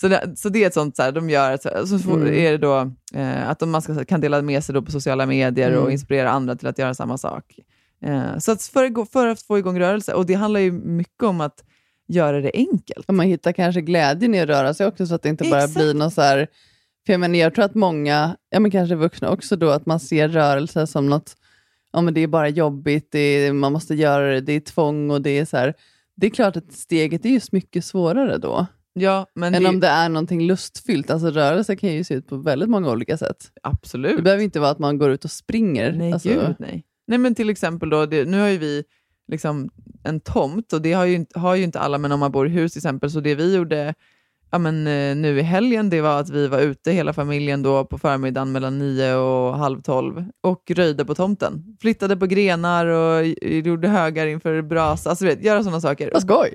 så 0.00 0.08
det, 0.08 0.32
så 0.36 0.48
det 0.48 0.62
är 0.62 0.66
ett 0.66 0.74
sånt, 0.74 0.96
så 0.96 1.02
här, 1.02 1.12
de 1.12 1.30
gör, 1.30 1.56
så, 1.56 1.86
så 1.86 1.98
får, 1.98 2.16
Mm. 2.16 2.34
är 2.34 2.50
det 2.52 2.58
då 2.58 2.92
eh, 3.14 3.50
att 3.50 3.58
de, 3.58 3.70
man 3.70 3.82
ska, 3.82 4.04
kan 4.04 4.20
dela 4.20 4.42
med 4.42 4.64
sig 4.64 4.74
då 4.74 4.82
på 4.82 4.90
sociala 4.90 5.26
medier 5.26 5.70
och 5.72 5.80
Mm. 5.80 5.92
inspirera 5.92 6.30
andra 6.30 6.56
till 6.56 6.68
att 6.68 6.78
göra 6.78 6.94
samma 6.94 7.18
sak. 7.18 7.58
Eh, 8.04 8.38
så 8.38 8.52
att 8.52 8.62
för, 8.62 9.04
för 9.12 9.26
att 9.26 9.42
få 9.42 9.58
igång 9.58 9.80
rörelse, 9.80 10.14
och 10.14 10.26
det 10.26 10.34
handlar 10.34 10.60
ju 10.60 10.72
mycket 10.72 11.22
om 11.22 11.40
att 11.40 11.64
göra 12.06 12.40
det 12.40 12.50
enkelt. 12.54 13.08
Och 13.08 13.14
man 13.14 13.26
hittar 13.26 13.52
kanske 13.52 13.80
glädjen 13.80 14.34
i 14.34 14.40
att 14.40 14.48
röra 14.48 14.74
sig 14.74 14.86
också, 14.86 15.06
så 15.06 15.14
att 15.14 15.22
det 15.22 15.28
inte 15.28 15.44
bara 15.50 15.64
Exakt. 15.64 15.74
blir 15.74 15.94
något 15.94 16.14
så 16.14 16.20
här... 16.20 16.48
För 17.06 17.12
jag, 17.12 17.20
menar, 17.20 17.34
jag 17.34 17.54
tror 17.54 17.64
att 17.64 17.74
många, 17.74 18.36
ja, 18.50 18.60
men 18.60 18.70
kanske 18.70 18.94
vuxna 18.94 19.30
också, 19.30 19.56
då, 19.56 19.70
att 19.70 19.86
man 19.86 20.00
ser 20.00 20.28
rörelse 20.28 20.86
som 20.86 21.06
något, 21.06 21.36
ja, 21.92 22.00
men 22.00 22.14
det 22.14 22.20
är 22.20 22.26
bara 22.26 22.48
jobbigt, 22.48 23.08
det 23.10 23.18
är, 23.18 23.52
man 23.52 23.72
måste 23.72 23.94
göra 23.94 24.34
det, 24.34 24.40
det 24.40 24.52
är 24.52 24.60
tvång 24.60 25.10
och 25.10 25.22
det 25.22 25.38
är 25.38 25.44
så 25.44 25.56
här. 25.56 25.74
Det 26.16 26.26
är 26.26 26.30
klart 26.30 26.56
att 26.56 26.72
steget 26.72 27.24
är 27.24 27.28
just 27.28 27.52
mycket 27.52 27.84
svårare 27.84 28.38
då, 28.38 28.66
Ja, 28.94 29.26
men 29.34 29.54
än 29.54 29.62
det, 29.62 29.68
om 29.68 29.80
det 29.80 29.86
är 29.86 30.08
någonting 30.08 30.46
lustfyllt. 30.46 31.10
Alltså 31.10 31.30
rörelse 31.30 31.76
kan 31.76 31.92
ju 31.92 32.04
se 32.04 32.14
ut 32.14 32.26
på 32.26 32.36
väldigt 32.36 32.68
många 32.68 32.90
olika 32.90 33.16
sätt. 33.16 33.50
absolut. 33.62 34.16
Det 34.16 34.22
behöver 34.22 34.44
inte 34.44 34.60
vara 34.60 34.70
att 34.70 34.78
man 34.78 34.98
går 34.98 35.10
ut 35.10 35.24
och 35.24 35.30
springer. 35.30 35.92
Nej, 35.92 36.12
alltså, 36.12 36.28
gud 36.28 36.56
nej. 36.58 36.84
Nej, 37.06 37.18
men 37.18 37.34
till 37.34 37.50
exempel 37.50 37.90
då, 37.90 38.06
det, 38.06 38.24
nu 38.24 38.40
har 38.40 38.48
ju 38.48 38.58
vi 38.58 38.84
liksom 39.28 39.70
en 40.04 40.20
tomt 40.20 40.72
och 40.72 40.82
det 40.82 40.92
har 40.92 41.04
ju, 41.04 41.14
inte, 41.14 41.38
har 41.38 41.54
ju 41.54 41.62
inte 41.64 41.80
alla, 41.80 41.98
men 41.98 42.12
om 42.12 42.20
man 42.20 42.32
bor 42.32 42.46
i 42.46 42.50
hus 42.50 42.72
till 42.72 42.78
exempel, 42.78 43.10
så 43.10 43.20
det 43.20 43.34
vi 43.34 43.54
gjorde 43.56 43.94
ja, 44.50 44.58
men, 44.58 44.86
eh, 44.86 45.16
nu 45.16 45.38
i 45.38 45.42
helgen, 45.42 45.90
det 45.90 46.00
var 46.00 46.20
att 46.20 46.30
vi 46.30 46.48
var 46.48 46.58
ute 46.60 46.92
hela 46.92 47.12
familjen 47.12 47.62
då 47.62 47.84
på 47.84 47.98
förmiddagen 47.98 48.52
mellan 48.52 48.78
nio 48.78 49.14
och 49.14 49.58
halv 49.58 49.82
tolv 49.82 50.24
och 50.40 50.70
röjde 50.70 51.04
på 51.04 51.14
tomten. 51.14 51.76
Flyttade 51.80 52.16
på 52.16 52.26
grenar 52.26 52.86
och 52.86 53.26
gjorde 53.42 53.88
högar 53.88 54.26
inför 54.26 54.62
brasa, 54.62 55.10
alltså 55.10 55.24
vet, 55.24 55.44
göra 55.44 55.62
sådana 55.62 55.80
saker. 55.80 56.10
Vad 56.12 56.22
skoj! 56.22 56.54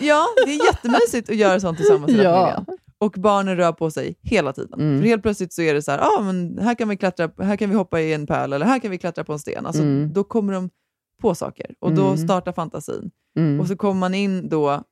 Ja, 0.00 0.26
det 0.46 0.52
är 0.52 0.66
jättemysigt 0.66 1.30
att 1.30 1.36
göra 1.36 1.60
sånt 1.60 1.78
tillsammans 1.78 2.12
med 2.12 2.20
Ja. 2.24 2.32
familjen. 2.46 2.78
Och 2.98 3.14
barnen 3.18 3.56
rör 3.56 3.72
på 3.72 3.90
sig 3.90 4.16
hela 4.22 4.52
tiden. 4.52 4.80
Mm. 4.80 5.00
För 5.00 5.06
helt 5.08 5.22
plötsligt 5.22 5.52
så 5.52 5.62
är 5.62 5.74
det 5.74 5.82
så 5.82 5.90
här, 5.90 5.98
ah, 5.98 6.22
men 6.22 6.58
här 6.58 6.74
kan 6.74 6.88
vi 6.88 6.96
klättra, 6.96 7.30
här 7.42 7.56
kan 7.56 7.70
vi 7.70 7.76
hoppa 7.76 8.00
i 8.00 8.12
en 8.12 8.26
pärl 8.26 8.52
eller 8.52 8.66
här 8.66 8.78
kan 8.78 8.90
vi 8.90 8.98
klättra 8.98 9.24
på 9.24 9.32
en 9.32 9.38
sten. 9.38 9.66
Alltså, 9.66 9.82
Mm. 9.82 10.12
Då 10.12 10.24
kommer 10.24 10.52
de 10.52 10.70
på 11.22 11.34
saker 11.34 11.74
och 11.80 11.94
då 11.94 12.04
Mm. 12.06 12.16
startar 12.16 12.52
fantasin. 12.52 13.10
Mm. 13.38 13.60
Och 13.60 13.66
så 13.66 13.76
kommer 13.76 14.00
man 14.00 14.14
in 14.14 14.48
då, 14.48 14.82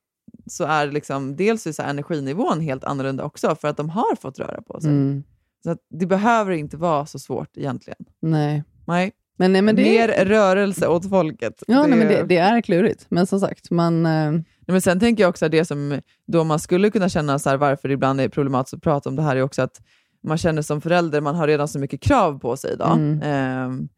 så 0.47 0.65
är 0.65 0.87
liksom, 0.87 1.37
dels 1.37 1.67
är 1.67 1.73
så 1.73 1.83
energinivån 1.83 2.61
helt 2.61 2.85
annorlunda 2.85 3.25
också 3.25 3.55
för 3.55 3.69
att 3.69 3.77
de 3.77 3.91
har 3.91 4.17
fått 4.17 4.39
röra 4.39 4.63
på 4.63 4.81
sig. 4.81 4.91
Mm. 4.91 5.23
Så 5.65 5.77
det 5.91 6.07
behöver 6.07 6.53
inte 6.53 6.77
vara 6.77 7.07
så 7.07 7.19
svårt 7.19 7.57
egentligen. 7.57 7.99
Nej. 8.23 8.65
Nej. 8.87 9.13
Men, 9.37 9.53
nej, 9.53 9.63
men 9.63 9.77
det 9.77 9.83
Mer 9.83 10.25
rörelse 10.25 10.89
åt 10.89 11.09
folket. 11.09 11.63
Ja, 11.67 11.87
nej, 11.87 11.99
men 11.99 12.09
det, 12.09 12.23
det 12.29 12.37
är 12.37 12.61
klurigt. 12.61 13.07
Men 13.09 13.27
som 13.27 13.41
sagt, 13.41 13.71
man... 13.71 14.07
eh, 14.07 14.31
Nej, 14.67 14.73
men 14.73 14.83
sen 14.83 15.01
tänker 15.01 15.23
jag 15.23 15.31
också 15.31 15.47
att 15.47 15.53
det 15.53 15.65
som 15.65 16.01
då 16.27 16.45
man 16.45 16.59
skulle 16.59 16.91
kunna 16.91 17.09
känna 17.09 17.39
så 17.39 17.51
här, 17.51 17.57
varför 17.57 17.89
det 17.89 17.95
ibland 17.95 18.21
är 18.21 18.29
problematiskt 18.29 18.75
att 18.75 18.83
prata 18.83 19.09
om 19.09 19.17
det 19.17 19.23
här 19.23 19.37
är 19.37 19.43
också 19.43 19.63
att 19.63 19.81
man 20.23 20.39
känner 20.39 20.63
som 20.63 20.81
förälder, 20.81 21.21
man 21.21 21.35
har 21.35 21.47
redan 21.47 21.69
så 21.69 21.79
mycket 21.79 22.01
krav 22.01 22.39
på 22.39 22.57
sig 22.57 22.73
idag. 22.73 22.93
Mm. 22.93 23.21
Ehm, 23.23 23.89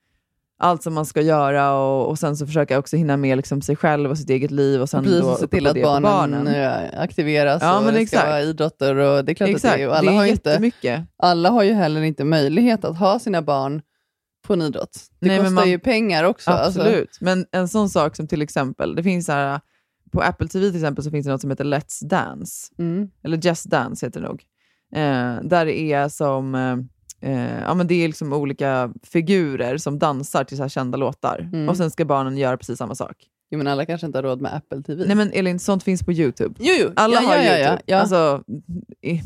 allt 0.59 0.83
som 0.83 0.95
man 0.95 1.07
ska 1.07 1.21
göra 1.21 1.73
och, 1.75 2.09
och 2.09 2.19
sen 2.19 2.37
så 2.37 2.47
försöka 2.47 2.79
också 2.79 2.97
hinna 2.97 3.17
med 3.17 3.37
liksom 3.37 3.63
sig 3.63 3.77
själv 3.77 4.11
och 4.11 4.19
sitt 4.19 4.31
eget 4.31 4.51
liv 4.51 4.81
och 4.81 4.89
sen 4.89 5.05
Precis, 5.05 5.21
då 5.21 5.29
och 5.31 5.39
se 5.39 5.47
till 5.47 5.67
att 5.67 5.75
på 5.75 6.01
barnen, 6.03 6.47
eh, 6.47 7.01
aktiveras 7.01 7.63
Ja, 7.63 7.79
och 7.79 7.85
men 7.85 7.95
det 7.95 8.01
exakt. 8.01 8.21
ska 8.23 8.31
vara 8.31 8.43
idrotter. 8.43 8.97
Och 8.97 9.25
det 9.25 9.33
är 9.33 9.35
klart 9.35 9.49
Exakt, 9.51 9.73
att 9.73 9.79
det 9.79 9.83
är, 9.83 9.89
alla, 9.89 10.11
det 10.11 10.17
är 10.17 10.19
har 10.19 10.27
inte, 10.27 11.07
alla 11.19 11.51
har 11.51 11.63
ju 11.63 11.73
heller 11.73 12.03
inte 12.03 12.25
möjlighet 12.25 12.85
att 12.85 12.99
ha 12.99 13.19
sina 13.19 13.43
barn 13.43 13.83
på 14.47 14.53
en 14.53 14.63
idrott. 14.63 15.01
Det 15.21 15.29
Nej, 15.29 15.39
kostar 15.39 15.53
man- 15.55 15.71
ju 15.71 15.79
pengar 15.79 16.25
också. 16.25 16.51
alltså. 16.51 16.81
Absolut, 16.81 17.19
men 17.21 17.47
en 17.53 17.69
sån 17.69 17.91
sak 17.91 18.17
som 18.17 18.29
till 18.29 18.43
exempel, 18.43 18.95
det 18.95 19.03
finns 19.03 19.27
så 19.27 19.33
här, 19.33 19.61
på 20.13 20.21
Apple 20.21 20.49
TV 20.49 20.67
till 20.67 20.77
exempel 20.77 21.05
så 21.05 21.11
finns 21.11 21.27
det 21.27 21.33
något 21.33 21.41
som 21.41 21.51
heter 21.51 21.65
Let's 21.65 22.05
Dance. 22.09 22.73
Mm. 22.79 23.09
Eller 23.25 23.37
Just 23.37 23.71
Dance 23.71 24.07
heter 24.07 24.21
det 24.21 24.27
nog. 24.27 24.43
Eh, 24.95 25.43
där 25.49 25.67
det 25.67 25.81
är 25.81 26.09
som 26.09 26.55
eh, 27.21 27.61
ja, 27.61 27.75
men 27.75 27.87
det 27.87 27.95
är 28.05 28.09
liksom 28.09 28.33
olika 28.33 28.93
figurer 29.03 29.77
som 29.79 29.99
dansar 29.99 30.45
till 30.45 30.57
så 30.57 30.63
här 30.63 30.69
kända 30.69 30.99
låtar. 30.99 31.51
Mm. 31.53 31.69
Och 31.69 31.77
sen 31.77 31.91
ska 31.91 32.05
barnen 32.05 32.37
göra 32.39 32.57
precis 32.57 32.79
samma 32.79 32.95
sak. 32.95 33.17
Jo, 33.51 33.59
men 33.59 33.67
alla 33.67 33.87
kanske 33.87 34.07
inte 34.07 34.19
har 34.19 34.23
råd 34.23 34.41
med 34.41 34.55
Apple 34.55 34.83
TV. 34.83 35.05
Nej 35.07 35.17
men 35.17 35.33
Elin, 35.33 35.59
sånt 35.59 35.83
finns 35.83 36.03
på 36.05 36.13
YouTube. 36.13 36.55
Jo, 36.59 36.75
jo. 36.81 36.91
Alla 36.97 37.15
ja, 37.15 37.21
har 37.29 37.35
ja, 37.37 37.41
YouTube. 37.43 37.63
ja, 37.63 37.79
ja. 37.87 38.01
Alltså, 38.01 38.43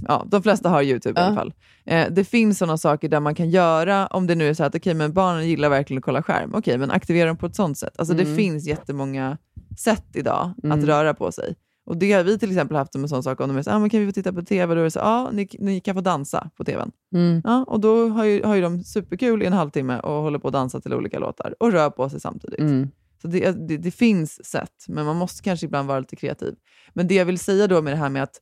ja, 0.09 0.25
de 0.27 0.43
flesta 0.43 0.69
har 0.69 0.83
YouTube 0.83 1.21
i 1.21 1.25
alla 1.25 1.35
fall. 1.35 1.53
Eh, 1.87 2.07
det 2.11 2.25
finns 2.25 2.59
sådana 2.59 2.79
saker 2.79 3.09
där 3.09 3.21
man 3.21 3.35
kan 3.35 3.51
göra, 3.51 4.07
om 4.07 4.27
det 4.27 4.35
nu 4.35 4.49
är 4.49 4.55
så 4.55 4.65
att 4.65 4.75
okay, 4.75 4.95
men 4.95 5.13
barnen 5.13 5.49
gillar 5.49 5.69
verkligen 5.69 5.99
att 5.99 6.05
kolla 6.05 6.23
skärm, 6.23 6.55
okej, 6.55 6.79
men 6.79 6.91
aktivera 6.91 7.27
dem 7.29 7.37
på 7.37 7.47
ett 7.47 7.57
sånt 7.57 7.79
sätt. 7.79 7.95
Alltså, 7.99 8.15
Det 8.15 8.23
Mm. 8.23 8.37
finns 8.37 8.67
jättemånga 8.67 9.39
sätt 9.79 10.07
idag 10.15 10.51
Mm. 10.65 10.79
att 10.79 10.85
röra 10.85 11.15
på 11.15 11.33
sig. 11.33 11.55
Och 11.87 11.97
Det 11.97 12.13
har 12.13 12.23
vi 12.23 12.39
till 12.39 12.51
exempel 12.51 12.77
haft 12.77 12.93
som 12.93 13.03
en 13.03 13.09
sån 13.09 13.23
sak, 13.23 13.41
om 13.41 13.49
de 13.49 13.57
är 13.57 13.63
så, 13.63 13.71
ah, 13.71 13.79
men 13.79 13.91
kan 13.91 14.01
vi 14.01 14.07
få 14.07 14.13
titta 14.13 14.33
på 14.33 14.43
TV? 14.43 14.75
Då 14.75 14.81
är 14.81 14.85
det 14.85 14.91
så, 14.91 14.99
ja, 14.99 15.31
ni, 15.33 15.49
ni 15.59 15.81
kan 15.81 15.95
få 15.95 16.01
dansa 16.01 16.51
på 16.57 16.65
TVn. 16.65 16.93
Mm. 17.15 17.41
Ja, 17.45 17.65
och 17.65 17.81
då 17.81 18.09
har 18.09 18.25
ju, 18.25 18.45
har 18.45 18.55
ju 18.55 18.63
de 18.63 18.85
superkul 18.85 19.43
i 19.43 19.47
en 19.47 19.53
halvtimme 19.53 20.01
och 20.01 20.23
håller 20.23 20.39
på 20.39 20.49
att 20.49 20.53
dansa 20.53 20.81
till 20.81 20.95
olika 20.95 21.19
låtar 21.19 21.55
och 21.61 21.73
rör 21.73 21.91
på 21.91 22.09
sig 22.09 22.21
samtidigt. 22.21 22.61
Mm. 22.61 22.89
Så 23.23 23.29
det, 23.29 23.69
det, 23.69 23.77
det 23.77 23.91
finns 23.91 24.47
sätt, 24.47 24.85
men 24.89 25.07
man 25.07 25.17
måste 25.17 25.43
kanske 25.43 25.67
ibland 25.67 25.89
vara 25.89 26.01
lite 26.01 26.17
kreativ. 26.17 26.55
Men 26.93 27.09
det 27.09 27.15
jag 27.15 27.25
vill 27.25 27.39
säga 27.39 27.67
då 27.67 27.83
med 27.83 27.93
det 27.93 27.97
här 27.97 28.09
med 28.09 28.23
att 28.23 28.41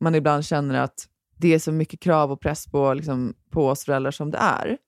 man 0.00 0.14
ibland 0.14 0.44
känner 0.44 0.80
att 0.80 1.06
det 1.36 1.54
är 1.54 1.58
så 1.58 1.72
mycket 1.72 2.00
krav 2.00 2.32
och 2.32 2.40
press 2.40 2.66
på, 2.66 2.94
liksom, 2.94 3.34
på 3.50 3.68
oss 3.68 3.84
föräldrar 3.84 4.10
som 4.10 4.30
det 4.30 4.38
är. 4.38 4.78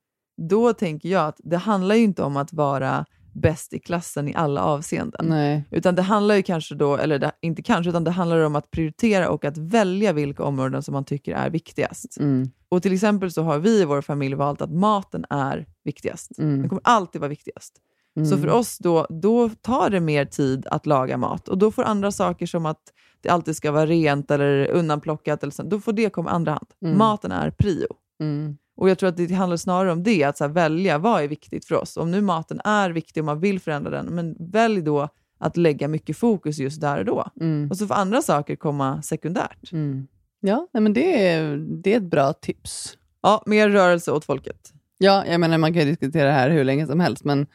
Då 0.49 0.73
tänker 0.73 1.09
jag 1.09 1.27
att 1.27 1.41
det 1.45 1.57
handlar 1.57 1.95
ju 1.95 2.03
inte 2.03 2.23
om 2.23 2.37
att 2.37 2.53
vara 2.53 3.07
bäst 3.33 3.73
i 3.73 3.79
klassen 3.79 4.29
i 4.29 4.35
alla 4.35 4.65
avseenden. 4.65 5.27
Nej. 5.29 5.65
Utan 5.71 5.95
det 5.95 6.03
handlar 6.03 6.35
ju 6.35 6.43
kanske 6.43 6.75
då, 6.75 6.97
eller 6.97 7.19
det, 7.19 7.33
inte 7.41 7.63
kanske, 7.63 7.91
utan 7.91 8.05
det 8.05 8.11
handlar 8.11 8.39
om 8.39 8.57
att 8.57 8.71
prioritera 8.71 9.31
och 9.31 9.45
att 9.45 9.59
välja 9.59 10.13
vilka 10.13 10.45
områden 10.45 10.83
som 10.83 10.93
man 10.93 11.05
tycker 11.05 11.35
är 11.35 11.51
viktigast. 11.51 12.17
Mm. 12.21 12.51
Och 12.69 12.83
till 12.83 12.93
exempel 12.93 13.33
så 13.33 13.43
har 13.43 13.59
vi 13.59 13.81
i 13.81 13.85
vår 13.85 14.01
familj 14.01 14.35
valt 14.35 14.63
att 14.63 14.73
maten 14.73 15.25
är 15.31 15.67
viktigast. 15.85 16.39
Mm. 16.39 16.61
Den 16.61 16.69
kommer 16.69 16.83
alltid 16.85 17.21
vara 17.21 17.29
viktigast. 17.29 17.73
Mm. 18.17 18.29
Så 18.29 18.39
för 18.39 18.49
oss 18.49 18.79
då, 18.79 19.07
då 19.11 19.49
tar 19.49 19.91
det 19.91 20.01
mer 20.01 20.25
tid 20.25 20.67
att 20.67 20.87
laga 20.87 21.17
mat 21.17 21.49
och 21.49 21.59
då 21.59 21.71
får 21.71 21.83
andra 21.83 22.11
saker 22.11 22.47
som 22.47 22.67
att 22.67 22.83
det 23.21 23.29
alltid 23.29 23.57
ska 23.57 23.73
vara 23.73 23.87
rent 23.87 24.31
eller 24.31 24.71
undanplockat, 24.71 25.43
eller 25.43 25.53
så, 25.53 25.63
då 25.63 25.81
får 25.81 25.93
det 25.93 26.11
komma 26.11 26.31
andra 26.31 26.53
hand. 26.53 26.67
Mm. 26.85 26.99
Maten 26.99 27.33
är 27.33 27.51
prio. 27.51 27.87
Mm. 28.21 28.57
Och 28.83 28.91
jag 28.91 28.99
tror 28.99 29.09
att 29.09 29.17
det 29.17 29.33
handlar 29.33 29.57
snarare 29.57 29.93
om 29.93 30.03
det, 30.03 30.25
att 30.25 30.39
så 30.39 30.49
välja 30.49 30.99
vad 30.99 31.23
är 31.23 31.29
viktigt 31.29 31.65
för 31.65 31.75
oss. 31.75 31.97
Om 31.97 32.11
nu 32.11 32.21
maten 32.21 32.61
är 32.65 32.91
viktig 32.91 33.21
och 33.21 33.25
man 33.25 33.41
vill 33.41 33.61
förändra 33.61 33.91
den, 33.91 34.07
men 34.07 34.37
välj 34.39 34.83
då 34.83 35.09
att 35.39 35.57
lägga 35.57 35.89
mycket 35.89 36.17
fokus 36.17 36.59
just 36.59 36.81
där 36.81 36.99
och 36.99 37.05
då. 37.05 37.31
Mm. 37.41 37.71
Och 37.71 37.77
så 37.77 37.87
får 37.87 37.95
andra 37.95 38.23
saker 38.23 38.57
komma 38.57 39.03
sekundärt. 39.03 39.73
Mm. 39.73 40.07
Ja, 40.41 40.69
nej, 40.73 40.81
men 40.81 40.93
det 40.93 41.29
är, 41.29 41.57
det 41.57 41.93
är 41.93 41.97
ett 41.97 42.11
bra 42.11 42.33
tips. 42.33 42.97
Ja, 43.23 43.43
mer 43.47 43.69
rörelse 43.69 44.13
åt 44.13 44.25
folket. 44.25 44.73
Ja, 44.99 45.27
jag 45.27 45.41
menar 45.41 45.59
man 45.59 45.73
kan 45.73 45.83
ju 45.83 45.89
diskutera 45.89 46.27
det 46.27 46.33
här 46.33 46.51
hur 46.51 46.65
länge 46.65 46.87
som 46.87 47.01
helst, 47.01 47.25
men 47.25 47.47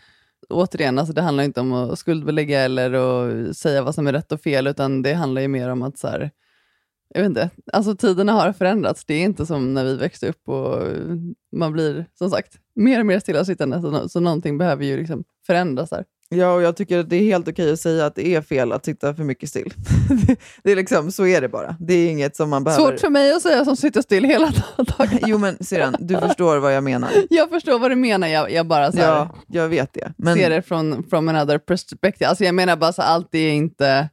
återigen, 0.50 1.00
alltså, 1.00 1.14
det 1.14 1.22
handlar 1.22 1.44
inte 1.44 1.62
om 1.62 1.74
att 1.74 2.00
skuldbelägga 2.00 2.62
eller 2.62 2.94
att 2.94 3.58
säga 3.58 3.82
vad 3.82 3.96
som 3.96 4.08
är 4.08 4.14
rätt 4.14 4.32
och 4.32 4.42
fel, 4.42 4.68
utan 4.68 5.02
det 5.02 5.14
handlar 5.14 5.42
ju 5.42 5.48
mer 5.48 5.70
om 5.70 5.82
att 5.82 5.98
så 5.98 6.08
här, 6.08 6.32
jag 7.14 7.22
vet 7.22 7.30
inte, 7.30 7.50
alltså 7.74 7.96
tiderna 7.96 8.32
har 8.32 8.54
förändrats. 8.54 9.06
Det 9.06 9.14
är 9.14 9.24
inte 9.24 9.46
som 9.46 9.74
när 9.74 9.86
vi 9.86 9.96
växte 9.96 10.30
upp 10.30 10.50
och 10.50 10.84
man 11.56 11.74
blir, 11.74 12.06
som 12.18 12.30
sagt, 12.30 12.54
mer 12.76 13.00
och 13.00 13.06
mer 13.06 13.20
stillasittande, 13.20 13.82
så, 13.82 14.10
så 14.10 14.20
någonting 14.20 14.58
behöver 14.58 14.86
ju 14.86 14.98
liksom 14.98 15.24
förändras 15.48 15.90
där. 15.90 16.06
Ja, 16.30 16.54
och 16.54 16.62
jag 16.62 16.76
tycker 16.76 17.00
att 17.00 17.10
det 17.10 17.16
är 17.16 17.22
helt 17.22 17.48
okej 17.48 17.72
att 17.72 17.80
säga 17.80 18.06
att 18.06 18.16
det 18.16 18.36
är 18.36 18.42
fel 18.42 18.72
att 18.72 18.86
sitta 18.86 19.16
för 19.16 19.24
mycket 19.24 19.50
still. 19.50 19.74
det, 20.64 20.72
är 20.72 20.76
liksom, 20.76 21.12
så 21.12 21.26
är 21.26 21.42
det 21.42 21.50
bara. 21.50 21.76
Det 21.80 21.94
är 21.94 22.10
inget 22.10 22.36
som 22.36 22.50
man 22.50 22.64
behöver... 22.64 22.84
Svårt 22.84 23.00
för 23.00 23.10
mig 23.10 23.34
att 23.34 23.42
säga 23.42 23.66
som 23.66 23.76
sitter 23.76 24.02
still 24.02 24.24
hela 24.24 24.52
dagen. 24.78 25.20
Jo, 25.26 25.38
men 25.38 25.64
Siran, 25.64 25.96
du 26.00 26.18
förstår 26.18 26.58
vad 26.58 26.76
jag 26.76 26.84
menar. 26.84 27.10
Jag 27.30 27.50
förstår 27.50 27.80
vad 27.80 27.92
du 27.92 27.96
menar, 27.96 28.28
jag, 28.28 28.52
jag 28.52 28.68
bara 28.68 28.92
så 28.92 28.98
här, 28.98 29.08
Ja, 29.08 29.36
jag 29.48 29.70
vet 29.70 29.94
det. 29.94 30.14
Men, 30.18 30.36
ser 30.36 30.50
det 30.50 30.62
från 30.62 31.04
from 31.10 31.30
another 31.30 31.58
perspective. 31.58 32.30
Alltså 32.30 32.44
jag 32.44 32.56
menar 32.56 32.76
bara 32.76 32.94
så 32.94 33.02
allt 33.02 33.36
är 33.36 33.50
inte 33.50 34.10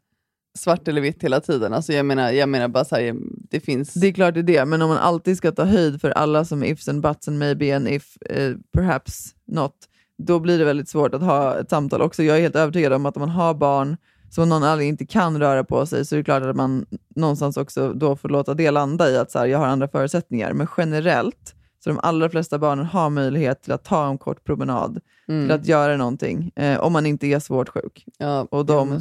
svart 0.58 0.88
eller 0.88 1.00
vitt 1.00 1.24
hela 1.24 1.40
tiden. 1.40 1.72
Alltså 1.74 1.92
jag 1.92 2.06
menar, 2.06 2.30
jag 2.30 2.48
menar 2.48 2.68
bara 2.68 2.84
så 2.84 2.96
här, 2.96 3.14
det 3.50 3.60
finns... 3.60 3.94
Det 3.94 4.06
är 4.06 4.12
klart 4.12 4.34
det 4.34 4.40
är 4.40 4.42
det, 4.42 4.64
men 4.64 4.82
om 4.82 4.88
man 4.88 4.98
alltid 4.98 5.36
ska 5.36 5.52
ta 5.52 5.64
höjd 5.64 6.00
för 6.00 6.10
alla 6.10 6.44
som 6.44 6.64
ifs 6.64 6.88
and 6.88 7.02
buts 7.02 7.28
and 7.28 7.38
maybe 7.38 7.76
and 7.76 7.88
if, 7.88 8.16
eh, 8.30 8.52
perhaps 8.72 9.34
not, 9.46 9.72
då 10.18 10.38
blir 10.40 10.58
det 10.58 10.64
väldigt 10.64 10.88
svårt 10.88 11.14
att 11.14 11.22
ha 11.22 11.58
ett 11.58 11.70
samtal 11.70 12.02
också. 12.02 12.22
Jag 12.22 12.36
är 12.36 12.40
helt 12.40 12.56
övertygad 12.56 12.92
om 12.92 13.06
att 13.06 13.16
om 13.16 13.20
man 13.20 13.28
har 13.28 13.54
barn 13.54 13.96
som 14.30 14.42
av 14.42 14.48
någon 14.48 14.62
anledning 14.62 14.88
inte 14.88 15.06
kan 15.06 15.38
röra 15.40 15.64
på 15.64 15.86
sig, 15.86 16.04
så 16.04 16.14
är 16.14 16.16
det 16.16 16.24
klart 16.24 16.42
att 16.42 16.56
man 16.56 16.86
någonstans 17.16 17.56
också 17.56 17.92
då 17.92 18.16
får 18.16 18.28
låta 18.28 18.54
det 18.54 18.70
landa 18.70 19.10
i 19.10 19.16
att 19.16 19.30
så 19.30 19.38
här, 19.38 19.46
jag 19.46 19.58
har 19.58 19.66
andra 19.66 19.88
förutsättningar. 19.88 20.52
Men 20.52 20.66
generellt, 20.76 21.54
så 21.84 21.90
de 21.90 21.98
allra 22.02 22.28
flesta 22.30 22.58
barnen 22.58 22.84
har 22.86 23.10
möjlighet 23.10 23.62
till 23.62 23.72
att 23.72 23.84
ta 23.84 24.08
en 24.08 24.18
kort 24.18 24.44
promenad, 24.44 25.00
Mm. 25.28 25.46
till 25.46 25.54
att 25.54 25.66
göra 25.66 25.96
någonting, 25.96 26.52
eh, 26.56 26.80
om 26.80 26.92
man 26.92 27.06
inte 27.06 27.26
är 27.26 27.38
svårt 27.40 27.68
sjuk. 27.68 28.04
ja, 28.18 28.40
och 28.50 28.58
ja, 28.58 28.62
de- 28.62 28.88
men 28.88 29.00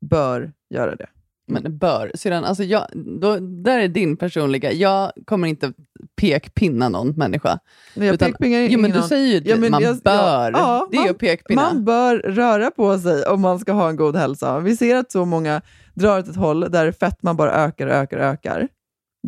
Bör 0.00 0.52
göra 0.70 0.96
det. 0.96 1.06
Men 1.50 1.78
bör. 1.78 2.10
Sedan, 2.14 2.44
alltså 2.44 2.64
jag, 2.64 2.86
då, 3.20 3.36
där 3.36 3.78
är 3.78 3.88
din 3.88 4.16
personliga, 4.16 4.72
jag 4.72 5.12
kommer 5.24 5.48
inte 5.48 5.72
pekpinna 6.20 6.88
någon 6.88 7.08
människa. 7.10 7.58
Men 7.94 8.06
jag 8.06 8.14
Utan- 8.14 8.32
pekpingar 8.32 8.60
Jo 8.60 8.80
men 8.80 8.90
du 8.90 9.02
säger 9.02 9.40
ju 9.40 9.50
Ja, 9.50 9.70
man 9.70 9.82
jag- 9.82 9.96
bör. 9.98 10.50
ja, 10.50 10.50
ja, 10.52 10.88
det 10.90 10.96
är 10.96 11.00
ju 11.02 11.06
man- 11.08 11.14
pekpinna. 11.14 11.62
Man 11.62 11.84
bör 11.84 12.18
röra 12.18 12.70
på 12.70 12.98
sig 12.98 13.24
om 13.24 13.40
man 13.40 13.58
ska 13.58 13.72
ha 13.72 13.88
en 13.88 13.96
god 13.96 14.16
hälsa. 14.16 14.60
Vi 14.60 14.76
ser 14.76 14.96
att 14.96 15.12
så 15.12 15.24
många 15.24 15.62
drar 15.94 16.18
åt 16.18 16.28
ett 16.28 16.36
håll 16.36 16.60
där 16.70 16.92
fettman 16.92 17.36
bara 17.36 17.52
ökar 17.52 17.86
och 17.86 17.92
ökar 17.94 18.16
och 18.18 18.24
ökar. 18.24 18.68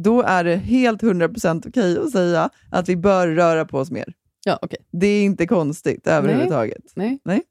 Då 0.01 0.23
är 0.23 0.45
det 0.45 0.57
helt 0.57 1.03
100% 1.03 1.67
okej 1.69 1.99
att 1.99 2.11
säga 2.11 2.51
att 2.71 2.89
vi 2.89 2.97
bör 2.97 3.29
röra 3.29 3.65
på 3.65 3.79
oss 3.79 3.91
mer. 3.91 4.13
Ja, 4.45 4.59
okej. 4.63 4.79
Det 4.93 5.07
är 5.07 5.23
inte 5.25 5.47
konstigt 5.47 6.07
överhuvudtaget. 6.07 6.83
Nej. 6.95 7.19
Nej. 7.25 7.43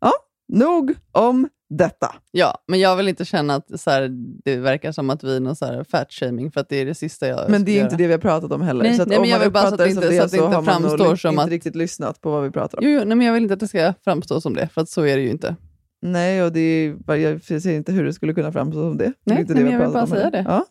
Ja, 0.00 0.12
nog 0.52 0.94
om 1.12 1.48
detta. 1.70 2.14
Ja, 2.30 2.58
men 2.68 2.80
jag 2.80 2.96
vill 2.96 3.08
inte 3.08 3.24
känna 3.24 3.54
att 3.54 3.80
så 3.80 3.90
här, 3.90 4.08
det 4.44 4.56
verkar 4.56 4.92
som 4.92 5.10
att 5.10 5.24
vi 5.24 5.36
är 5.36 5.40
någon 5.40 5.56
så 5.56 5.84
fat-shaming, 5.84 6.50
för 6.50 6.60
att 6.60 6.68
det 6.68 6.76
är 6.76 6.86
det 6.86 6.94
sista 6.94 7.28
jag 7.28 7.50
Men 7.50 7.64
det 7.64 7.70
är 7.70 7.74
skulle 7.74 7.84
inte 7.84 7.96
det 7.96 8.06
vi 8.06 8.12
har 8.12 8.18
pratat 8.20 8.52
om 8.52 8.62
heller. 8.62 8.82
Nej, 8.84 8.96
så 8.96 9.02
att 9.02 9.08
nej, 9.08 9.16
om 9.18 9.22
men 9.22 9.30
jag 9.30 9.36
man 9.38 9.44
vill 9.44 9.52
bara 9.52 9.68
så 9.68 9.74
att 9.74 9.78
det 9.78 9.88
inte- 9.90 10.16
så 10.16 10.22
att 10.24 10.30
det 10.30 10.36
inte 10.36 10.46
har 10.56 10.62
man 10.62 10.82
nog 10.82 10.90
framstår 10.90 11.16
som 11.16 11.30
inte 11.30 11.42
att- 11.42 11.48
riktigt 11.50 11.76
lyssnat 11.76 12.20
på 12.20 12.30
vad 12.30 12.42
vi 12.44 12.50
pratar 12.50 12.78
om. 12.78 12.84
Jo, 12.84 12.90
jo, 12.90 12.98
nej, 13.04 13.16
men 13.16 13.26
jag 13.26 13.34
vill 13.34 13.42
inte 13.42 13.54
att 13.54 13.60
det 13.60 13.68
ska 13.68 13.94
framstå 14.04 14.40
som 14.40 14.54
det, 14.54 14.68
för 14.68 14.80
att 14.80 14.88
så 14.88 15.02
är 15.02 15.16
det 15.16 15.22
ju 15.22 15.30
inte. 15.30 15.56
Nej, 16.02 16.42
och 16.42 16.52
det 16.52 16.60
är, 16.60 17.14
jag 17.16 17.42
ser 17.42 17.70
inte 17.70 17.92
hur 17.92 18.04
det 18.04 18.12
skulle 18.12 18.34
kunna 18.34 18.52
framstå 18.52 18.80
som 18.80 18.96
det. 18.96 19.04
Det 19.04 19.10
är 19.10 19.14
Nej, 19.24 19.40
inte 19.40 19.54
nej, 19.54 19.62
det 19.64 19.70
men 19.70 19.78
jag 19.80 19.86
vill 19.86 19.92
bara 19.94 20.06
säga 20.06 20.30
det. 20.30 20.44
Ja. 20.48 20.64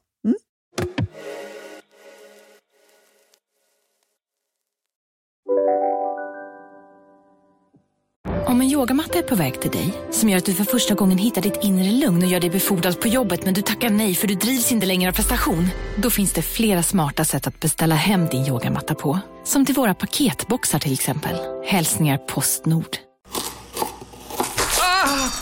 Om 8.50 8.62
en 8.62 8.68
yogamatta 8.68 9.18
är 9.18 9.24
på 9.24 9.36
väg 9.36 9.62
till 9.62 9.72
dig, 9.72 9.94
som 10.12 10.30
gör 10.30 10.38
att 10.38 10.46
du 10.46 10.54
för 10.54 10.64
första 10.64 10.94
gången 10.94 11.18
hittar 11.18 11.42
ditt 11.42 11.60
inre 11.64 11.92
lugn 11.92 12.24
och 12.24 12.30
gör 12.30 12.40
dig 12.40 12.50
befordrad 12.50 13.02
på 13.02 13.08
jobbet 13.08 13.46
men 13.46 13.54
du 13.54 13.62
tackar 13.62 13.90
nej 13.90 14.16
för 14.16 14.28
du 14.28 14.36
drivs 14.36 14.72
inte 14.72 14.86
längre 14.86 15.10
av 15.10 15.14
prestation. 15.14 15.70
Då 15.98 16.10
finns 16.10 16.34
det 16.34 16.42
flera 16.42 16.84
smarta 16.84 17.26
sätt 17.26 17.48
att 17.48 17.60
beställa 17.60 17.96
hem 17.96 18.28
din 18.28 18.46
yogamatta 18.46 18.96
på. 18.96 19.20
Som 19.44 19.66
till 19.66 19.76
våra 19.76 19.94
paketboxar 19.94 20.80
till 20.80 20.94
exempel. 20.94 21.36
Hälsningar 21.66 22.18
Postnord. 22.18 22.98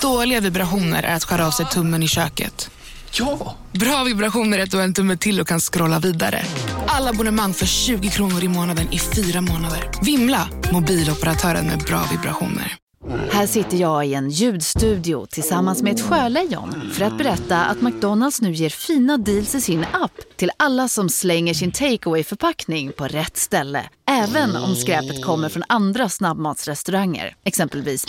Dåliga 0.01 0.39
vibrationer 0.39 1.03
är 1.03 1.15
att 1.15 1.23
skära 1.23 1.47
av 1.47 1.51
sig 1.51 1.65
tummen 1.65 2.03
i 2.03 2.07
köket. 2.07 2.69
Ja! 3.11 3.55
Bra 3.71 4.03
vibrationer 4.03 4.59
är 4.59 4.63
ett 4.63 4.73
och 4.73 4.81
en 4.81 4.93
tumme 4.93 5.17
till 5.17 5.39
och 5.41 5.47
kan 5.47 5.59
scrolla 5.59 5.99
vidare. 5.99 6.43
Alla 6.87 7.09
abonnemang 7.09 7.53
för 7.53 7.65
20 7.65 8.09
kronor 8.09 8.43
i 8.43 8.47
månaden 8.47 8.93
i 8.93 8.99
fyra 8.99 9.41
månader. 9.41 9.89
Vimla! 10.01 10.47
Mobiloperatören 10.71 11.65
med 11.67 11.79
bra 11.79 12.01
vibrationer. 12.11 12.77
Här 13.07 13.47
sitter 13.47 13.77
jag 13.77 14.05
i 14.05 14.13
en 14.13 14.29
ljudstudio 14.29 15.25
tillsammans 15.25 15.83
med 15.83 15.93
ett 15.93 16.01
sjölejon 16.01 16.91
för 16.93 17.05
att 17.05 17.17
berätta 17.17 17.65
att 17.65 17.81
McDonalds 17.81 18.41
nu 18.41 18.51
ger 18.51 18.69
fina 18.69 19.17
deals 19.17 19.55
i 19.55 19.61
sin 19.61 19.85
app 19.93 20.11
till 20.35 20.51
alla 20.57 20.87
som 20.87 21.09
slänger 21.09 21.53
sin 21.53 21.71
takeaway 21.71 22.23
förpackning 22.23 22.91
på 22.91 23.07
rätt 23.07 23.37
ställe. 23.37 23.89
Även 24.09 24.55
om 24.55 24.75
skräpet 24.75 25.25
kommer 25.25 25.49
från 25.49 25.63
andra 25.69 26.09
snabbmatsrestauranger, 26.09 27.35
exempelvis 27.43 28.05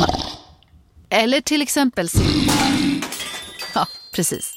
Eller 1.11 1.41
till 1.41 1.63
exempel 1.63 2.09
Ja, 3.75 3.87
precis. 4.15 4.55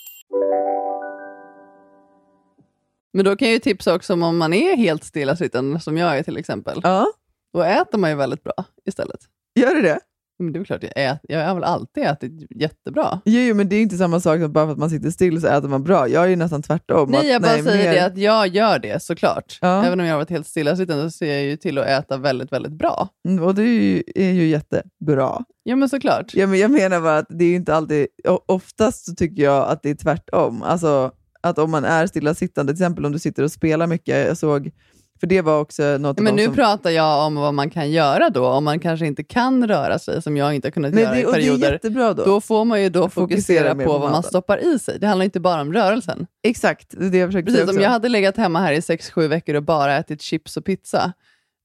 Men 3.14 3.26
då 3.26 3.36
kan 3.36 3.48
jag 3.48 3.54
ju 3.54 3.60
tipsa 3.60 3.96
också 3.96 4.14
om 4.14 4.24
om 4.24 4.38
man 4.38 4.54
är 4.54 4.76
helt 4.76 5.04
stillasittande, 5.04 5.80
som 5.80 5.98
jag 5.98 6.18
är 6.18 6.24
till 6.24 6.38
exempel. 6.38 6.80
Ja. 6.84 7.08
Då 7.54 7.62
äter 7.62 7.98
man 7.98 8.10
ju 8.10 8.16
väldigt 8.16 8.44
bra 8.44 8.54
istället. 8.86 9.20
Gör 9.56 9.76
du 9.76 9.82
det? 9.82 10.00
Men 10.40 10.54
det 10.54 10.58
är 10.58 10.60
väl 10.60 10.66
klart, 10.66 10.84
jag, 10.84 10.92
ät, 10.96 11.20
jag 11.24 11.48
har 11.48 11.56
väl 11.56 11.64
alltid 11.64 12.04
ätit 12.04 12.32
jättebra. 12.56 13.22
Jo, 13.26 13.40
jo, 13.42 13.56
men 13.56 13.70
det 13.70 13.76
är 13.76 13.82
inte 13.82 13.98
samma 13.98 14.20
sak 14.20 14.40
som 14.40 14.54
bara 14.54 14.66
för 14.66 14.72
att 14.72 14.78
man 14.78 14.90
sitter 14.90 15.10
still 15.10 15.42
så 15.42 15.48
äter 15.48 15.68
man 15.68 15.84
bra. 15.84 16.08
Jag 16.08 16.24
är 16.24 16.28
ju 16.28 16.36
nästan 16.36 16.62
tvärtom. 16.62 17.12
Nej, 17.12 17.20
att, 17.20 17.28
jag 17.28 17.42
bara 17.42 17.52
säger 17.64 17.92
mer- 17.92 17.94
det 17.94 18.06
att 18.06 18.18
jag 18.18 18.48
gör 18.48 18.80
det 18.80 19.04
såklart. 19.04 19.58
Ja. 19.62 19.86
Även 19.86 20.00
om 20.00 20.06
jag 20.06 20.14
har 20.14 20.20
varit 20.20 20.30
helt 20.30 20.48
stillasittande 20.48 21.04
så 21.04 21.10
ser 21.18 21.34
jag 21.34 21.44
ju 21.44 21.58
till 21.58 21.78
att 21.78 21.88
äta 21.88 22.18
väldigt, 22.18 22.52
väldigt 22.52 22.72
bra. 22.74 23.08
Mm, 23.28 23.44
Och 23.44 23.56
det 23.56 23.62
är 23.62 23.66
ju, 23.82 24.04
är 24.16 24.32
ju 24.32 24.48
jättebra. 24.48 25.44
Ja, 25.64 25.76
men 25.76 25.90
såklart. 25.90 26.34
Ja, 26.34 26.48
men 26.48 26.60
jag 26.60 26.72
menar 26.72 27.02
bara 27.02 27.18
att 27.18 27.28
det 27.30 27.46
är 27.46 27.56
inte 27.56 27.76
alltid... 27.76 28.08
Oftast 28.46 29.06
så 29.06 29.16
tycker 29.16 29.44
jag 29.44 29.68
att 29.70 29.84
det 29.84 29.90
är 29.90 29.96
tvärtom. 29.96 30.64
Alltså 30.64 31.12
att 31.42 31.58
om 31.58 31.72
man 31.72 31.86
är 31.86 32.08
stillasittande, 32.08 32.74
till 32.74 32.82
exempel 32.84 33.06
om 33.06 33.12
du 33.12 33.20
sitter 33.20 33.44
och 33.44 33.52
spelar 33.52 33.88
mycket. 33.88 34.28
Jag 34.28 34.38
såg, 34.38 34.72
för 35.20 35.28
det 35.28 35.42
var 35.42 35.60
också 35.60 35.98
något 36.00 36.20
Men 36.20 36.36
nu 36.36 36.46
som... 36.46 36.54
pratar 36.56 36.90
jag 36.90 37.26
om 37.28 37.36
vad 37.36 37.54
man 37.54 37.70
kan 37.70 37.92
göra 37.92 38.30
då, 38.30 38.48
om 38.48 38.64
man 38.64 38.80
kanske 38.80 39.06
inte 39.08 39.24
kan 39.24 39.68
röra 39.68 40.00
sig, 40.00 40.22
som 40.22 40.38
jag 40.38 40.54
inte 40.56 40.68
har 40.68 40.72
kunnat 40.72 40.94
Nej, 40.94 41.04
göra 41.04 41.14
det, 41.14 41.22
i 41.22 41.24
perioder. 41.26 41.72
jättebra 41.72 42.14
då. 42.14 42.42
får 42.42 42.66
man 42.66 42.82
ju 42.84 42.90
då 42.90 43.10
Fokusera 43.10 43.76
på, 43.76 43.84
på 43.84 43.98
vad 43.98 44.12
man 44.12 44.24
stoppar 44.24 44.58
i 44.76 44.80
sig. 44.80 45.00
Det 45.00 45.08
handlar 45.08 45.24
inte 45.26 45.40
bara 45.40 45.62
om 45.62 45.74
rörelsen. 45.74 46.28
Exakt, 46.44 46.88
det 47.00 47.06
är 47.06 47.10
det 47.10 47.18
jag 47.18 47.28
försöker 47.30 47.46
Precis, 47.46 47.58
säga 47.60 47.64
om 47.64 47.70
också. 47.70 47.82
jag 47.84 47.90
hade 47.90 48.10
legat 48.10 48.38
hemma 48.38 48.60
här 48.60 48.74
i 48.74 48.80
6-7 48.80 49.28
veckor 49.28 49.56
och 49.56 49.64
bara 49.64 49.98
ätit 49.98 50.22
chips 50.22 50.58
och 50.58 50.66
pizza, 50.66 51.14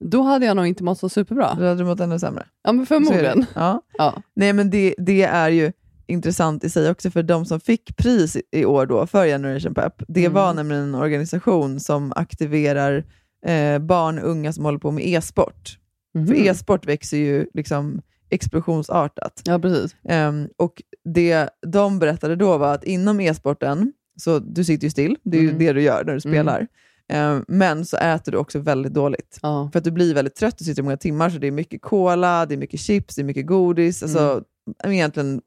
då 0.05 0.23
hade 0.23 0.47
jag 0.47 0.57
nog 0.57 0.67
inte 0.67 0.85
mått 0.85 0.99
så 0.99 1.09
superbra. 1.09 1.55
Då 1.59 1.65
hade 1.65 1.75
du 1.79 1.85
mått 1.85 2.01
ännu 2.01 2.19
sämre. 2.19 2.47
Ja, 2.65 2.73
men 2.73 2.87
förmodligen. 2.87 3.47
Ja. 3.55 3.83
Ja. 3.99 4.15
Nej, 4.37 4.53
men 4.53 4.71
det, 4.71 4.95
det 4.99 5.23
är 5.23 5.49
ju 5.51 5.73
intressant 6.07 6.65
i 6.65 6.71
sig 6.71 6.91
också, 6.91 7.11
för 7.11 7.23
de 7.23 7.45
som 7.47 7.61
fick 7.61 7.97
pris 7.97 8.37
i- 8.37 8.43
i 8.53 8.65
år 8.65 8.87
då 8.87 9.07
för 9.07 9.27
Generation 9.27 9.75
Pep, 9.75 9.93
det 10.09 10.21
Mm. 10.21 10.33
var 10.33 10.55
nämligen 10.55 10.83
en 10.83 10.95
organisation 10.95 11.81
som 11.81 12.13
aktiverar 12.17 13.05
eh, 13.47 13.79
barn 13.79 14.19
och 14.19 14.29
unga 14.31 14.53
som 14.53 14.65
håller 14.65 14.79
på 14.79 14.91
med 14.91 15.07
e-sport. 15.07 15.79
Mhm. 16.15 16.27
För 16.27 16.35
e-sport 16.35 16.87
växer 16.87 17.17
ju 17.17 17.47
liksom 17.55 18.03
explosionsartat. 18.31 19.43
Ja, 19.45 19.59
precis. 19.59 19.97
Ehm, 20.09 20.49
och 20.57 20.83
det 21.05 21.49
de 21.67 21.99
berättade 21.99 22.37
då 22.37 22.59
var 22.59 22.75
att 22.75 22.85
inom 22.85 23.21
e-sporten, 23.21 23.93
så 24.17 24.39
du 24.39 24.65
sitter 24.65 24.85
ju 24.85 24.91
still, 24.91 25.17
det 25.23 25.37
är 25.39 25.43
ju 25.43 25.49
Mm. 25.49 25.59
det 25.59 25.73
du 25.73 25.83
gör 25.83 25.97
när 25.97 26.05
du 26.05 26.11
Mm. 26.11 26.21
spelar, 26.21 26.67
Ehm, 27.09 27.45
men 27.49 27.85
så 27.87 27.97
äter 27.97 28.33
du 28.33 28.39
också 28.39 28.59
väldigt 28.59 28.95
dåligt. 28.95 29.39
Ja. 29.43 29.69
För 29.73 29.79
att 29.79 29.85
du 29.85 29.91
blir 29.91 30.15
väldigt 30.15 30.35
trött, 30.35 30.59
du 30.59 30.65
sitter 30.65 30.83
i 30.83 30.85
många 30.85 30.97
timmar, 30.97 31.31
så 31.31 31.39
det 31.39 31.47
är 31.47 31.51
mycket 31.51 31.83
cola, 31.83 32.47
det 32.47 32.55
är 32.55 32.59
mycket 32.59 32.81
chips, 32.81 33.15
det 33.17 33.23
är 33.23 33.25
mycket 33.25 33.47
godis. 33.47 34.03
Alltså, 34.03 34.43
egentligen 34.85 35.41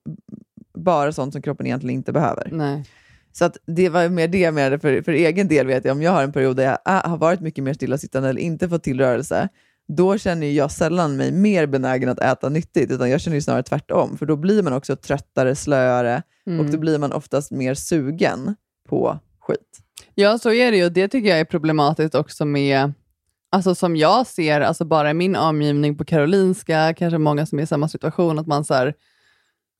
bara 0.74 1.12
sånt 1.12 1.34
som 1.34 1.42
kroppen 1.42 1.66
egentligen 1.66 1.96
inte 1.96 2.12
behöver. 2.14 2.50
Nej. 2.52 2.86
Så 3.38 3.46
att 3.46 3.58
det 3.66 3.90
var 3.90 4.10
mer 4.10 4.28
det 4.28 4.40
jag 4.40 4.54
menade 4.54 4.80
för, 4.80 5.02
för 5.02 5.12
egen 5.12 5.48
del. 5.48 5.68
vet 5.68 5.86
jag 5.86 5.92
Om 5.92 6.02
jag 6.02 6.12
har 6.12 6.24
en 6.24 6.32
period 6.32 6.56
där 6.58 6.64
jag 6.64 6.96
äh, 6.96 7.10
har 7.10 7.18
varit 7.18 7.40
mycket 7.40 7.64
mer 7.64 7.74
stillasittande 7.74 8.30
eller 8.30 8.42
inte 8.42 8.70
fått 8.70 8.84
till 8.84 9.00
rörelse, 9.00 9.50
då 9.88 10.18
känner 10.18 10.48
jag 10.48 10.72
sällan 10.72 11.18
mig 11.18 11.32
mer 11.32 11.66
benägen 11.66 12.10
att 12.10 12.20
äta 12.20 12.50
nyttigt, 12.50 12.92
utan 12.92 13.10
jag 13.10 13.22
känner 13.22 13.40
snarare 13.40 13.64
tvärtom. 13.64 14.18
För 14.18 14.26
då 14.26 14.36
blir 14.36 14.64
man 14.64 14.74
också 14.74 14.96
tröttare, 14.96 15.56
slöare 15.56 16.24
Mm. 16.48 16.60
och 16.60 16.72
då 16.72 16.78
blir 16.78 16.98
man 16.98 17.12
oftast 17.12 17.52
mer 17.52 17.74
sugen 17.74 18.56
på 18.90 19.20
skit. 19.40 19.80
Ja, 20.16 20.38
så 20.38 20.54
är 20.54 20.72
det 20.72 20.78
ju. 20.78 20.86
och 20.86 20.92
Det 20.92 21.08
tycker 21.08 21.30
jag 21.30 21.40
är 21.40 21.46
problematiskt 21.46 22.16
också 22.16 22.46
med, 22.46 22.94
alltså 23.52 23.76
som 23.76 23.96
jag 23.96 24.28
ser, 24.28 24.62
alltså 24.62 24.86
bara 24.86 25.12
i 25.12 25.14
min 25.14 25.36
omgivning 25.36 25.98
på 25.98 26.06
Karolinska, 26.06 26.94
kanske 26.98 27.18
många 27.18 27.46
som 27.46 27.60
är 27.60 27.64
i 27.64 27.68
samma 27.68 27.88
situation, 27.90 28.40
att 28.40 28.48
man 28.48 28.66
så 28.66 28.74
här, 28.74 28.94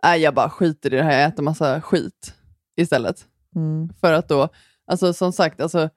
nej 0.04 0.22
jag 0.22 0.34
bara 0.34 0.50
skiter 0.50 0.94
i 0.94 0.98
det 0.98 1.04
här, 1.04 1.20
jag 1.20 1.28
äter 1.30 1.44
massa 1.44 1.82
skit 1.82 2.34
istället. 2.78 3.26
Mm. 3.58 3.90
För 4.02 4.14
att 4.14 4.30
då, 4.30 4.50
alltså 4.92 5.14
som 5.14 5.32
sagt, 5.34 5.62
alltså, 5.62 5.90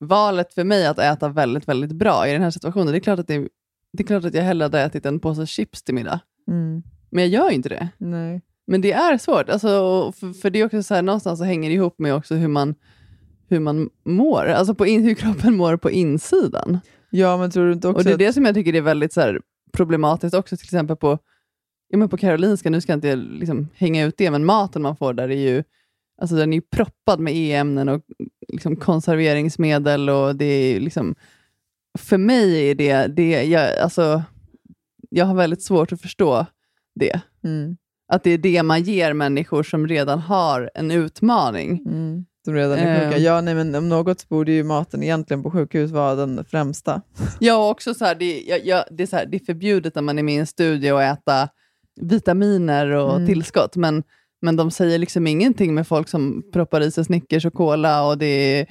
valet 0.00 0.54
för 0.54 0.64
mig 0.64 0.86
att 0.86 0.98
äta 0.98 1.28
väldigt, 1.28 1.68
väldigt 1.68 1.92
bra 1.92 2.28
i 2.28 2.32
den 2.32 2.42
här 2.42 2.50
situationen, 2.50 2.86
det 2.92 2.98
är 2.98 3.00
klart 3.00 3.18
att, 3.18 3.26
det, 3.28 3.48
det 3.92 4.02
är 4.02 4.06
klart 4.06 4.24
att 4.24 4.34
jag 4.34 4.42
hellre 4.42 4.64
hade 4.64 4.80
ätit 4.80 5.06
en 5.06 5.20
påse 5.20 5.46
chips 5.46 5.82
till 5.82 5.94
middag. 5.94 6.20
Mm. 6.50 6.82
Men 7.10 7.24
jag 7.24 7.28
gör 7.42 7.48
ju 7.50 7.54
inte 7.56 7.68
det. 7.68 7.88
Nej. 7.98 8.42
Men 8.66 8.80
det 8.80 8.92
är 8.92 9.18
svårt, 9.18 9.48
alltså, 9.48 9.68
för, 10.12 10.32
för 10.32 10.50
det 10.50 10.60
är 10.60 10.66
också 10.66 10.82
så 10.82 10.94
här, 10.94 11.02
någonstans 11.02 11.38
så 11.38 11.44
hänger 11.44 11.68
det 11.68 11.74
ihop 11.74 11.98
med 11.98 12.14
också 12.14 12.34
hur 12.34 12.48
man, 12.48 12.74
hur 13.48 13.60
man 13.60 13.90
mår, 14.04 14.46
alltså 14.46 14.74
på 14.74 14.86
in, 14.86 15.02
hur 15.04 15.14
kroppen 15.14 15.56
mår 15.56 15.76
på 15.76 15.90
insidan. 15.90 16.78
Ja, 17.10 17.36
men 17.36 17.50
tror 17.50 17.66
du 17.66 17.72
inte 17.72 17.88
också 17.88 17.98
Och 17.98 18.04
det 18.04 18.10
är 18.10 18.14
att- 18.14 18.18
det 18.18 18.32
som 18.32 18.44
jag 18.44 18.54
tycker 18.54 18.74
är 18.74 18.80
väldigt 18.80 19.12
så 19.12 19.20
här, 19.20 19.40
problematiskt 19.72 20.34
också, 20.34 20.56
till 20.56 20.66
exempel 20.66 20.96
på, 20.96 21.18
ja, 21.88 21.98
men 21.98 22.08
på 22.08 22.16
Karolinska, 22.16 22.70
nu 22.70 22.80
ska 22.80 22.92
jag 22.92 22.96
inte 22.96 23.16
liksom 23.16 23.68
hänga 23.74 24.04
ut 24.04 24.16
det, 24.16 24.30
men 24.30 24.44
maten 24.44 24.82
man 24.82 24.96
får 24.96 25.14
där 25.14 25.28
är 25.28 25.36
ju, 25.50 25.64
alltså 26.20 26.36
den 26.36 26.52
är 26.52 26.56
ju 26.56 26.62
proppad 26.62 27.20
med 27.20 27.36
e-ämnen 27.36 27.88
och 27.88 28.02
liksom 28.48 28.76
konserveringsmedel 28.76 30.10
och 30.10 30.36
det 30.36 30.44
är 30.44 30.80
liksom, 30.80 31.14
för 31.98 32.18
mig 32.18 32.70
är 32.70 32.74
det, 32.74 33.06
det 33.06 33.44
jag, 33.44 33.78
alltså, 33.78 34.22
jag 35.10 35.24
har 35.24 35.34
väldigt 35.34 35.62
svårt 35.62 35.92
att 35.92 36.00
förstå 36.02 36.46
det. 36.94 37.20
Mm. 37.44 37.76
Att 38.12 38.24
det 38.24 38.30
är 38.30 38.38
det 38.38 38.62
man 38.62 38.82
ger 38.82 39.12
människor 39.12 39.62
som 39.62 39.86
redan 39.88 40.18
har 40.18 40.70
en 40.74 40.90
utmaning. 40.90 41.82
Mm. 41.86 42.24
Som 42.44 42.54
redan 42.54 42.78
är 42.78 43.00
sjuka. 43.04 43.16
Ehm. 43.16 43.22
Ja, 43.22 43.40
nej, 43.40 43.54
men 43.54 43.74
om 43.74 43.88
något 43.88 44.28
borde 44.28 44.52
ju 44.52 44.64
maten 44.64 45.02
egentligen 45.02 45.42
på 45.42 45.50
sjukhus 45.50 45.90
vara 45.90 46.14
den 46.14 46.44
främsta. 46.44 47.02
Ja, 47.40 47.70
också 47.70 47.94
så 47.94 48.04
här, 48.04 48.14
det, 48.14 48.40
jag, 48.40 48.66
jag, 48.66 48.84
det, 48.90 49.02
är 49.02 49.06
så 49.06 49.16
här, 49.16 49.26
det 49.26 49.36
är 49.36 49.44
förbjudet 49.44 49.94
när 49.94 50.02
man 50.02 50.18
är 50.18 50.22
med 50.22 50.34
i 50.34 50.38
en 50.38 50.46
studie 50.46 50.90
att 50.90 51.18
äta 51.18 51.48
vitaminer 52.00 52.90
och 52.90 53.14
Mm. 53.14 53.26
tillskott, 53.26 53.76
men, 53.76 54.02
men 54.42 54.56
de 54.56 54.70
säger 54.70 54.98
liksom 54.98 55.26
ingenting 55.26 55.74
med 55.74 55.86
folk 55.86 56.08
som 56.08 56.42
proppar 56.52 56.80
i 56.80 56.90
sig 56.90 57.04
Snickers 57.04 57.44
och 57.46 57.54
cola 57.54 58.06
och 58.06 58.18
det 58.18 58.26
är 58.26 58.66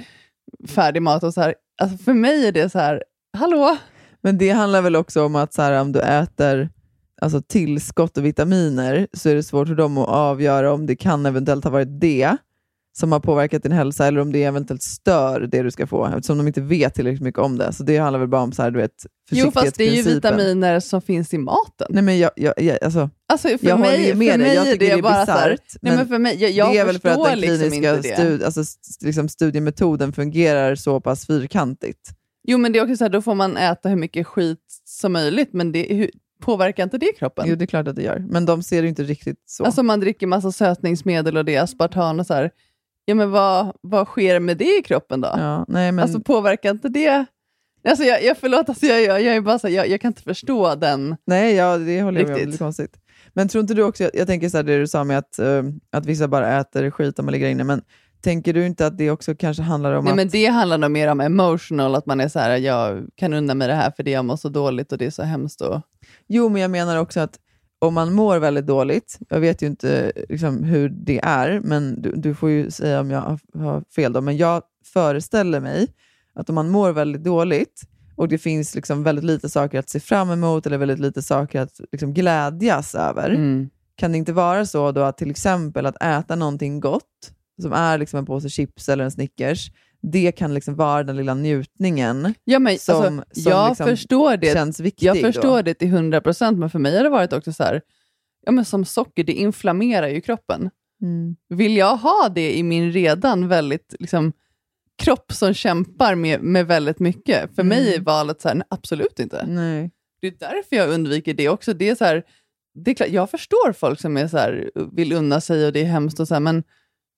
färdig 0.68 1.02
mat. 1.02 1.24
och 1.24 1.34
så 1.34 1.42
här. 1.42 1.56
Alltså 1.82 1.98
för 1.98 2.14
mig 2.14 2.48
är 2.48 2.52
det 2.52 2.70
så 2.70 2.80
här, 2.80 3.04
hallå? 3.38 3.78
Men 4.22 4.38
det 4.38 4.50
handlar 4.50 4.82
väl 4.82 4.96
också 4.96 5.26
om 5.26 5.36
att 5.36 5.54
så 5.54 5.62
här, 5.62 5.82
om 5.82 5.92
du 5.92 6.00
äter 6.00 6.70
alltså, 7.22 7.42
tillskott 7.42 8.18
och 8.18 8.26
vitaminer 8.26 9.08
så 9.14 9.30
är 9.30 9.36
det 9.36 9.44
svårt 9.44 9.68
för 9.68 9.76
dem 9.76 9.98
att 9.98 10.08
avgöra 10.08 10.74
om 10.74 10.86
det 10.86 10.96
kan 10.96 11.26
eventuellt 11.26 11.64
ha 11.64 11.72
varit 11.72 12.02
det 12.02 12.38
som 13.00 13.12
har 13.12 13.20
påverkat 13.20 13.64
din 13.64 13.72
hälsa 13.72 14.08
eller 14.08 14.22
om 14.22 14.32
det 14.32 14.44
eventuellt 14.44 14.84
stör 14.84 15.40
det 15.40 15.62
du 15.62 15.72
ska 15.72 15.88
få 15.88 16.06
eftersom 16.06 16.38
de 16.38 16.48
inte 16.48 16.62
vet 16.62 16.94
tillräckligt 16.94 17.22
mycket 17.22 17.42
om 17.42 17.58
det. 17.58 17.74
Så 17.74 17.84
det 17.84 17.98
handlar 17.98 18.20
väl 18.20 18.28
bara 18.28 18.42
om 18.42 18.52
så 18.52 18.62
här, 18.62 18.72
du 18.72 18.80
vet, 18.80 19.06
Jo, 19.32 19.52
fast 19.52 19.76
det 19.76 19.84
är 19.84 19.92
ju 19.92 20.02
vitaminer 20.02 20.80
som 20.80 21.02
finns 21.02 21.34
i 21.34 21.38
maten. 21.38 21.88
Nej, 21.90 22.04
men 22.04 22.20
jag, 22.20 22.32
jag, 22.36 22.54
jag, 22.58 22.78
alltså, 22.84 23.10
Alltså 23.28 23.48
för 23.48 23.68
jag 23.68 23.80
mig, 23.80 23.92
håller 23.92 24.08
ju 24.08 24.16
med 24.16 24.32
för 24.32 24.38
dig. 24.38 24.56
Jag 24.56 24.66
tycker 24.66 24.80
det, 24.80 24.92
är 24.92 25.02
bara 25.02 25.26
så 25.26 25.32
här, 25.32 25.58
nej, 25.82 25.96
men 25.96 26.08
för 26.08 26.20
mig, 26.20 26.42
jag, 26.42 26.52
jag 26.52 26.74
det 26.74 26.78
är 26.78 26.86
väl 26.86 27.00
för 27.00 27.10
att 27.10 27.24
den 27.24 27.40
liksom 27.40 27.70
kliniska 27.70 28.16
stud, 28.16 28.44
alltså, 28.44 28.64
liksom 29.02 29.30
studiemetoden 29.30 30.14
fungerar 30.14 30.76
så 30.76 31.00
pass 31.00 31.28
fyrkantigt. 31.28 32.10
Jo, 32.48 32.58
men 32.58 32.72
det 32.72 32.80
är 32.80 32.84
också 32.84 32.98
så 32.98 33.04
här, 33.04 33.10
då 33.10 33.22
får 33.22 33.36
man 33.36 33.58
äta 33.58 33.90
hur 33.90 33.96
mycket 33.96 34.28
skit 34.28 34.60
som 34.86 35.14
möjligt, 35.14 35.50
men 35.54 35.72
det, 35.72 35.88
hur, 35.90 36.10
påverkar 36.42 36.84
inte 36.84 36.98
det 36.98 37.12
kroppen? 37.18 37.46
Jo, 37.48 37.56
det 37.56 37.66
är 37.66 37.68
klart 37.68 37.88
att 37.88 37.96
det 37.96 38.04
gör. 38.04 38.26
Men 38.30 38.46
de 38.46 38.64
ser 38.64 38.82
det 38.82 38.88
inte 38.88 39.04
riktigt 39.04 39.44
så. 39.46 39.66
Alltså 39.66 39.84
man 39.84 40.00
dricker 40.00 40.28
massa 40.28 40.52
sötningsmedel 40.52 41.38
och 41.38 41.46
det 41.46 41.56
är 41.56 41.62
aspartam 41.62 42.20
och 42.20 42.28
så 42.28 42.34
här. 42.34 42.52
Ja, 43.10 43.16
men 43.16 43.32
vad, 43.32 43.76
vad 43.82 44.08
sker 44.08 44.40
med 44.40 44.58
det 44.58 44.78
i 44.80 44.82
kroppen 44.82 45.22
då? 45.22 45.28
Ja, 45.34 45.66
nej, 45.68 45.92
men... 45.92 46.04
Alltså 46.04 46.20
påverkar 46.20 46.72
inte 46.72 46.90
det? 46.90 47.26
Alltså 47.88 48.04
jag, 48.04 48.24
jag 48.24 48.38
förlåt, 48.38 48.70
alltså 48.70 48.86
jag, 48.86 49.02
jag, 49.02 49.22
jag, 49.22 49.36
är 49.36 49.42
bara 49.42 49.60
så, 49.60 49.70
jag, 49.70 49.90
jag 49.90 50.02
kan 50.02 50.10
inte 50.10 50.22
förstå 50.22 50.76
den. 50.76 51.16
Nej, 51.28 51.56
ja, 51.56 51.78
det 51.78 52.02
håller 52.02 52.20
jag 52.20 52.30
med 52.30 52.44
om. 52.44 52.50
Det 52.50 52.56
är 52.56 52.58
konstigt. 52.58 52.98
Men 53.34 53.48
tror 53.48 53.62
inte 53.62 53.74
du 53.74 53.84
också, 53.84 54.04
jag, 54.04 54.12
jag 54.16 54.28
tänker 54.28 54.50
så 54.50 54.58
här, 54.58 54.64
det 54.64 54.78
du 54.78 54.88
sa 54.88 55.04
med 55.04 55.18
att, 55.18 55.40
eh, 55.40 55.64
att 55.92 56.06
vissa 56.06 56.28
bara 56.28 56.60
äter 56.60 56.92
skit 56.92 57.20
om 57.20 57.26
man 57.26 57.32
ligger 57.32 57.48
inne, 57.48 57.64
men 57.64 57.82
tänker 58.22 58.54
du 58.54 58.66
inte 58.66 58.88
att 58.88 58.98
det 58.98 59.12
också 59.12 59.36
kanske 59.36 59.64
handlar 59.64 59.94
om 59.94 60.04
Nej, 60.04 60.12
att... 60.12 60.16
men 60.16 60.30
det 60.30 60.46
handlar 60.46 60.78
nog 60.78 60.92
mer 60.92 61.08
om 61.08 61.22
emotional, 61.22 61.96
att 61.96 62.06
man 62.06 62.20
är 62.20 62.28
så 62.28 62.40
här, 62.40 62.58
jag 62.58 63.08
kan 63.16 63.34
unna 63.34 63.54
mig 63.54 63.68
det 63.68 63.76
här 63.76 63.92
för 63.92 64.04
det 64.04 64.12
jag 64.12 64.26
mår 64.26 64.36
så 64.36 64.50
dåligt 64.50 64.92
och 64.92 64.98
det 64.98 65.06
är 65.06 65.12
så 65.12 65.24
hemskt. 65.24 65.62
Och... 65.62 65.82
Jo, 66.28 66.50
men 66.50 66.62
jag 66.62 66.72
menar 66.72 66.98
också 66.98 67.20
att 67.20 67.40
om 67.80 67.94
man 67.94 68.14
mår 68.14 68.40
väldigt 68.40 68.68
dåligt, 68.68 69.20
jag 69.30 69.40
vet 69.40 69.62
ju 69.62 69.68
inte 69.68 70.12
liksom, 70.30 70.64
hur 70.64 70.90
det 70.90 71.20
är, 71.24 71.60
men 71.64 72.02
du, 72.02 72.12
du 72.16 72.36
får 72.36 72.50
ju 72.50 72.72
säga 72.72 73.00
om 73.00 73.12
jag 73.12 73.40
har, 73.54 73.84
fel 73.96 74.14
då, 74.14 74.22
men 74.22 74.38
jag 74.38 74.62
föreställer 74.94 75.60
mig 75.60 75.88
att 76.34 76.50
om 76.50 76.56
man 76.56 76.70
mår 76.70 76.92
väldigt 76.92 77.24
dåligt 77.24 77.82
och 78.16 78.28
det 78.28 78.38
finns 78.38 78.76
liksom 78.76 79.04
väldigt 79.04 79.26
lite 79.26 79.50
saker 79.50 79.80
att 79.80 79.90
se 79.90 80.00
fram 80.00 80.30
emot 80.32 80.66
eller 80.66 80.78
väldigt 80.78 81.00
lite 81.00 81.22
saker 81.22 81.62
att 81.62 81.82
liksom 81.92 82.14
glädjas 82.14 82.96
över, 82.96 83.30
Mm. 83.30 83.70
kan 83.96 84.12
det 84.12 84.18
inte 84.18 84.34
vara 84.34 84.66
så 84.66 84.92
då 84.92 85.02
att 85.02 85.18
till 85.18 85.32
exempel 85.32 85.86
att 85.86 86.04
äta 86.04 86.36
någonting 86.36 86.80
gott 86.80 87.32
som 87.62 87.74
är 87.74 87.98
liksom 87.98 88.20
en 88.20 88.26
påse 88.26 88.50
chips 88.50 88.90
eller 88.90 89.04
en 89.04 89.12
Snickers, 89.12 89.72
det 90.02 90.32
kan 90.32 90.54
liksom 90.54 90.76
vara 90.76 91.04
den 91.04 91.16
lilla 91.16 91.34
njutningen 91.34 92.34
Ja, 92.44 92.60
men, 92.60 92.80
som, 92.80 93.20
alltså, 93.20 93.42
som 93.42 93.52
jag 93.52 93.70
liksom 93.70 93.88
förstår 93.88 94.38
det. 94.38 94.54
känns 94.54 94.80
viktig. 94.80 95.06
Jag 95.06 95.22
förstår 95.22 95.58
då. 95.58 95.62
det 95.62 95.74
till 95.74 95.88
100%, 95.88 96.56
men 96.56 96.70
för 96.70 96.80
mig 96.80 96.98
har 96.98 97.04
det 97.04 97.10
varit 97.10 97.34
också 97.34 97.54
så 97.54 97.64
här, 97.64 97.82
ja, 98.46 98.52
men 98.52 98.66
som 98.66 98.86
socker, 98.86 99.24
det 99.24 99.34
inflammerar 99.34 100.08
ju 100.08 100.22
kroppen. 100.22 100.70
Mm. 101.02 101.36
Vill 101.50 101.78
jag 101.78 101.98
ha 101.98 102.30
det 102.30 102.58
i 102.58 102.64
min 102.64 102.92
redan 102.92 103.48
väldigt 103.48 103.96
liksom, 104.00 104.34
kropp 104.98 105.32
som 105.32 105.54
kämpar 105.54 106.16
med, 106.16 106.42
med 106.42 106.68
väldigt 106.68 107.00
mycket? 107.00 107.56
För 107.56 107.64
mig 107.64 107.96
är 107.96 108.00
valet 108.00 108.42
så 108.42 108.48
här, 108.48 108.56
nej, 108.56 108.68
absolut 108.70 109.20
inte. 109.20 109.46
Nej. 109.48 109.92
Det 110.22 110.28
är 110.28 110.34
därför 110.40 110.76
jag 110.76 110.90
undviker 110.90 111.34
det 111.34 111.50
också. 111.50 111.74
Det 111.74 111.90
är 111.90 111.96
så 111.96 112.06
här, 112.06 112.24
det 112.74 112.92
är 112.92 112.96
klart, 112.96 113.10
jag 113.10 113.30
förstår 113.30 113.74
folk 113.74 114.02
som 114.02 114.18
är 114.18 114.28
så 114.28 114.38
här, 114.38 114.72
vill 114.92 115.14
unna 115.14 115.42
sig 115.42 115.66
och 115.66 115.74
det 115.74 115.82
är 115.82 115.86
hemskt, 115.86 116.20
och 116.20 116.28
så 116.28 116.34
här, 116.36 116.42
men 116.42 116.64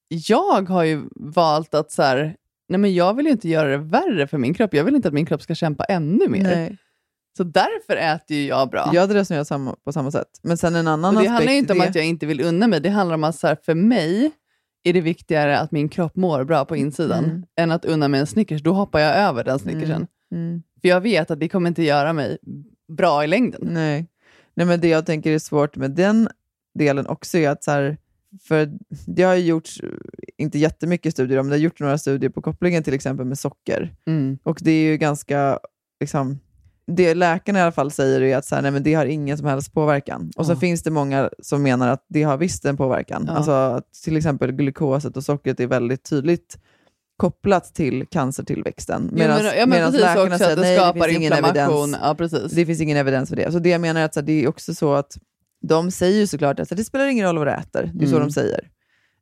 jag 0.10 0.70
har 0.70 0.84
ju 0.84 1.02
valt 1.16 1.74
att 1.74 1.92
så 1.92 2.02
här, 2.02 2.36
nej 2.70 2.80
men 2.80 2.94
jag 2.94 3.14
vill 3.14 3.26
ju 3.26 3.32
inte 3.32 3.50
göra 3.50 3.70
det 3.70 3.78
värre 3.78 4.28
för 4.28 4.38
min 4.38 4.54
kropp. 4.54 4.74
Jag 4.74 4.84
vill 4.84 4.96
inte 4.96 5.08
att 5.08 5.14
min 5.14 5.26
kropp 5.26 5.42
ska 5.42 5.56
kämpa 5.56 5.84
ännu 5.84 6.28
mer. 6.30 6.44
Nej. 6.44 6.78
Så 7.38 7.44
därför 7.44 7.96
äter 7.96 8.38
ju 8.38 8.46
jag 8.48 8.70
bra. 8.70 8.90
Jag 8.94 9.02
hade 9.02 9.14
resonerat 9.14 9.48
samma, 9.48 9.76
på 9.84 9.92
samma 9.94 10.12
sätt. 10.12 10.28
Men 10.44 10.58
sen 10.58 10.76
en 10.76 10.88
annan 10.88 11.18
och 11.18 11.24
det 11.24 11.30
aspekt... 11.30 11.32
handlar 11.32 11.52
ju 11.54 11.58
inte 11.60 11.74
om 11.74 11.80
det- 11.80 11.88
att 11.88 11.96
jag 11.96 12.06
inte 12.06 12.26
vill 12.26 12.42
unna 12.42 12.68
mig. 12.68 12.80
Det 12.82 12.90
handlar 12.90 13.16
om 13.16 13.24
att 13.24 13.36
så 13.36 13.48
här, 13.48 13.58
för 13.66 13.76
mig 13.76 14.32
är 14.84 14.94
det 14.94 15.02
viktigare 15.02 15.60
att 15.60 15.72
min 15.72 15.90
kropp 15.90 16.16
mår 16.16 16.44
bra 16.44 16.66
på 16.66 16.76
insidan 16.76 17.24
Mm. 17.26 17.44
än 17.60 17.72
att 17.72 17.86
unna 17.86 18.08
mig 18.08 18.20
en 18.20 18.28
Snickers. 18.28 18.64
Då 18.64 18.74
hoppar 18.74 19.00
jag 19.00 19.16
över 19.18 19.44
den 19.44 19.60
Snickersen. 19.60 20.08
Mm. 20.36 20.64
För 20.82 20.88
jag 20.88 21.02
vet 21.02 21.32
att 21.32 21.40
det 21.40 21.50
kommer 21.50 21.68
inte 21.68 21.84
göra 21.84 22.14
mig 22.14 22.38
bra 22.98 23.24
i 23.24 23.28
längden. 23.28 23.62
Nej. 23.74 24.08
Nej, 24.54 24.66
men 24.66 24.80
det 24.80 24.88
jag 24.88 25.06
tänker 25.06 25.32
är 25.32 25.40
svårt 25.40 25.76
med 25.76 25.92
den 25.92 26.30
delen 26.80 27.08
också 27.08 27.38
är 27.38 27.50
att 27.50 27.64
så 27.64 27.72
här, 27.72 27.98
för 28.44 28.70
det 29.08 29.24
har 29.24 29.36
ju 29.36 29.46
gjorts, 29.46 29.82
inte 30.40 30.60
jättemycket 30.60 31.14
studier 31.14 31.38
men 31.42 31.50
det 31.50 31.56
har 31.56 31.60
gjort 31.62 31.80
några 31.80 31.98
studier 31.98 32.30
på 32.30 32.42
kopplingen 32.42 32.84
till 32.84 32.94
exempel 32.94 33.26
med 33.26 33.40
socker. 33.40 33.94
Mm. 34.08 34.38
Och 34.44 34.58
det 34.62 34.72
är 34.72 34.84
ju 34.92 34.98
ganska, 34.98 35.60
liksom, 36.00 36.40
det 36.88 37.16
läkarna 37.16 37.60
i 37.60 37.62
alla 37.62 37.72
fall 37.72 37.92
säger 37.92 38.22
är 38.22 38.38
att 38.38 38.46
så 38.46 38.56
här, 38.56 38.62
nej, 38.62 38.72
men 38.72 38.84
det 38.84 38.94
har 38.94 39.06
ingen 39.06 39.38
som 39.38 39.48
helst 39.48 39.74
påverkan. 39.74 40.32
Och 40.38 40.46
så 40.46 40.52
Ja. 40.52 40.56
finns 40.56 40.84
det 40.84 40.92
många 40.92 41.30
som 41.40 41.64
menar 41.64 41.88
att 41.90 42.06
det 42.10 42.24
har 42.24 42.38
visst 42.38 42.66
en 42.66 42.78
påverkan. 42.78 43.24
Ja. 43.28 43.34
Alltså 43.34 43.82
till 44.04 44.18
exempel 44.18 44.52
glukoset 44.52 45.18
och 45.18 45.24
sockret 45.24 45.60
är 45.60 45.68
väldigt 45.68 46.04
tydligt 46.10 46.58
kopplat 47.18 47.76
till 47.76 48.06
cancertillväxten. 48.12 49.10
Men- 49.14 49.22
ja, 49.22 49.66
läkarna 49.66 49.92
säger 49.92 50.52
att 50.52 50.56
det 50.58 50.62
nej, 50.62 50.78
skapar 50.78 51.06
finns 51.08 51.18
ingen 51.20 51.34
evidens. 51.34 51.98
Ja, 52.02 52.16
precis. 52.18 52.52
Det 52.52 52.66
finns 52.66 52.82
ingen 52.82 52.98
evidens 52.98 53.30
för 53.30 53.36
det. 53.36 53.52
Så 53.52 53.60
det 53.60 53.70
jag 53.70 53.82
menar 53.82 54.02
är 54.02 54.06
att 54.06 54.14
så 54.14 54.20
här, 54.20 54.28
det 54.28 54.44
är 54.44 54.48
också 54.48 54.74
så 54.74 54.94
att 54.94 55.18
de 55.62 55.92
säger 55.92 56.20
ju 56.20 56.28
såklart 56.28 56.60
att 56.60 56.70
det 56.70 56.84
spelar 56.84 57.08
ingen 57.08 57.26
roll 57.26 57.38
vad 57.38 57.48
du 57.48 57.52
äter. 57.52 57.92
Det 57.94 58.06
är 58.06 58.08
så 58.10 58.16
Mm. 58.16 58.28
de 58.28 58.34
säger. 58.34 58.70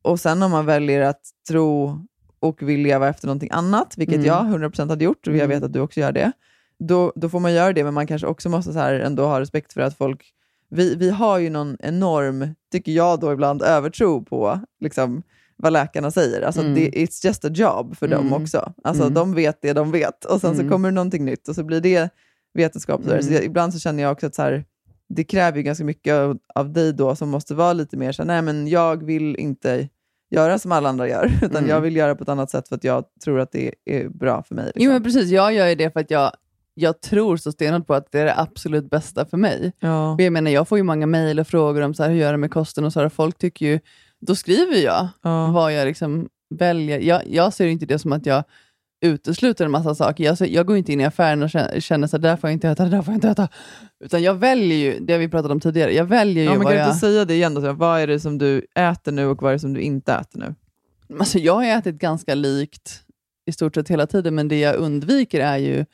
Och 0.02 0.20
sen 0.20 0.44
om 0.44 0.52
man 0.52 0.66
väljer 0.66 1.02
att 1.02 1.22
tro 1.50 2.00
och 2.40 2.62
vill 2.70 2.80
leva 2.82 3.08
efter 3.10 3.28
någonting 3.28 3.50
annat, 3.52 3.94
vilket 3.98 4.16
Mm. 4.16 4.28
jag 4.28 4.46
100% 4.46 4.90
hade 4.90 5.04
gjort, 5.06 5.28
och 5.28 5.34
jag 5.34 5.40
Mm. 5.46 5.50
vet 5.50 5.64
att 5.64 5.74
du 5.74 5.80
också 5.80 6.00
gör 6.00 6.12
det, 6.12 6.32
då, 6.80 7.14
då 7.16 7.30
får 7.30 7.40
man 7.40 7.54
göra 7.54 7.74
det, 7.74 7.84
men 7.84 7.94
man 7.94 8.08
kanske 8.08 8.28
också 8.28 8.50
måste 8.50 8.74
så 8.74 8.80
här 8.80 8.94
ändå 8.94 9.26
ha 9.26 9.40
respekt 9.40 9.74
för 9.74 9.82
att 9.82 9.98
folk... 9.98 10.34
Vi, 10.70 10.96
vi 10.96 11.10
har 11.10 11.38
ju 11.38 11.50
någon 11.50 11.78
enorm, 11.80 12.56
tycker 12.72 12.92
jag 12.92 13.20
då 13.20 13.34
ibland, 13.34 13.62
övertro 13.62 14.24
på 14.26 14.60
liksom, 14.80 15.24
vad 15.56 15.74
läkarna 15.74 16.12
säger. 16.12 16.42
Alltså, 16.42 16.62
Mm. 16.62 16.74
det, 16.76 16.90
it's 16.90 17.26
just 17.26 17.46
a 17.46 17.50
job 17.54 17.98
för 17.98 18.08
dem 18.08 18.28
Mm. 18.28 18.42
också. 18.44 18.74
Alltså, 18.84 19.04
Mm. 19.04 19.14
De 19.14 19.34
vet 19.34 19.62
det 19.62 19.74
de 19.74 19.92
vet 19.92 20.26
och 20.26 20.42
sen 20.42 20.54
Mm. 20.54 20.66
så 20.66 20.72
kommer 20.74 20.90
det 20.90 20.96
någonting 20.96 21.26
nytt 21.26 21.48
och 21.48 21.56
så 21.56 21.64
blir 21.64 21.82
det 21.82 22.10
vetenskap. 22.54 23.02
Så 23.04 23.12
Mm. 23.14 23.44
ibland 23.44 23.74
så 23.74 23.80
känner 23.80 24.04
jag 24.04 24.12
också 24.12 24.28
att 24.28 24.36
så 24.36 24.42
här, 24.42 24.66
det 25.10 25.24
kräver 25.24 25.58
ju 25.58 25.64
ganska 25.64 25.84
mycket 25.84 26.14
av, 26.14 26.38
av 26.56 26.74
dig 26.74 26.94
då 26.94 27.16
som 27.16 27.30
måste 27.30 27.56
vara 27.56 27.74
lite 27.74 27.98
mer 27.98 28.12
så 28.12 28.24
nej 28.24 28.42
men 28.42 28.68
jag 28.68 29.04
vill 29.06 29.36
inte 29.36 29.90
göra 30.32 30.60
som 30.60 30.72
alla 30.72 30.90
andra 30.90 31.08
gör, 31.10 31.32
utan 31.42 31.58
Mm. 31.58 31.70
jag 31.70 31.82
vill 31.82 31.96
göra 31.96 32.16
på 32.16 32.24
ett 32.24 32.30
annat 32.30 32.50
sätt 32.52 32.68
för 32.68 32.76
att 32.76 32.84
jag 32.84 33.04
tror 33.24 33.40
att 33.40 33.52
det 33.52 33.74
är 33.86 34.10
bra 34.10 34.44
för 34.44 34.56
mig. 34.56 34.66
Liksom. 34.66 34.84
Jo, 34.84 34.92
men 34.92 35.04
precis. 35.04 35.30
Jag 35.30 35.54
gör 35.54 35.68
ju 35.68 35.76
det 35.76 35.92
för 35.94 36.00
att 36.00 36.12
jag, 36.12 36.32
jag 36.74 37.02
tror 37.02 37.38
så 37.38 37.52
stenhårt 37.52 37.88
på 37.88 37.94
att 37.94 38.12
det 38.12 38.20
är 38.20 38.26
det 38.26 38.40
absolut 38.40 38.90
bästa 38.90 39.26
för 39.26 39.38
mig. 39.38 39.74
Ja. 39.80 40.14
Och 40.14 40.22
Jag 40.22 40.34
menar, 40.34 40.52
jag 40.52 40.68
får 40.68 40.78
ju 40.78 40.84
många 40.84 41.06
mejl 41.06 41.40
och 41.40 41.48
frågor 41.48 41.82
om 41.82 41.94
så 41.94 42.04
här, 42.04 42.10
hur 42.10 42.18
gör 42.18 42.32
jag 42.32 42.40
med 42.40 42.52
kosten 42.52 42.84
och 42.86 42.94
så 42.94 43.00
här, 43.02 43.10
folk 43.10 43.38
tycker 43.38 43.66
ju, 43.66 43.80
då 44.20 44.36
skriver 44.36 44.76
jag 44.78 45.08
Ja. 45.22 45.52
vad 45.52 45.74
jag 45.74 45.86
liksom 45.86 46.30
väljer. 46.50 47.00
Jag, 47.00 47.22
jag 47.28 47.54
ser 47.54 47.68
inte 47.68 47.86
det 47.86 48.00
som 48.00 48.14
att 48.14 48.26
jag 48.26 48.44
utesluter 49.02 49.66
en 49.66 49.72
massa 49.72 49.96
saker. 49.96 50.24
Jag, 50.24 50.38
jag 50.50 50.66
går 50.66 50.78
inte 50.78 50.94
in 50.94 51.02
i 51.02 51.06
affären 51.06 51.44
och 51.44 51.50
känner, 51.50 51.80
känner 51.80 52.08
så 52.08 52.18
här, 52.18 52.22
där 52.22 52.36
får 52.38 52.50
jag 52.50 52.56
inte 52.56 52.70
äta, 52.70 52.84
det 52.84 52.90
där 52.90 53.02
får 53.02 53.12
jag 53.12 53.18
inte 53.18 53.30
äta. 53.30 53.48
Utan 54.00 54.24
jag 54.24 54.34
väljer 54.34 54.78
ju, 54.78 55.00
det 55.00 55.14
har 55.14 55.20
vi 55.20 55.28
pratat 55.30 55.52
om 55.52 55.60
tidigare, 55.60 55.94
jag 55.94 56.06
väljer 56.06 56.44
ju 56.44 56.50
Ja, 56.50 56.52
men 56.52 56.60
vad 56.60 56.68
kan 56.68 56.74
du 56.74 56.80
jag... 56.80 56.88
inte 56.90 57.00
säga 57.00 57.26
det 57.26 57.34
igen? 57.34 57.54
Då? 57.54 57.74
Vad 57.74 58.00
är 58.02 58.08
det 58.08 58.20
som 58.20 58.38
du 58.38 58.66
äter 58.76 59.12
nu 59.12 59.26
och 59.26 59.42
vad 59.42 59.52
är 59.52 59.54
det 59.56 59.60
som 59.60 59.74
du 59.74 59.82
inte 59.82 60.14
äter 60.14 60.40
nu? 60.40 60.56
Alltså, 61.20 61.40
jag 61.40 61.54
har 61.54 61.66
ätit 61.66 61.96
ganska 61.96 62.36
likt 62.36 63.02
i 63.46 63.52
stort 63.52 63.76
sett 63.76 63.90
hela 63.90 64.08
tiden, 64.08 64.36
men 64.36 64.48
det 64.48 64.60
jag 64.60 64.76
undviker 64.76 65.40
är 65.40 65.58
ju 65.58 65.86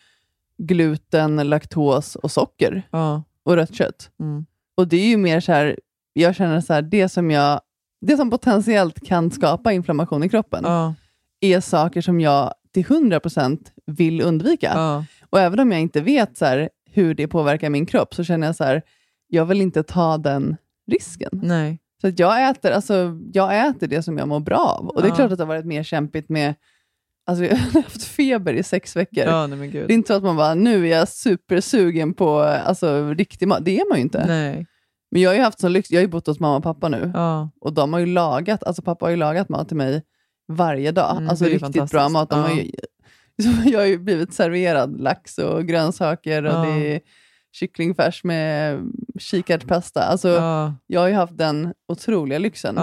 gluten, 0.58 1.36
laktos 1.50 2.16
och 2.16 2.32
socker 2.32 2.88
Ja. 2.92 3.24
och 3.44 3.56
rött 3.56 3.76
kött. 3.76 4.10
Mm. 4.20 4.46
Och 4.76 4.88
det 4.88 4.98
är 4.98 5.08
ju 5.08 5.18
mer 5.18 5.40
så 5.40 5.52
här, 5.52 5.80
jag 6.14 6.36
känner 6.36 6.62
så 6.62 6.74
här, 6.74 6.82
det 6.82 7.10
som 7.10 7.32
jag 7.32 7.62
det 8.02 8.18
som 8.18 8.30
potentiellt 8.30 9.08
kan 9.08 9.32
skapa 9.32 9.72
inflammation 9.74 10.24
i 10.24 10.30
kroppen 10.30 10.64
Ja. 10.64 10.94
är 11.40 11.60
saker 11.60 12.02
som 12.02 12.20
jag 12.20 12.54
till 12.74 12.84
100% 12.86 13.60
vill 13.86 14.22
undvika. 14.22 14.72
Ja. 14.76 15.06
Och 15.30 15.40
även 15.40 15.60
om 15.60 15.72
jag 15.72 15.82
inte 15.82 16.02
vet 16.02 16.38
så 16.38 16.46
här, 16.46 16.70
hur 16.92 17.14
det 17.16 17.28
påverkar 17.28 17.70
min 17.70 17.86
kropp, 17.86 18.14
så 18.16 18.24
känner 18.24 18.48
jag 18.48 18.56
så 18.56 18.64
här, 18.64 18.82
jag 19.28 19.46
vill 19.46 19.62
inte 19.62 19.84
ta 19.84 20.18
den 20.18 20.56
risken. 20.92 21.30
Nej. 21.34 21.80
Så 22.02 22.08
att 22.08 22.20
jag, 22.20 22.50
äter, 22.50 22.72
alltså, 22.72 23.20
jag 23.34 23.68
äter 23.68 23.88
det 23.88 24.04
som 24.04 24.18
jag 24.18 24.28
mår 24.28 24.40
bra 24.40 24.58
av. 24.80 24.88
Och 24.88 25.02
det 25.02 25.08
är 25.08 25.10
Ja. 25.10 25.16
klart 25.16 25.32
att 25.32 25.38
det 25.38 25.44
har 25.44 25.48
varit 25.48 25.66
mer 25.66 25.84
kämpigt 25.84 26.30
med... 26.30 26.56
Alltså, 27.26 27.46
jag 27.46 27.56
har 27.56 27.74
haft 27.82 28.04
feber 28.04 28.54
i 28.54 28.64
sex 28.64 28.96
veckor. 28.96 29.24
Ja, 29.24 29.48
nej. 29.48 29.70
Det 29.72 29.80
är 29.80 29.92
inte 29.92 30.08
så 30.08 30.14
att 30.14 30.24
man 30.24 30.36
bara, 30.38 30.54
nu 30.54 30.88
är 30.88 30.98
jag 30.98 31.08
supersugen 31.08 32.14
på 32.14 32.40
alltså, 32.40 33.14
riktig 33.14 33.48
mat. 33.48 33.66
Det 33.66 33.80
är 33.80 33.90
man 33.90 33.98
ju 33.98 34.02
inte. 34.04 34.26
Nej. 34.28 34.66
Men 35.12 35.22
jag 35.22 35.30
har 35.30 35.36
ju 35.36 35.42
haft 35.42 35.60
sån 35.60 35.74
lyx, 35.74 35.92
jag 35.92 36.00
har 36.00 36.04
ju 36.04 36.08
bott 36.12 36.28
hos 36.28 36.40
mamma 36.40 36.58
och 36.58 36.64
pappa 36.64 36.90
nu. 36.90 37.12
Ja. 37.14 37.50
Och 37.62 37.74
de 37.74 37.94
har 37.94 38.00
ju 38.00 38.06
lagat, 38.06 38.64
alltså 38.64 38.82
pappa 38.82 39.06
har 39.06 39.10
ju 39.10 39.16
lagat 39.18 39.50
mat 39.50 39.68
till 39.68 39.78
mig 39.78 40.04
varje 40.48 40.92
dag. 40.92 41.18
Mm, 41.18 41.30
alltså 41.30 41.46
riktigt 41.46 41.92
bra 41.92 42.10
mat. 42.10 42.30
De 42.30 42.40
har 42.40 42.50
Ja. 42.50 42.56
ju, 42.56 42.72
jag 43.72 43.80
har 43.80 43.86
ju 43.86 43.98
blivit 43.98 44.34
serverad 44.34 45.02
lax 45.02 45.38
och 45.38 45.66
grönsaker 45.66 46.44
och 46.44 46.54
Ja. 46.54 46.62
det 46.64 46.96
är 46.96 47.00
kycklingfärs 47.52 48.24
med 48.24 48.80
kikärtpasta. 49.20 50.02
Alltså, 50.04 50.30
Ja. 50.30 50.74
Jag 50.88 51.02
har 51.02 51.08
ju 51.08 51.14
haft 51.14 51.38
den 51.38 51.74
otroliga 51.88 52.40
lyxen. 52.40 52.76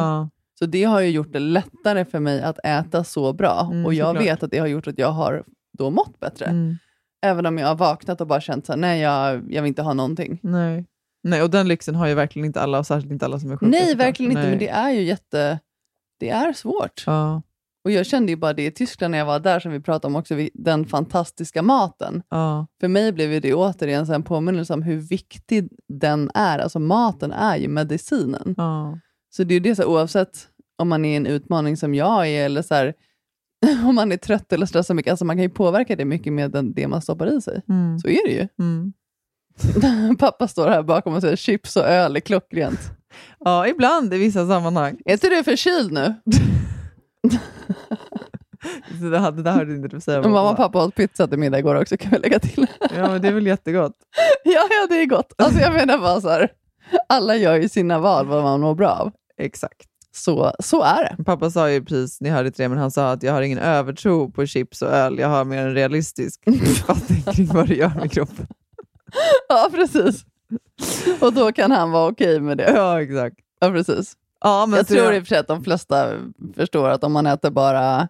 Så 0.59 0.67
det 0.67 0.85
har 0.85 1.01
ju 1.01 1.11
gjort 1.11 1.33
det 1.33 1.39
lättare 1.39 2.05
för 2.05 2.21
mig 2.21 2.43
att 2.43 2.59
äta 2.65 3.05
så 3.05 3.33
bra. 3.33 3.69
Mm, 3.73 3.87
och 3.87 3.95
jag 3.95 4.07
såklart. 4.09 4.25
vet 4.25 4.43
att 4.43 4.51
det 4.51 4.59
har 4.59 4.67
gjort 4.67 4.87
att 4.87 4.99
jag 4.99 5.11
har 5.13 5.45
då 5.79 5.91
mått 5.91 6.21
bättre. 6.21 6.45
Mm. 6.47 6.77
Även 7.23 7.47
om 7.47 7.59
jag 7.59 7.67
har 7.67 7.75
vaknat 7.75 8.21
och 8.21 8.27
bara 8.27 8.41
känt 8.41 8.67
så 8.67 8.73
här, 8.73 8.77
nej 8.79 9.01
jag, 9.01 9.53
jag 9.53 9.63
vill 9.63 9.69
inte 9.69 9.83
ha 9.83 9.93
någonting. 9.95 10.39
Nej. 10.43 10.87
Nej, 11.23 11.43
och 11.43 11.51
den 11.51 11.69
lyxen 11.69 11.95
har 11.95 12.07
ju 12.07 12.15
verkligen 12.15 12.47
inte 12.47 12.61
alla, 12.61 12.79
och 12.79 12.87
särskilt 12.87 13.13
inte 13.13 13.25
alla 13.25 13.39
som 13.39 13.51
är 13.53 13.57
sjuka. 13.57 13.71
Nej, 13.71 13.95
verkligen 13.95 14.33
inte. 14.33 14.41
Nej. 14.43 14.51
Men 14.51 14.59
det 14.59 14.69
är 14.69 14.91
ju 14.91 15.03
jätte... 15.03 15.59
Det 16.21 16.31
är 16.31 16.53
svårt. 16.53 17.05
Ja. 17.07 17.43
Och 17.85 17.91
jag 17.91 18.07
kände 18.07 18.33
ju 18.33 18.37
bara 18.37 18.53
det 18.53 18.67
i 18.67 18.71
Tyskland 18.71 19.11
när 19.13 19.19
jag 19.19 19.27
var 19.27 19.41
där, 19.41 19.61
som 19.61 19.73
vi 19.73 19.81
pratade 19.81 20.13
om 20.13 20.17
också, 20.17 20.35
den 20.55 20.87
fantastiska 20.87 21.63
maten. 21.63 22.23
Ja. 22.29 22.67
För 22.81 22.89
mig 22.89 23.13
blev 23.13 23.41
det 23.41 23.55
återigen 23.55 24.07
så 24.07 24.13
en 24.13 24.23
påminnelse 24.23 24.73
om 24.73 24.83
hur 24.83 24.97
viktig 24.97 25.69
den 25.89 26.31
är. 26.35 26.59
Alltså 26.59 26.79
maten 26.79 27.33
är 27.33 27.57
ju 27.57 27.69
medicinen. 27.69 28.55
Ja. 28.57 28.99
Så 29.31 29.45
det 29.45 29.53
är 29.53 29.57
ju 29.57 29.61
det, 29.61 29.77
så 29.77 29.83
här, 29.83 29.89
oavsett 29.89 30.49
om 30.79 30.89
man 30.89 31.05
är 31.05 31.13
i 31.13 31.17
en 31.17 31.27
utmaning 31.27 31.77
som 31.77 31.95
jag 31.95 32.29
är, 32.29 32.45
eller 32.45 32.63
så 32.63 32.75
här, 32.75 32.95
om 33.85 33.95
man 33.95 34.13
är 34.13 34.17
trött 34.17 34.53
eller 34.53 34.67
stressad 34.67 34.97
mycket, 34.97 35.11
alltså 35.11 35.25
man 35.25 35.37
kan 35.37 35.43
ju 35.43 35.51
påverka 35.51 35.97
det 35.97 36.05
mycket 36.05 36.33
med 36.33 36.51
den, 36.51 36.73
det 36.73 36.89
man 36.89 37.03
stoppar 37.03 37.37
i 37.37 37.41
sig. 37.41 37.63
Mm. 37.69 37.99
Så 37.99 38.09
är 38.09 38.27
det 38.27 38.33
ju. 38.33 38.49
Mm. 38.59 38.93
Pappa 40.19 40.49
står 40.49 40.69
här 40.69 40.83
bakom 40.83 41.15
och 41.15 41.21
säger 41.21 41.37
chips 41.37 41.77
och 41.77 41.85
öl 41.85 42.17
är 42.17 42.21
klockrent. 42.21 42.81
ja, 43.39 43.67
ibland 43.67 44.15
i 44.15 44.19
vissa 44.19 44.49
sammanhang. 44.49 45.01
Är 45.05 45.13
inte 45.13 45.29
du 45.29 45.45
förkyld 45.45 45.93
nu? 45.93 46.15
Så 49.01 49.05
det, 49.11 49.19
hade, 49.19 49.43
det 49.43 49.51
hörde 49.51 49.75
inte 49.75 49.89
du 49.89 50.01
säga. 50.01 50.23
Mamma 50.23 50.51
och 50.51 50.57
pappa 50.57 50.85
åt 50.85 50.95
pizza 50.95 51.27
till 51.27 51.39
middag 51.39 51.59
igår 51.59 51.75
också, 51.75 51.97
kan 51.97 52.11
vi 52.11 52.19
lägga 52.19 52.39
till. 52.39 52.67
Ja, 52.97 53.11
men 53.11 53.23
det 53.23 53.29
är 53.29 53.33
väl 53.33 53.47
jättegott. 53.47 53.93
ja, 54.45 54.67
ja, 54.71 54.87
det 54.89 55.03
är 55.03 55.07
gott. 55.07 55.33
Alltså 55.39 55.61
jag 55.61 55.73
menar 55.73 55.99
bara 55.99 56.21
så 56.21 56.29
här, 56.29 56.49
alla 57.09 57.37
gör 57.37 57.57
ju 57.57 57.69
sina 57.69 57.99
val 57.99 58.27
vad 58.27 58.43
man 58.43 58.61
mår 58.61 58.75
bra 58.75 58.89
av. 58.91 59.13
Exakt. 59.39 59.87
Så, 60.13 60.53
så 60.59 60.83
är 60.83 61.03
det. 61.17 61.25
Pappa 61.25 61.51
sa 61.51 61.71
ju 61.71 61.85
precis, 61.85 62.21
ni 62.21 62.29
hörde 62.29 62.47
inte 62.47 62.63
det, 62.63 62.69
men 62.69 62.79
han 62.79 62.91
sa 62.91 63.11
att 63.13 63.23
jag 63.23 63.33
har 63.33 63.43
ingen 63.43 63.59
övertro 63.59 64.31
på 64.31 64.47
chips 64.47 64.83
och 64.83 64.89
öl. 64.89 65.19
Jag 65.19 65.29
har 65.29 65.45
mer 65.45 65.59
en 65.67 65.75
realistisk 65.75 66.43
uppfattning 66.47 67.23
kring 67.23 67.47
vad 67.47 67.69
det 67.69 67.75
gör 67.75 67.93
med 67.95 68.13
kroppen. 68.13 68.47
Ja, 69.49 69.69
precis. 69.73 70.25
Och 71.21 71.33
då 71.33 71.53
kan 71.53 71.71
han 71.71 71.91
vara 71.91 72.11
okej 72.11 72.41
med 72.41 72.59
det. 72.59 72.73
Ja, 72.77 73.03
exakt. 73.03 73.37
Ja, 73.61 73.71
precis. 73.71 74.17
Ja, 74.41 74.67
men 74.67 74.77
jag 74.77 74.87
tror 74.87 75.13
i 75.15 75.19
och 75.19 75.23
för 75.23 75.29
sig 75.29 75.39
att 75.39 75.49
de 75.49 75.65
flesta 75.65 76.13
förstår 76.57 76.89
att 76.89 77.05
om 77.05 77.13
man 77.13 77.27
äter 77.27 77.51
bara 77.51 78.09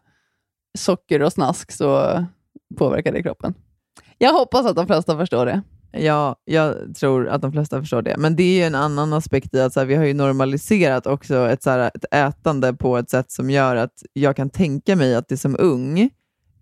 socker 0.79 1.23
och 1.23 1.33
snask 1.33 1.73
så 1.73 2.25
påverkar 2.77 3.13
det 3.13 3.23
kroppen. 3.23 3.55
Jag 4.19 4.33
hoppas 4.33 4.67
att 4.67 4.77
de 4.77 4.87
flesta 4.87 5.19
förstår 5.19 5.47
det. 5.47 5.63
Ja, 5.93 6.37
jag 6.45 6.95
tror 6.97 7.29
att 7.29 7.43
de 7.43 7.53
flesta 7.53 7.81
förstår 7.81 8.03
det. 8.03 8.17
Men 8.19 8.37
det 8.37 8.43
är 8.43 8.57
ju 8.57 8.63
en 8.63 8.75
annan 8.75 9.13
aspekt 9.13 9.55
i 9.55 9.61
att 9.61 9.73
så 9.73 9.81
här, 9.81 9.87
vi 9.87 9.95
har 9.95 10.05
ju 10.05 10.15
normaliserat 10.15 11.07
också 11.07 11.49
ett, 11.49 11.63
så 11.63 11.71
här, 11.71 11.91
ett 11.95 12.15
ätande 12.15 12.75
på 12.75 12.99
ett 12.99 13.11
sätt 13.11 13.31
som 13.31 13.51
gör 13.51 13.77
att 13.77 14.03
jag 14.13 14.37
kan 14.37 14.51
tänka 14.51 14.97
mig 14.97 15.15
att 15.15 15.29
det 15.29 15.37
som 15.37 15.57
ung 15.59 16.11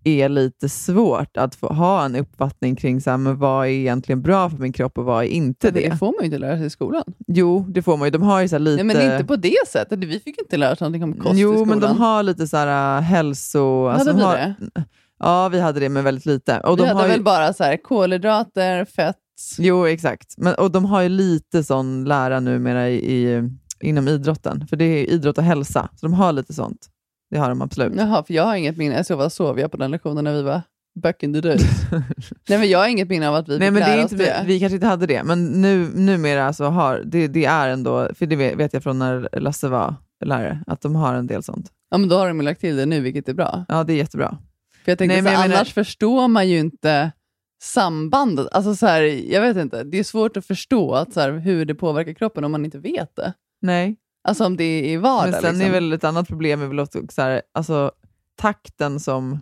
är 0.03 0.29
lite 0.29 0.69
svårt 0.69 1.37
att 1.37 1.55
få 1.55 1.67
ha 1.67 2.05
en 2.05 2.15
uppfattning 2.15 2.75
kring 2.75 3.01
så 3.01 3.09
här, 3.09 3.17
men 3.17 3.39
vad 3.39 3.65
är 3.65 3.69
egentligen 3.69 4.21
bra 4.21 4.49
för 4.49 4.57
min 4.57 4.73
kropp 4.73 4.97
och 4.97 5.05
vad 5.05 5.23
är 5.23 5.27
inte 5.27 5.71
det. 5.71 5.89
det 5.89 5.97
får 5.97 6.05
man 6.05 6.15
ju 6.19 6.25
inte 6.25 6.37
lära 6.37 6.57
sig 6.57 6.65
i 6.65 6.69
skolan. 6.69 7.03
Jo, 7.27 7.65
det 7.69 7.81
får 7.81 7.97
man 7.97 8.07
ju. 8.07 8.11
De 8.11 8.21
har 8.21 8.41
ju 8.41 8.47
så 8.47 8.57
lite... 8.57 8.83
Nej, 8.83 8.95
men 8.95 9.11
inte 9.11 9.25
på 9.25 9.35
det 9.35 9.67
sättet. 9.67 9.99
Vi 9.99 10.19
fick 10.19 10.41
inte 10.41 10.57
lära 10.57 10.71
oss 10.71 10.79
någonting 10.79 11.03
om 11.03 11.13
kost 11.13 11.35
i 11.35 11.39
Jo, 11.39 11.53
skolan. 11.53 11.67
men 11.67 11.79
de 11.79 11.97
har 11.97 12.23
lite 12.23 12.47
så 12.47 12.57
här 12.57 12.97
äh, 12.97 13.01
hälso... 13.03 13.87
Hade 13.87 14.03
de 14.03 14.17
vi 14.17 14.23
har, 14.23 14.37
det? 14.37 14.55
Ja, 15.19 15.49
vi 15.49 15.59
hade 15.59 15.79
det, 15.79 15.89
men 15.89 16.03
väldigt 16.03 16.25
lite. 16.25 16.59
Och 16.59 16.77
vi 16.77 16.81
de 16.81 16.87
hade 16.87 16.99
har 16.99 17.07
ju, 17.07 17.11
väl 17.11 17.23
bara 17.23 17.53
så 17.53 17.63
här, 17.63 17.77
kolhydrater, 17.77 18.85
fett. 18.85 19.15
Jo, 19.57 19.87
exakt. 19.87 20.33
Men, 20.37 20.55
och 20.55 20.71
de 20.71 20.85
har 20.85 21.01
ju 21.01 21.09
lite 21.09 21.63
sån 21.63 22.05
lära 22.05 22.39
numera 22.39 22.89
i, 22.89 22.95
i, 22.95 23.49
inom 23.79 24.07
idrotten, 24.07 24.67
för 24.67 24.75
det 24.75 24.85
är 24.85 25.09
idrott 25.09 25.37
och 25.37 25.43
hälsa. 25.43 25.89
Så 25.95 26.05
de 26.05 26.13
har 26.13 26.33
lite 26.33 26.53
sånt. 26.53 26.89
Det 27.29 27.37
har 27.37 27.49
de 27.49 27.61
absolut. 27.61 27.93
Jaha, 27.97 28.23
för 28.23 28.33
jag 28.33 28.43
har 28.43 28.55
inget 28.55 28.77
minne. 28.77 29.03
Så 29.03 29.15
vad 29.15 29.31
sov 29.31 29.59
jag 29.59 29.71
på 29.71 29.77
den 29.77 29.91
lektionen 29.91 30.23
när 30.23 30.33
vi 30.33 30.41
var 30.41 30.61
back 31.03 31.23
in 31.23 31.33
the 31.33 31.41
days? 31.41 31.61
Nej, 32.49 32.59
men 32.59 32.69
jag 32.69 32.79
har 32.79 32.87
inget 32.87 33.09
minne 33.09 33.29
av 33.29 33.35
att 33.35 33.49
vi 33.49 33.59
Nej, 33.59 33.71
men 33.71 33.81
det 33.81 33.87
är 33.87 34.01
inte, 34.01 34.15
det. 34.15 34.43
vi, 34.45 34.53
vi 34.53 34.59
kanske 34.59 34.75
inte 34.75 34.87
hade 34.87 35.05
det, 35.05 35.23
men 35.23 35.45
nu, 35.45 35.87
numera 35.95 36.53
så 36.53 36.65
har 36.65 37.01
det, 37.05 37.27
det 37.27 37.45
är 37.45 37.69
ändå, 37.69 38.09
för 38.15 38.25
det 38.25 38.35
vet, 38.55 38.73
jag 38.73 38.83
från 38.83 38.99
när 38.99 39.39
Lasse 39.39 39.67
var 39.67 39.95
lärare, 40.25 40.63
att 40.67 40.81
de 40.81 40.95
har 40.95 41.13
en 41.13 41.27
del 41.27 41.43
sånt. 41.43 41.71
Ja, 41.91 41.97
men 41.97 42.09
då 42.09 42.17
har 42.17 42.27
de 42.27 42.41
lagt 42.41 42.61
till 42.61 42.75
det 42.77 42.85
nu, 42.85 42.99
vilket 43.01 43.29
är 43.29 43.33
bra. 43.33 43.65
Ja, 43.67 43.83
det 43.83 43.93
är 43.93 43.97
jättebra. 43.97 44.37
För 44.85 44.91
jag 44.91 44.97
tänkte, 44.97 45.13
Nej, 45.15 45.21
men 45.21 45.31
så 45.31 45.35
jag 45.35 45.43
annars 45.45 45.51
menar- 45.75 45.85
förstår 45.85 46.27
man 46.27 46.49
ju 46.49 46.59
inte 46.59 47.11
sambandet. 47.61 48.47
Alltså 48.51 48.75
så 48.75 48.85
här, 48.85 49.01
jag 49.33 49.41
vet 49.41 49.57
inte, 49.57 49.83
det 49.83 49.99
är 49.99 50.03
svårt 50.03 50.37
att 50.37 50.45
förstå 50.45 50.93
att 50.93 51.13
så 51.13 51.19
här, 51.21 51.31
hur 51.31 51.65
det 51.65 51.75
påverkar 51.75 52.13
kroppen 52.13 52.43
om 52.43 52.51
man 52.51 52.65
inte 52.65 52.77
vet 52.79 53.15
det. 53.15 53.33
Nej. 53.61 53.95
Alltså 54.29 54.45
om 54.45 54.57
det 54.57 54.63
är 54.63 54.83
i 54.83 54.97
vardag. 54.97 55.31
Men 55.31 55.41
sen 55.41 55.53
liksom. 55.53 55.67
är 55.67 55.71
väl 55.71 55.93
ett 55.93 56.03
annat 56.03 56.27
problem 56.27 56.61
är 56.61 56.67
väl 56.67 56.79
också 56.79 57.01
så 57.09 57.21
här, 57.21 57.41
alltså, 57.51 57.91
takten 58.35 58.99
som 58.99 59.39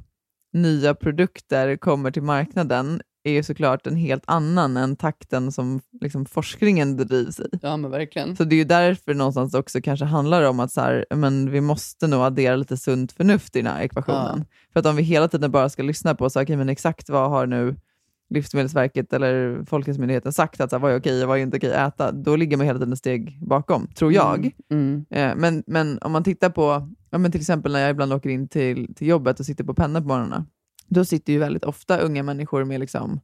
nya 0.53 0.95
produkter 0.95 1.77
kommer 1.77 2.11
till 2.11 2.23
marknaden 2.23 3.01
är 3.23 3.31
ju 3.31 3.43
såklart 3.43 3.87
en 3.87 3.95
helt 3.95 4.23
annan 4.25 4.77
än 4.77 4.95
takten 4.95 5.51
som 5.51 5.81
liksom, 6.01 6.25
forskningen 6.25 6.95
bedrivs 6.95 7.39
i. 7.39 7.49
Ja, 7.61 7.77
men 7.77 7.91
verkligen. 7.91 8.35
Så 8.35 8.43
det 8.43 8.55
är 8.55 8.57
ju 8.57 8.63
därför 8.63 9.13
någonstans 9.13 9.53
också 9.53 9.81
kanske 9.81 10.05
handlar 10.05 10.43
om 10.43 10.59
att 10.59 10.71
så 10.71 10.81
här, 10.81 11.05
men 11.15 11.51
vi 11.51 11.61
måste 11.61 12.07
nog 12.07 12.21
addera 12.21 12.55
lite 12.55 12.77
sunt 12.77 13.11
förnuft 13.11 13.55
i 13.55 13.61
den 13.61 13.73
här 13.73 13.81
ekvationen. 13.81 14.45
För 14.73 14.79
att 14.79 14.85
om 14.85 14.95
vi 14.95 15.03
hela 15.03 15.27
tiden 15.27 15.51
bara 15.51 15.69
ska 15.69 15.83
lyssna 15.83 16.15
på 16.15 16.29
så, 16.29 16.41
okay, 16.41 16.57
men 16.57 16.69
exakt 16.69 17.09
vad 17.09 17.29
har 17.29 17.45
nu 17.45 17.75
Livsmedelsverket 18.29 19.13
eller 19.13 19.63
Folkhälsomyndigheten 19.65 20.33
sagt 20.33 20.61
att 20.61 20.69
så 20.69 20.75
här, 20.75 20.81
vad 20.81 20.91
är 20.91 20.99
okej 20.99 21.21
och 21.23 21.27
vad 21.29 21.37
är 21.37 21.41
inte 21.41 21.57
okej 21.57 21.73
att 21.73 21.93
äta, 21.93 22.11
då 22.11 22.35
ligger 22.35 22.57
man 22.57 22.65
hela 22.65 22.79
tiden 22.79 22.93
ett 22.93 22.99
steg 22.99 23.37
bakom, 23.41 23.87
tror 23.87 24.13
jag. 24.13 24.51
Mm. 24.69 25.05
Eh, 25.09 25.35
Men, 25.35 25.63
men 25.67 25.99
om 26.01 26.11
man 26.11 26.23
tittar 26.23 26.49
på, 26.49 26.89
ja, 27.09 27.17
men 27.17 27.31
till 27.31 27.41
exempel 27.41 27.71
när 27.71 27.79
jag 27.79 27.89
ibland 27.91 28.13
åker 28.13 28.29
in 28.29 28.47
till, 28.47 28.95
till 28.95 29.07
jobbet 29.07 29.39
och 29.39 29.45
sitter 29.45 29.63
på 29.63 29.73
penna 29.73 30.01
på 30.01 30.07
morgnarna, 30.07 30.45
då 30.87 31.05
sitter 31.05 31.33
ju 31.33 31.39
väldigt 31.39 31.63
ofta 31.63 31.97
unga 31.97 32.23
människor 32.23 32.63
med 32.63 32.79
liksom 32.79 33.19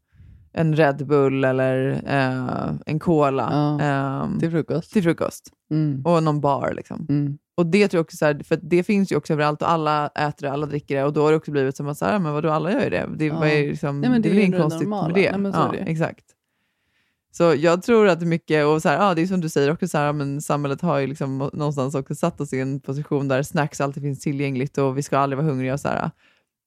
en 0.53 0.75
Red 0.75 1.07
Bull 1.07 1.43
eller 1.43 1.91
eh, 2.05 2.73
en 2.85 2.99
Cola 2.99 3.77
ehm, 3.81 4.39
till 4.39 4.51
frukost. 4.51 4.93
Till 4.93 5.03
frukost. 5.03 5.49
Mm. 5.71 6.05
Och 6.05 6.23
någon 6.23 6.41
bar. 6.41 6.73
Liksom. 6.75 7.05
Och 7.55 7.65
det 7.65 7.87
tror 7.87 7.97
jag 7.97 8.03
också, 8.03 8.17
så 8.17 8.25
här, 8.25 8.41
för 8.43 8.59
det 8.61 8.83
finns 8.83 9.11
ju 9.11 9.15
också 9.15 9.33
överallt 9.33 9.61
och 9.61 9.69
alla 9.69 10.07
äter 10.07 10.47
det, 10.47 10.51
alla 10.51 10.65
dricker 10.65 10.95
det 10.95 11.03
och 11.03 11.13
då 11.13 11.23
har 11.23 11.31
det 11.31 11.37
också 11.37 11.51
blivit 11.51 11.77
som 11.77 11.87
att 11.87 11.97
så 11.97 12.05
här, 12.05 12.19
men 12.19 12.33
vadå, 12.33 12.49
alla 12.49 12.71
gör 12.71 12.83
ju 12.83 12.89
det. 12.89 13.09
Det, 13.17 13.25
Ja. 13.25 13.39
vad 13.39 13.47
är 13.47 13.67
liksom, 13.69 14.01
Nej, 14.01 14.09
men 14.09 14.21
det 14.21 14.29
det 14.29 14.29
är 14.29 14.33
väl 14.33 14.39
ju 14.39 14.45
inget 14.45 14.57
det 14.57 14.61
konstigt 14.61 14.89
med 14.89 15.11
det. 15.13 15.37
Nej, 15.37 15.51
så 15.53 15.59
ja, 15.59 15.71
det. 15.71 15.77
Exakt. 15.91 16.25
Så 17.31 17.53
jag 17.57 17.83
tror 17.83 18.07
att 18.07 18.21
mycket, 18.21 18.65
och 18.65 18.81
så 18.81 18.89
här, 18.89 18.95
ja, 18.97 19.13
det 19.13 19.21
är 19.21 19.25
som 19.25 19.41
du 19.41 19.49
säger 19.49 19.71
också, 19.71 19.87
så 19.87 19.97
här, 19.97 20.13
men 20.13 20.41
samhället 20.41 20.81
har 20.81 20.99
ju 20.99 21.07
liksom 21.07 21.37
någonstans 21.53 21.95
också 21.95 22.15
satt 22.15 22.41
oss 22.41 22.53
i 22.53 22.59
en 22.59 22.79
position 22.79 23.27
där 23.27 23.43
snacks 23.43 23.81
alltid 23.81 24.03
finns 24.03 24.19
tillgängligt 24.19 24.77
och 24.77 24.97
vi 24.97 25.03
ska 25.03 25.17
aldrig 25.17 25.37
vara 25.37 25.47
hungriga. 25.47 25.73
Och, 25.73 25.79
så 25.79 25.87
här. 25.87 26.11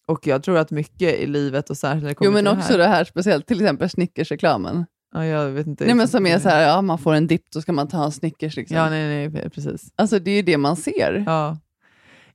och 0.07 0.26
jag 0.26 0.43
tror 0.43 0.59
att 0.59 0.70
mycket 0.70 1.14
i 1.14 1.26
livet, 1.26 1.70
och 1.70 1.76
särskilt 1.76 2.03
när 2.03 2.09
det 2.09 2.14
kommer 2.14 2.28
Jo, 2.30 2.34
men 2.34 2.45
till 2.45 2.59
också 2.59 2.72
det 2.72 2.78
det 2.78 2.84
här. 2.89 2.95
här 2.97 3.05
speciellt, 3.05 3.47
till 3.47 3.61
exempel 3.61 3.89
Snickers-reklamen. 3.91 4.84
Ja, 5.17 5.25
jag 5.25 5.51
vet 5.51 5.67
inte. 5.67 5.85
Nej, 5.85 5.95
men 5.95 6.09
som 6.09 6.27
är 6.27 6.39
så 6.39 6.49
här, 6.49 6.69
ja, 6.69 6.83
man 6.83 6.99
får 6.99 7.14
en 7.14 7.27
dipp, 7.27 7.51
då 7.53 7.61
ska 7.61 7.73
man 7.73 7.89
ta 7.89 8.05
en 8.05 8.12
Snickers. 8.12 8.57
Liksom. 8.57 8.77
Ja, 8.77 8.91
nej, 8.91 9.29
nej, 9.29 9.51
precis. 9.51 9.93
Alltså 9.97 10.19
det 10.19 10.31
är 10.31 10.37
ju 10.37 10.43
det 10.43 10.59
man 10.59 10.77
ser. 10.77 11.23
Ja, 11.27 11.59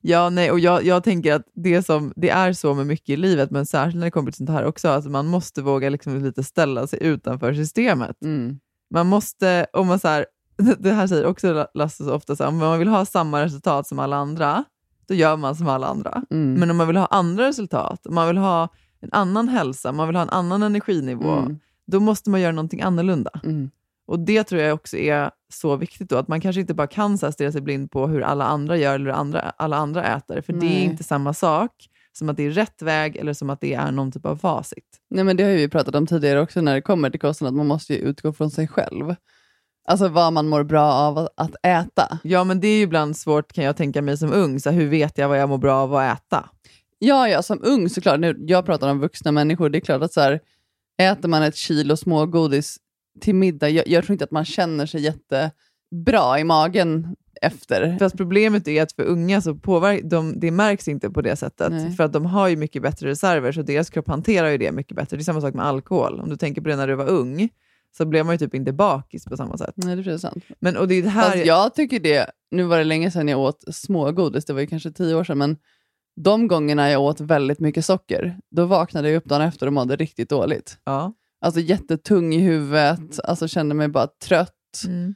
ja 0.00 0.30
nej, 0.30 0.50
och 0.50 0.60
jag, 0.60 0.84
jag 0.84 1.04
tänker 1.04 1.34
att 1.34 1.42
det, 1.54 1.82
som, 1.82 2.12
det 2.16 2.30
är 2.30 2.52
så 2.52 2.74
med 2.74 2.86
mycket 2.86 3.08
i 3.10 3.16
livet, 3.16 3.50
men 3.50 3.66
särskilt 3.66 3.96
när 3.96 4.04
det 4.04 4.10
kommer 4.10 4.30
till 4.30 4.36
sånt 4.36 4.50
här 4.50 4.64
också, 4.64 4.88
att 4.88 5.06
man 5.06 5.26
måste 5.26 5.62
våga 5.62 5.90
liksom 5.90 6.24
lite 6.24 6.44
ställa 6.44 6.86
sig 6.86 7.02
utanför 7.02 7.54
systemet. 7.54 8.22
Mm. 8.22 8.58
Man 8.90 9.06
måste, 9.06 9.66
om 9.72 9.86
man 9.86 9.98
så 9.98 10.08
här, 10.08 10.26
det 10.78 10.92
här 10.92 11.06
säger 11.06 11.26
också 11.26 11.66
Lasse 11.74 12.04
så 12.04 12.14
ofta, 12.14 12.36
så 12.36 12.42
här, 12.42 12.50
om 12.50 12.58
man 12.58 12.78
vill 12.78 12.88
ha 12.88 13.04
samma 13.04 13.44
resultat 13.44 13.86
som 13.86 13.98
alla 13.98 14.16
andra, 14.16 14.64
då 15.08 15.14
gör 15.14 15.36
man 15.36 15.56
som 15.56 15.68
alla 15.68 15.86
andra. 15.86 16.22
Mm. 16.30 16.54
Men 16.54 16.70
om 16.70 16.76
man 16.76 16.86
vill 16.86 16.96
ha 16.96 17.06
andra 17.06 17.46
resultat, 17.46 18.06
om 18.06 18.14
man 18.14 18.28
vill 18.28 18.36
ha 18.38 18.68
en 19.00 19.12
annan 19.12 19.48
hälsa, 19.48 19.90
om 19.90 19.96
man 19.96 20.06
vill 20.06 20.16
ha 20.16 20.22
en 20.22 20.30
annan 20.30 20.62
energinivå, 20.62 21.32
Mm. 21.32 21.58
Då 21.92 22.00
måste 22.00 22.30
man 22.30 22.40
göra 22.40 22.52
någonting 22.52 22.82
annorlunda. 22.82 23.30
Mm. 23.44 23.70
Och 24.06 24.18
Det 24.20 24.44
tror 24.44 24.60
jag 24.60 24.74
också 24.74 24.96
är 24.96 25.30
så 25.52 25.76
viktigt, 25.76 26.10
då, 26.10 26.16
att 26.16 26.28
man 26.28 26.40
kanske 26.40 26.60
inte 26.60 26.74
bara 26.74 26.86
kan 26.86 27.18
så 27.18 27.32
stirra 27.32 27.52
sig 27.52 27.60
blind 27.60 27.90
på 27.90 28.06
hur 28.06 28.20
alla 28.22 28.44
andra 28.44 28.76
gör 28.76 28.94
eller 28.94 29.04
hur 29.04 29.12
andra, 29.12 29.40
alla 29.40 29.76
andra 29.76 30.04
äter, 30.16 30.40
för 30.40 30.52
det 30.52 30.58
Nej. 30.58 30.76
är 30.76 30.84
inte 30.84 31.04
samma 31.04 31.34
sak 31.34 31.70
som 32.12 32.28
att 32.28 32.36
det 32.36 32.42
är 32.42 32.50
rätt 32.50 32.82
väg 32.82 33.16
eller 33.16 33.32
som 33.32 33.50
att 33.50 33.60
det 33.60 33.74
är 33.74 33.92
någon 33.92 34.12
typ 34.12 34.26
av 34.26 34.36
facit. 34.36 34.84
Nej, 35.10 35.24
men 35.24 35.36
det 35.36 35.42
har 35.42 35.50
ju 35.50 35.56
vi 35.56 35.68
pratat 35.68 35.94
om 35.94 36.06
tidigare 36.06 36.40
också 36.40 36.60
när 36.60 36.74
det 36.74 36.80
kommer 36.82 37.10
till 37.10 37.20
kosten, 37.20 37.46
att 37.46 37.54
man 37.54 37.66
måste 37.66 37.92
ju 37.94 37.98
utgå 37.98 38.32
från 38.32 38.50
sig 38.50 38.68
själv. 38.68 39.14
Alltså 39.88 40.08
vad 40.08 40.32
man 40.32 40.48
mår 40.48 40.64
bra 40.64 40.92
av 40.92 41.18
att- 41.18 41.32
att 41.36 41.54
äta. 41.62 42.18
Ja, 42.22 42.44
men 42.44 42.60
det 42.60 42.68
är 42.68 42.76
ju 42.76 42.82
ibland 42.82 43.16
svårt 43.16 43.52
kan 43.52 43.64
jag 43.64 43.76
tänka 43.76 44.02
mig 44.02 44.16
som 44.16 44.32
ung, 44.32 44.60
så 44.60 44.70
här, 44.70 44.76
hur 44.76 44.88
vet 44.88 45.18
jag 45.18 45.28
vad 45.28 45.40
jag 45.40 45.48
mår 45.48 45.58
bra 45.58 45.74
av 45.76 45.94
att 45.94 46.18
äta? 46.18 46.48
Ja, 46.98 47.28
ja, 47.28 47.42
som 47.42 47.60
ung 47.62 47.88
såklart. 47.88 48.20
Nu, 48.20 48.36
jag 48.46 48.66
pratar 48.66 48.90
om 48.90 49.00
vuxna 49.00 49.32
människor. 49.32 49.68
Det 49.68 49.78
är 49.78 49.80
klart 49.80 50.02
att 50.02 50.12
så 50.12 50.20
här, 50.20 50.40
äter 50.98 51.28
man 51.28 51.42
ett 51.42 51.56
kilo 51.56 51.96
smågodis 51.96 52.76
till 53.20 53.34
middag, 53.34 53.68
jag, 53.68 53.88
jag 53.88 54.04
tror 54.04 54.12
inte 54.12 54.24
att 54.24 54.30
man 54.30 54.44
känner 54.44 54.86
sig 54.86 55.00
jättebra 55.00 56.38
i 56.40 56.44
magen 56.44 57.16
efter. 57.40 57.98
Fast 57.98 58.16
problemet 58.16 58.68
är 58.68 58.82
att 58.82 58.92
för 58.92 59.02
unga 59.02 59.40
så 59.40 59.54
påverk, 59.54 60.00
de, 60.04 60.40
det 60.40 60.50
märks 60.50 60.88
inte 60.88 61.10
på 61.10 61.22
det 61.22 61.36
sättet. 61.36 61.72
Nej. 61.72 61.92
För 61.92 62.04
att 62.04 62.12
de 62.12 62.26
har 62.26 62.48
ju 62.48 62.56
mycket 62.56 62.82
bättre 62.82 63.08
reserver, 63.08 63.52
så 63.52 63.62
deras 63.62 63.90
kropp 63.90 64.08
hanterar 64.08 64.48
ju 64.48 64.58
det 64.58 64.72
mycket 64.72 64.96
bättre. 64.96 65.16
Det 65.16 65.20
är 65.20 65.24
samma 65.24 65.40
sak 65.40 65.54
med 65.54 65.66
alkohol. 65.66 66.20
Om 66.20 66.28
du 66.28 66.36
tänker 66.36 66.62
på 66.62 66.68
det 66.68 66.76
när 66.76 66.88
du 66.88 66.94
var 66.94 67.08
ung, 67.08 67.48
så 67.96 68.04
blev 68.04 68.26
man 68.26 68.34
ju 68.34 68.38
typ 68.38 68.54
inte 68.54 68.72
bakis 68.72 69.24
på 69.24 69.36
samma 69.36 69.58
sätt. 69.58 69.74
Nej, 69.76 69.96
det 69.96 70.12
är 70.12 70.18
sant. 70.18 70.44
Men, 70.60 70.76
och 70.76 70.88
det 70.88 70.94
är 70.94 71.02
det 71.02 71.08
här... 71.08 71.30
Fast 71.30 71.46
jag 71.46 71.74
tycker 71.74 72.00
det, 72.00 72.26
nu 72.50 72.62
var 72.62 72.78
det 72.78 72.84
länge 72.84 73.10
sedan 73.10 73.28
jag 73.28 73.40
åt 73.40 73.64
smågodis, 73.74 74.44
det 74.44 74.52
var 74.52 74.60
ju 74.60 74.66
kanske 74.66 74.92
tio 74.92 75.14
år 75.14 75.24
sedan, 75.24 75.38
men 75.38 75.56
de 76.16 76.48
gångerna 76.48 76.90
jag 76.90 77.02
åt 77.02 77.20
väldigt 77.20 77.60
mycket 77.60 77.84
socker, 77.84 78.38
då 78.50 78.66
vaknade 78.66 79.10
jag 79.10 79.16
upp 79.16 79.24
dagen 79.24 79.42
efter 79.42 79.66
och 79.66 79.72
mådde 79.72 79.96
riktigt 79.96 80.28
dåligt. 80.28 80.78
Ja. 80.84 81.12
Alltså 81.40 81.60
jättetung 81.60 82.34
i 82.34 82.38
huvudet, 82.38 83.20
alltså 83.24 83.48
kände 83.48 83.74
mig 83.74 83.88
bara 83.88 84.06
trött. 84.06 84.82
Mm. 84.86 85.14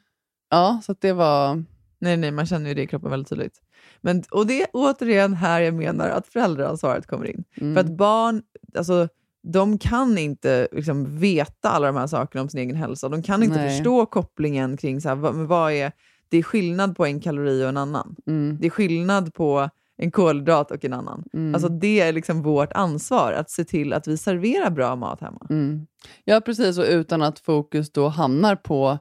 Ja, 0.51 0.81
så 0.85 0.95
det 1.01 1.13
var... 1.13 1.65
Nej, 1.99 2.17
nej, 2.17 2.31
man 2.31 2.47
känner 2.47 2.69
ju 2.69 2.75
det 2.75 2.83
i 2.83 2.87
kroppen 2.87 3.11
väldigt 3.11 3.29
tydligt. 3.29 3.61
Men, 4.01 4.23
och 4.31 4.47
det 4.47 4.63
är 4.63 4.69
återigen 4.73 5.35
här 5.35 5.61
jag 5.61 5.75
menar 5.75 6.09
att 6.09 6.27
föräldraansvaret 6.27 7.07
kommer 7.07 7.27
in. 7.27 7.45
Mm. 7.55 7.75
För 7.75 7.81
att 7.81 7.97
barn, 7.97 8.43
alltså, 8.79 9.09
de 9.43 9.79
kan 9.79 10.19
inte 10.19 10.69
liksom, 10.73 11.19
veta 11.19 11.71
alla 11.71 11.87
de 11.87 11.97
här 11.97 12.07
sakerna 12.07 12.43
om 12.43 12.49
sin 12.49 12.61
egen 12.61 12.77
hälsa. 12.77 13.09
De 13.09 13.23
kan 13.23 13.43
inte 13.43 13.57
Nej. 13.57 13.69
förstå 13.69 14.07
kopplingen 14.07 14.77
kring 14.77 15.01
så 15.01 15.09
här, 15.09 15.17
vad, 15.17 15.35
vad 15.35 15.73
är, 15.73 15.93
det 16.29 16.39
är 16.39 16.43
skillnad 16.43 16.97
på 16.97 17.07
en 17.07 17.21
kalori 17.21 17.65
och 17.65 17.69
en 17.69 17.77
annan. 17.77 18.17
Mm. 18.27 18.59
Det 18.61 18.67
är 18.67 18.71
skillnad 18.71 19.35
på 19.35 19.71
en 19.99 20.11
kolhydrat 20.11 20.71
och 20.71 20.85
en 20.85 20.93
annan. 20.93 21.25
Mm. 21.35 21.55
Alltså, 21.55 21.69
det 21.69 22.01
är 22.01 22.13
liksom 22.13 22.43
vårt 22.43 22.73
ansvar 22.73 23.33
att 23.33 23.51
se 23.51 23.65
till 23.65 23.93
att 23.93 24.07
vi 24.07 24.17
serverar 24.17 24.71
bra 24.71 24.97
mat 24.97 25.21
hemma. 25.21 25.47
Mm. 25.51 25.87
Ja, 26.25 26.41
precis. 26.41 26.79
Och 26.79 26.85
utan 26.89 27.23
att 27.23 27.39
fokus 27.39 27.93
då 27.93 28.09
hamnar 28.09 28.57
på 28.57 28.99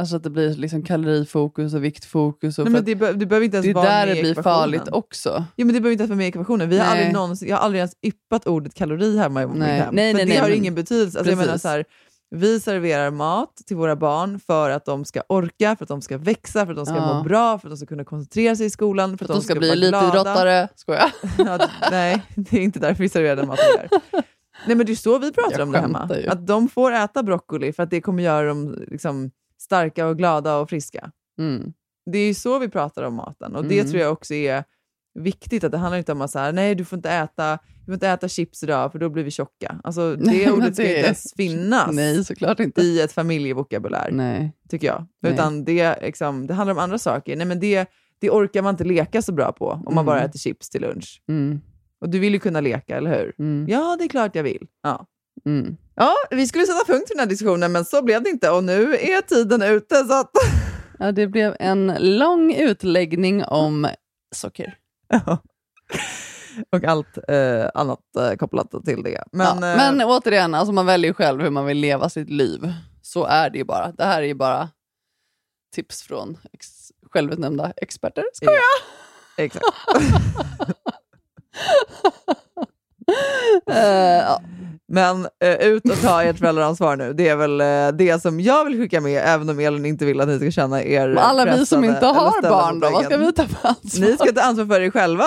Alltså 0.00 0.16
att 0.16 0.22
det 0.22 0.30
blir 0.30 0.54
liksom 0.54 0.82
kalorifokus 0.82 1.74
och 1.74 1.84
viktfokus. 1.84 2.58
Och 2.58 2.64
Nej, 2.64 2.72
men 2.72 2.84
det, 2.84 2.94
be- 2.94 3.12
det 3.12 3.26
behöver 3.26 3.44
inte 3.44 3.56
ens 3.56 3.64
det 3.64 3.70
är 3.70 3.74
vara 3.74 3.86
där 3.88 4.06
det 4.06 4.12
blir 4.12 4.30
ekvationen. 4.30 4.42
farligt 4.58 4.88
också. 4.92 5.44
Ja, 5.56 5.64
men 5.64 5.74
det 5.74 5.80
behöver 5.80 5.90
inte 5.92 6.02
ens 6.02 6.08
vara 6.10 6.16
med 6.16 6.24
i 6.26 6.28
ekvationen. 6.28 6.68
Vi 6.68 6.78
har 6.78 6.84
Nej. 6.86 6.92
aldrig 6.98 7.12
någonsin, 7.12 7.48
jag 7.48 7.56
har 7.56 7.64
aldrig 7.64 7.78
ens 7.78 7.92
yppat 8.02 8.46
ordet 8.46 8.74
kalori 8.74 9.18
hemma 9.18 9.42
i 9.42 9.46
mitt 9.46 9.56
Nej. 9.56 9.78
hem. 9.80 9.94
Nej, 9.94 10.12
för 10.12 10.16
nej, 10.16 10.24
det 10.26 10.28
nej, 10.32 10.38
har 10.40 10.48
men- 10.48 10.58
ingen 10.58 10.74
betydelse. 10.74 11.18
Alltså, 11.18 11.32
jag 11.32 11.38
menar 11.38 11.58
så 11.58 11.68
här, 11.68 11.84
vi 12.30 12.60
serverar 12.60 13.10
mat 13.10 13.56
till 13.66 13.76
våra 13.76 13.96
barn 13.96 14.40
för 14.40 14.70
att 14.70 14.84
de 14.84 15.04
ska 15.04 15.22
orka, 15.28 15.76
för 15.76 15.84
att 15.84 15.88
de 15.88 16.02
ska 16.02 16.18
växa, 16.18 16.64
för 16.66 16.72
att 16.72 16.76
de 16.76 16.86
ska 16.86 16.94
Ja. 16.96 17.14
må 17.18 17.22
bra, 17.22 17.58
för 17.58 17.68
att 17.68 17.72
de 17.72 17.76
ska 17.76 17.86
kunna 17.86 18.04
koncentrera 18.04 18.56
sig 18.56 18.66
i 18.66 18.70
skolan, 18.70 19.18
för 19.18 19.24
att, 19.24 19.30
Att 19.30 19.36
de 19.36 19.42
ska 19.42 19.54
bli 19.54 19.68
vara 19.68 19.76
glada. 19.78 19.98
elitidrottare. 19.98 20.68
Skojar. 20.74 21.12
Ja, 21.38 21.68
nej, 21.90 22.22
det 22.36 22.56
är 22.56 22.62
inte 22.62 22.78
därför 22.78 23.02
vi 23.02 23.08
serverar 23.08 23.36
den 23.36 23.48
maten 23.48 23.64
gör. 23.76 23.88
Nej, 24.66 24.76
men 24.76 24.86
det 24.86 24.92
är 24.92 24.96
så 24.96 25.18
vi 25.18 25.32
pratar 25.32 25.58
Jag 25.58 25.66
om 25.66 25.72
det 25.72 25.78
hemma. 25.78 26.10
ju. 26.22 26.28
Att 26.28 26.46
de 26.46 26.68
får 26.68 26.92
äta 26.92 27.22
broccoli 27.22 27.72
för 27.72 27.82
att 27.82 27.90
det 27.90 28.00
kommer 28.00 28.22
göra 28.22 28.46
dem 28.48 28.84
liksom, 28.88 29.30
starka 29.60 30.06
och 30.06 30.18
glada 30.18 30.56
och 30.56 30.68
friska. 30.68 31.10
Mm. 31.38 31.72
Det 32.10 32.18
är 32.18 32.26
ju 32.26 32.34
så 32.34 32.58
vi 32.58 32.68
pratar 32.68 33.02
om 33.02 33.14
maten 33.14 33.56
och 33.56 33.64
det 33.64 33.78
Mm. 33.80 33.90
tror 33.92 34.02
jag 34.02 34.12
också 34.12 34.34
är 34.34 34.64
viktigt. 35.18 35.64
Att 35.64 35.72
det 35.72 35.78
handlar 35.78 35.98
inte 35.98 36.12
om 36.12 36.20
att 36.20 36.30
så 36.30 36.38
här, 36.38 36.52
nej 36.52 36.74
du 36.74 36.84
får 36.84 36.96
inte 36.96 37.10
äta, 37.10 37.58
du 37.86 37.92
får 37.92 37.94
inte 37.94 38.08
äta 38.08 38.28
chips 38.28 38.62
idag 38.62 38.92
för 38.92 38.98
då 38.98 39.08
blir 39.08 39.24
vi 39.24 39.30
tjocka. 39.30 39.80
Alltså, 39.84 40.16
Nej, 40.20 40.38
det 40.38 40.44
men 40.50 40.54
ordet 40.54 40.74
ska 40.74 40.82
det- 40.82 40.88
inte 40.96 41.06
ens 41.06 41.32
finnas 41.36 41.90
Nej, 41.92 42.24
såklart 42.24 42.60
inte. 42.60 42.80
i 42.82 43.00
ett 43.00 43.12
familjevokabulär, 43.12 44.08
Nej. 44.12 44.52
tycker 44.68 44.86
jag. 44.86 45.06
Nej. 45.22 45.32
Utan 45.32 45.64
det, 45.64 45.98
liksom, 46.02 46.46
det 46.46 46.54
handlar 46.54 46.72
om 46.74 46.78
andra 46.78 46.98
saker. 46.98 47.36
Nej, 47.36 47.46
men 47.46 47.60
det, 47.60 47.90
det 48.20 48.30
orkar 48.30 48.62
man 48.62 48.74
inte 48.74 48.84
leka 48.84 49.22
så 49.22 49.32
bra 49.32 49.52
på 49.52 49.70
om 49.70 49.82
man 49.84 49.92
Mm. 49.92 50.06
bara 50.06 50.22
äter 50.22 50.38
chips 50.38 50.70
till 50.70 50.80
lunch. 50.80 51.22
Mm. 51.28 51.60
Och 52.00 52.08
du 52.08 52.18
vill 52.18 52.32
ju 52.32 52.38
kunna 52.40 52.60
leka, 52.60 52.96
eller 52.96 53.18
hur? 53.18 53.34
Mm. 53.38 53.66
Ja, 53.68 53.96
det 53.98 54.04
är 54.04 54.08
klart 54.08 54.34
jag 54.36 54.42
vill. 54.42 54.66
Ja. 54.82 55.06
Mm. 55.46 55.76
Ja, 55.94 56.12
vi 56.30 56.46
skulle 56.46 56.66
sätta 56.66 56.92
punkt 56.92 57.04
för 57.08 57.14
den 57.14 57.20
här 57.20 57.26
diskussionen, 57.26 57.72
men 57.72 57.84
så 57.84 58.02
blev 58.04 58.22
det 58.22 58.30
inte. 58.30 58.50
Och 58.50 58.64
nu 58.64 58.94
är 58.94 59.20
tiden 59.22 59.62
ute. 59.62 59.94
Så 60.04 60.20
att... 60.20 60.30
Ja, 60.98 61.12
det 61.12 61.26
blev 61.26 61.56
en 61.60 61.94
lång 62.00 62.54
utläggning 62.54 63.44
om 63.44 63.88
socker. 64.34 64.74
Och 66.70 66.84
allt 66.84 67.18
eh, 67.28 67.70
annat 67.74 68.16
eh, 68.18 68.32
kopplat 68.36 68.70
till 68.84 69.02
det. 69.02 69.24
Men, 69.32 69.62
ja, 69.62 69.70
eh, 69.70 69.76
men 69.76 70.02
återigen, 70.02 70.54
alltså 70.54 70.72
man 70.72 70.86
väljer 70.86 71.12
själv 71.12 71.42
hur 71.42 71.50
man 71.50 71.66
vill 71.66 71.78
leva 71.78 72.08
sitt 72.08 72.30
liv. 72.30 72.72
Så 73.02 73.24
är 73.24 73.50
det 73.50 73.58
ju 73.58 73.64
bara. 73.64 73.92
Det 73.92 74.04
här 74.04 74.22
är 74.22 74.26
ju 74.26 74.34
bara 74.34 74.68
tips 75.74 76.02
från 76.02 76.38
ex 76.52 76.68
självutnämnda 77.12 77.72
experter. 77.76 78.24
Skoja! 78.32 78.60
Exakt. 79.36 79.66
Eh, 83.70 83.78
ja. 84.18 84.40
Men 84.88 85.28
eh, 85.44 85.54
ut 85.68 85.90
och 85.90 86.00
ta 86.00 86.22
ert 86.22 86.38
föräldraansvar 86.38 86.96
nu. 86.96 87.12
Det 87.12 87.28
är 87.28 87.36
väl 87.36 87.60
eh, 87.60 87.88
det 87.98 88.22
som 88.22 88.40
jag 88.40 88.64
vill 88.64 88.78
skicka 88.80 89.00
med, 89.00 89.22
även 89.26 89.48
om 89.48 89.60
Elin 89.60 89.86
inte 89.86 90.04
vill 90.04 90.20
att 90.20 90.28
ni 90.28 90.38
ska 90.38 90.50
känna 90.50 90.82
er 90.82 91.08
Men 91.08 91.18
alla 91.18 91.56
vi 91.56 91.66
som 91.66 91.84
inte 91.84 92.06
har 92.06 92.42
barn 92.42 92.80
då, 92.80 92.90
vad 92.90 93.04
ska 93.04 93.16
vi 93.16 93.32
ta 93.32 93.46
för 93.46 93.68
ansvar? 93.68 94.06
Ni 94.06 94.12
ska 94.16 94.32
ta 94.32 94.40
ansvar 94.40 94.66
för 94.66 94.80
er 94.80 94.90
själva, 94.90 95.24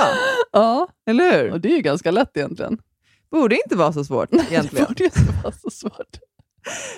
Ja, 0.52 0.88
eller 1.10 1.32
hur? 1.32 1.52
och 1.52 1.62
det 1.62 1.72
är 1.72 1.76
ju 1.76 1.82
ganska 1.82 2.12
lätt 2.12 2.38
egentligen. 2.38 2.78
Borde 3.32 3.56
inte 3.56 3.76
vara 3.76 3.94
så 3.94 4.04
svårt 4.04 4.34
egentligen. 4.34 4.86
borde 4.88 5.04
inte 5.04 5.20
vara 5.44 5.54
så 5.54 5.70
svårt. 5.70 6.20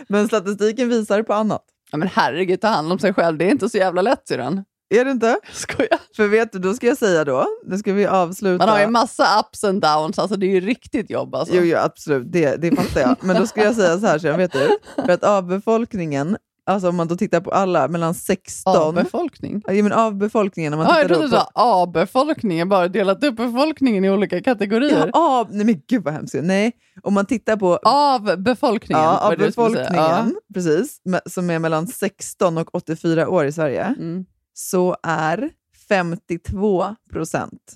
Men 0.08 0.28
statistiken 0.28 0.90
visar 0.90 1.24
på 1.24 1.34
annat. 1.34 1.64
Ja, 1.92 1.98
men 1.98 2.08
herregud, 2.08 2.62
ta 2.62 2.68
hand 2.68 2.92
om 2.92 3.00
sig 3.00 3.14
själv. 3.14 3.38
Det 3.38 3.46
är 3.46 3.52
inte 3.52 3.70
så 3.70 3.78
jävla 3.78 4.02
lätt 4.02 4.28
syrran. 4.28 4.64
Är 4.92 5.06
det 5.06 5.12
inte? 5.12 5.39
Skoja. 5.54 5.98
För 6.16 6.28
vet 6.28 6.52
du, 6.52 6.60
då 6.60 6.74
ska 6.74 6.88
jag 6.88 6.98
säga 6.98 7.26
då, 7.26 7.46
nu 7.66 7.78
ska 7.78 7.94
vi 7.94 8.06
avsluta. 8.06 8.66
Man 8.66 8.70
har 8.76 8.82
ju 8.82 8.88
massa 8.88 9.39
ups 9.39 9.64
and 9.64 9.82
downs, 9.82 10.20
alltså 10.20 10.38
det 10.38 10.46
är 10.46 10.50
ju 10.50 10.60
riktigt 10.60 11.10
jobb. 11.10 11.36
Alltså. 11.36 11.56
Jo, 11.56 11.62
jo, 11.64 11.78
absolut, 11.78 12.32
det, 12.32 12.56
det 12.62 12.76
fattar 12.76 13.02
jag. 13.02 13.16
Men 13.22 13.36
då 13.36 13.48
ska 13.48 13.64
jag 13.64 13.76
säga 13.76 14.00
så 14.00 14.06
här, 14.06 14.20
så 14.20 14.38
vet 14.38 14.52
du. 14.52 14.78
För 14.96 15.10
att 15.12 15.24
av 15.24 15.48
befolkningen, 15.48 16.38
alltså 16.66 16.89
om 16.89 16.96
man 16.96 17.08
då 17.08 17.16
tittar 17.16 17.42
på 17.42 17.52
alla 17.52 17.88
mellan 17.88 18.14
16... 18.14 18.76
Av 18.78 18.94
befolkning? 18.94 19.62
Ja, 19.68 19.74
men 19.74 19.92
av 19.92 20.16
befolkningen. 20.16 20.74
Om 20.74 20.80
man 20.80 20.88
Ja, 20.89 20.98
jag 21.00 21.08
trodde 21.08 21.24
du 21.24 21.30
sa 21.30 21.52
A-befolkningen, 21.56 22.70
bara 22.70 22.88
delat 22.88 23.24
upp 23.24 23.36
befolkningen 23.36 24.06
i 24.06 24.10
olika 24.10 24.42
kategorier. 24.42 25.10
Ja, 25.14 25.39
av, 25.39 25.48
nej 25.56 25.66
men 25.66 25.82
gud 25.88 26.04
vad 26.04 26.14
hemskt. 26.14 26.36
Nej, 26.42 26.72
om 27.04 27.14
man 27.14 27.26
tittar 27.26 27.58
på... 27.58 27.80
Av 27.84 28.38
befolkningen? 28.38 29.04
Ja, 29.04 29.12
var 29.12 29.32
av 29.32 29.38
det 29.38 29.46
du 29.46 29.52
skulle 29.52 29.70
säga. 29.70 29.89
befolkningen, 29.89 30.36
precis, 30.54 30.98
som 31.26 31.50
är 31.50 31.60
mellan 31.60 31.88
16 31.88 32.58
och 32.58 32.76
84 32.76 33.30
år 33.30 33.46
i 33.46 33.52
Sverige, 33.52 33.96
Mm. 34.00 34.26
Så 34.54 34.95
är 35.04 35.49
52 35.89 36.95
procent 37.12 37.76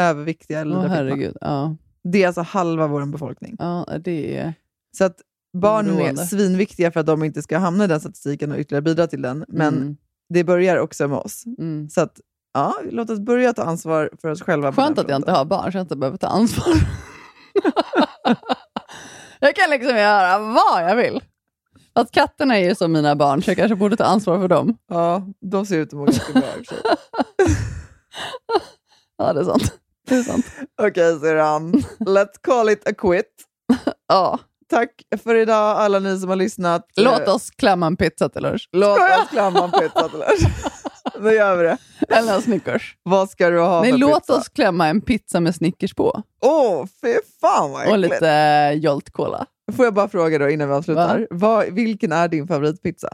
överviktiga 0.00 0.60
eller 0.60 0.76
fetma. 0.82 0.94
herregud. 0.94 1.36
Ja. 1.40 1.76
Det 2.04 2.22
är 2.22 2.26
alltså 2.26 2.42
halva 2.42 2.86
vår 2.86 3.06
befolkning. 3.06 3.56
ja, 3.58 3.86
det 4.00 4.36
är... 4.38 4.54
Så 4.98 5.04
att 5.04 5.16
barnen 5.58 5.98
är 6.00 6.14
svinviktiga 6.14 6.90
för 6.90 7.00
att 7.00 7.06
de 7.06 7.24
inte 7.24 7.42
ska 7.42 7.58
hamna 7.58 7.84
i 7.84 7.86
den 7.86 8.00
statistiken 8.00 8.52
och 8.52 8.58
ytterligare 8.58 8.82
bidra 8.82 9.06
till 9.06 9.22
den. 9.22 9.44
Men 9.48 9.74
Mm. 9.74 9.96
det 10.28 10.44
börjar 10.44 10.76
också 10.76 11.08
med 11.08 11.18
oss. 11.18 11.44
Mm. 11.58 11.88
Så 11.88 12.00
att, 12.00 12.20
ja, 12.54 12.74
låt 12.90 13.10
oss 13.10 13.18
börja 13.20 13.52
ta 13.52 13.62
ansvar 13.62 14.10
för 14.20 14.28
oss 14.28 14.42
själva. 14.42 14.72
Skönt 14.72 14.98
att 14.98 15.08
jag 15.08 15.16
inte 15.16 15.32
har 15.32 15.44
barn 15.44 15.72
så 15.72 15.78
jag 15.78 15.84
inte 15.84 15.96
behöver 15.96 16.18
ta 16.18 16.26
ansvar. 16.26 16.74
jag 19.40 19.56
kan 19.56 19.70
liksom 19.70 19.96
göra 19.96 20.38
vad 20.38 20.82
jag 20.90 20.96
vill. 20.96 21.20
Fast 21.96 22.10
katterna 22.12 22.58
är 22.58 22.68
ju 22.68 22.74
som 22.74 22.92
mina 22.92 23.16
barn, 23.16 23.42
så 23.42 23.50
jag 23.50 23.56
kanske 23.58 23.74
borde 23.76 23.96
ta 23.96 24.04
ansvar 24.04 24.38
för 24.38 24.48
dem. 24.48 24.76
Ja, 24.90 25.22
de 25.50 25.66
ser 25.66 25.78
ut 25.78 25.88
att 25.88 25.92
må 25.98 26.04
ganska 26.04 26.32
bra 26.32 26.42
och 26.60 26.66
sig. 26.66 26.78
Ja, 29.18 29.32
det 29.32 29.40
är 29.40 29.44
sant. 29.44 29.72
Det 30.08 30.14
är 30.14 30.22
sant. 30.22 30.46
Okej 30.82 31.20
syrran, 31.20 31.72
let's 31.98 32.34
call 32.42 32.68
it 32.68 32.88
a 32.88 32.92
quit. 32.98 33.26
Ja. 34.08 34.38
Tack 34.70 34.90
för 35.24 35.34
idag 35.34 35.76
alla 35.78 35.98
ni 35.98 36.18
som 36.18 36.28
har 36.28 36.36
lyssnat. 36.36 36.86
Låt 36.96 37.28
oss 37.28 37.50
klämma 37.50 37.86
en 37.86 37.96
pizza 37.96 38.28
till 38.28 38.42
lunch. 38.42 38.68
Låt 38.72 38.98
oss 38.98 39.28
klämma 39.30 39.64
en 39.64 39.70
pizza 39.70 40.08
till 40.08 40.18
lunch. 40.18 40.46
Nu 41.20 41.30
gör 41.32 41.56
vi 41.56 41.62
det. 41.64 41.76
Eller 42.08 42.34
en 42.34 42.42
Snickers. 42.42 42.96
Vad 43.02 43.30
ska 43.30 43.50
du 43.50 43.60
ha 43.60 43.82
Nej, 43.82 43.90
för 43.90 43.98
låt 43.98 44.22
pizza? 44.22 44.34
oss 44.38 44.48
klämma 44.48 44.88
en 44.88 45.00
pizza 45.00 45.40
med 45.40 45.54
Snickers 45.54 45.94
på. 45.94 46.22
Åh, 46.44 46.86
fy 47.02 47.14
fan 47.40 47.70
vad 47.70 47.86
Och 47.88 47.94
äckligt. 47.94 48.12
lite 48.14 48.30
eh, 48.30 48.72
Jolt 48.72 49.10
Cola. 49.10 49.46
Får 49.72 49.84
jag 49.84 49.94
bara 49.94 50.08
fråga 50.08 50.38
då 50.38 50.50
innan 50.50 50.68
vi 50.68 50.74
avslutar. 50.74 51.26
Vad, 51.30 51.72
vilken 51.74 52.12
är 52.12 52.28
din 52.28 52.46
favoritpizza? 52.46 53.08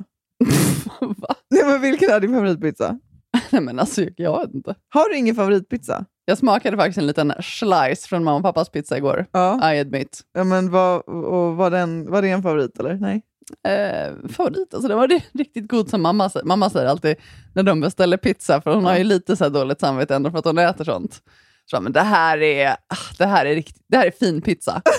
Va? 1.01 1.35
Nej, 1.51 1.65
men 1.65 1.81
vilken 1.81 2.11
är 2.11 2.21
din 2.21 2.33
favoritpizza? 2.33 2.99
Nej, 3.51 3.63
men 3.63 3.79
alltså, 3.79 4.03
jag 4.17 4.41
vet 4.41 4.55
inte. 4.55 4.75
Har 4.89 5.09
du 5.09 5.17
ingen 5.17 5.35
favoritpizza? 5.35 6.05
Jag 6.25 6.39
smakade 6.39 6.77
faktiskt 6.77 6.99
en 6.99 7.07
liten 7.07 7.33
slice 7.43 8.09
från 8.09 8.25
mamma 8.25 8.37
och 8.37 8.43
pappas 8.43 8.69
pizza 8.69 8.97
igår. 8.97 9.27
Ja. 9.33 9.75
I 9.75 9.81
admit. 9.81 10.21
ja 10.33 10.45
men 10.45 10.71
vad, 10.71 11.01
och 11.09 11.57
var, 11.57 11.71
den, 11.71 12.11
var 12.11 12.23
det 12.23 12.29
en 12.29 12.43
favorit 12.43 12.79
eller? 12.81 12.95
Nej? 12.95 13.23
Eh, 13.69 14.29
favorit, 14.29 14.75
alltså 14.75 14.89
det 14.89 14.95
var 14.95 15.09
ri- 15.09 15.23
riktigt 15.33 15.69
god 15.69 15.91
som 15.91 16.03
mamma 16.03 16.31
säger. 16.31 16.47
Mamma 16.47 16.71
säger 16.71 16.87
alltid 16.89 17.17
när 17.55 17.63
de 17.63 17.81
beställer 17.81 18.17
pizza, 18.17 18.61
för 18.61 18.75
hon 18.75 18.85
har 18.85 18.97
ju 18.99 19.05
lite 19.05 19.37
så 19.37 19.49
dåligt 19.49 19.81
samvete 19.81 20.15
ändå 20.15 20.31
för 20.31 20.39
att 20.39 20.45
hon 20.45 20.59
äter 20.59 20.85
sånt. 20.85 21.23
Så, 21.71 21.81
men 21.81 21.93
det 21.93 22.01
här 22.01 22.39
är, 22.43 22.71
ah, 22.71 23.15
det 23.19 23.27
här 23.27 23.47
är, 23.47 23.55
riktigt, 23.55 23.85
det 23.89 23.97
här 23.97 24.07
är 24.07 24.11
fin 24.11 24.43
pizza. 24.43 24.83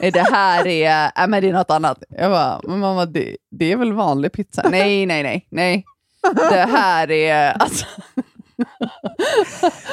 Det 0.00 0.26
här 0.32 0.66
är, 0.66 1.12
äh, 1.22 1.28
men 1.28 1.42
det 1.42 1.48
är 1.48 1.52
något 1.52 1.70
annat. 1.70 2.02
Jag 2.08 2.30
bara, 2.30 2.60
men 2.68 2.78
mamma 2.78 3.06
det, 3.06 3.36
det 3.50 3.72
är 3.72 3.76
väl 3.76 3.92
vanlig 3.92 4.32
pizza? 4.32 4.68
Nej, 4.70 5.06
nej, 5.06 5.22
nej, 5.22 5.46
nej. 5.50 5.84
Det 6.50 6.66
här 6.70 7.10
är, 7.10 7.52
alltså, 7.52 7.86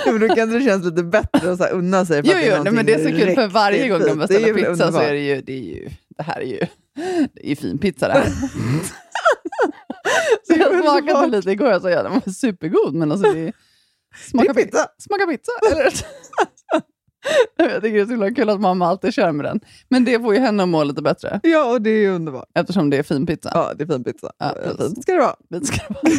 Ja, 0.05 0.11
men 0.11 0.19
då 0.27 0.35
kanske 0.35 0.57
det 0.59 0.65
känns 0.65 0.85
lite 0.85 1.03
bättre 1.03 1.51
att 1.51 1.57
så 1.57 1.63
här 1.63 1.71
unna 1.71 2.05
sig. 2.05 2.23
För 2.23 2.31
jo, 2.31 2.37
är 2.37 2.57
jo, 2.57 2.63
nej, 2.63 2.73
men 2.73 2.85
det 2.85 2.93
är 2.93 3.03
så 3.03 3.17
kul 3.17 3.35
för 3.35 3.47
varje 3.47 3.87
gång 3.89 3.99
de 3.99 4.17
beställer 4.19 4.49
är 4.49 4.53
pizza 4.53 4.75
så 4.75 4.83
underbart. 4.83 5.03
är 5.03 5.13
det 5.13 5.19
ju, 5.19 5.41
det 5.41 5.53
är 5.53 5.63
ju, 5.63 5.89
det 6.17 6.23
här 6.23 6.41
är 6.41 6.45
ju, 6.45 6.59
det 7.33 7.45
är 7.45 7.49
ju 7.49 7.55
fin 7.55 7.77
pizza 7.77 8.07
det 8.07 8.13
här. 8.13 8.25
så 10.47 10.53
jag 10.53 10.83
smakade 10.83 11.27
lite 11.27 11.51
igår 11.51 11.75
och 11.75 11.81
sa 11.81 11.89
ja, 11.89 12.03
den 12.03 12.13
var 12.13 12.31
supergod, 12.31 12.93
men 12.93 13.11
alltså 13.11 13.33
det 13.33 13.53
smakar 14.29 14.53
Det 14.53 14.61
är 14.61 14.65
pizza. 14.65 14.87
Smaka 14.97 15.27
pizza, 15.27 15.51
eller? 15.71 15.93
jag 17.57 17.81
tycker 17.81 17.95
det 17.95 18.01
är 18.01 18.05
så 18.05 18.11
himla 18.11 18.31
kul 18.31 18.49
att 18.49 18.61
mamma 18.61 18.87
alltid 18.87 19.13
kör 19.13 19.31
med 19.31 19.45
den. 19.45 19.59
Men 19.89 20.05
det 20.05 20.19
får 20.19 20.33
ju 20.33 20.39
henne 20.39 20.63
att 20.63 20.69
må 20.69 20.83
lite 20.83 21.01
bättre, 21.01 21.39
Ja, 21.43 21.71
och 21.71 21.81
det 21.81 21.89
är 21.89 21.99
ju 22.01 22.09
underbart. 22.09 22.49
eftersom 22.55 22.89
det 22.89 22.97
är 22.97 23.03
fin 23.03 23.25
pizza. 23.25 23.51
Ja, 23.53 23.73
det 23.77 23.83
är 23.83 23.87
fin 23.87 24.03
pizza. 24.03 24.31
Ja, 24.37 24.55
precis. 24.63 24.77
fint 24.87 25.03
ska 25.03 25.11
det 25.13 25.19
vara. 25.19 25.35
Fint 25.51 25.67
ska 25.67 25.77
det 25.87 25.93
vara. 25.93 26.13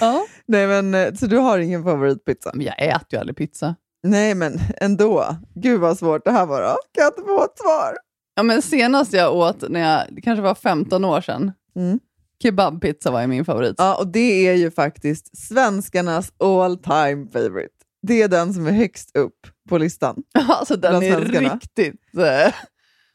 ja. 0.00 0.26
Nej, 0.46 0.66
men, 0.66 0.94
eh, 0.94 1.14
så 1.14 1.26
du 1.26 1.38
har 1.38 1.58
ingen 1.58 1.84
favoritpizza? 1.84 2.50
Men 2.54 2.66
jag 2.66 2.82
äter 2.82 3.06
ju 3.10 3.18
aldrig 3.18 3.36
pizza. 3.36 3.74
Nej, 4.02 4.34
men 4.34 4.58
ändå. 4.76 5.36
Gud 5.54 5.80
vad 5.80 5.98
svårt 5.98 6.24
det 6.24 6.30
här 6.30 6.46
var 6.46 6.62
då. 6.62 6.68
Kan 6.92 7.04
jag 7.04 7.08
inte 7.12 7.22
få 7.22 7.44
ett 7.44 7.58
svar? 7.58 7.96
Ja, 8.34 8.42
men 8.42 8.62
senast 8.62 9.12
jag 9.12 9.36
åt, 9.36 9.68
när 9.70 9.80
jag, 9.80 10.02
det 10.10 10.20
kanske 10.20 10.42
var 10.42 10.54
15 10.54 11.04
år 11.04 11.20
sedan, 11.20 11.52
Mm. 11.76 11.98
kebabpizza 12.42 13.10
var 13.10 13.20
ju 13.20 13.26
min 13.26 13.44
favorit. 13.44 13.74
Ja, 13.78 13.94
och 13.94 14.06
det 14.06 14.48
är 14.48 14.54
ju 14.54 14.70
faktiskt 14.70 15.38
svenskarnas 15.48 16.32
all 16.38 16.78
time 16.78 17.26
favorite. 17.32 17.74
Det 18.02 18.22
är 18.22 18.28
den 18.28 18.54
som 18.54 18.66
är 18.66 18.70
högst 18.72 19.16
upp 19.16 19.46
på 19.68 19.78
listan. 19.78 20.22
Alltså 20.48 20.76
den 20.76 21.02
är 21.02 21.12
svenskarna. 21.12 21.54
riktigt, 21.54 22.16
eh, 22.16 22.54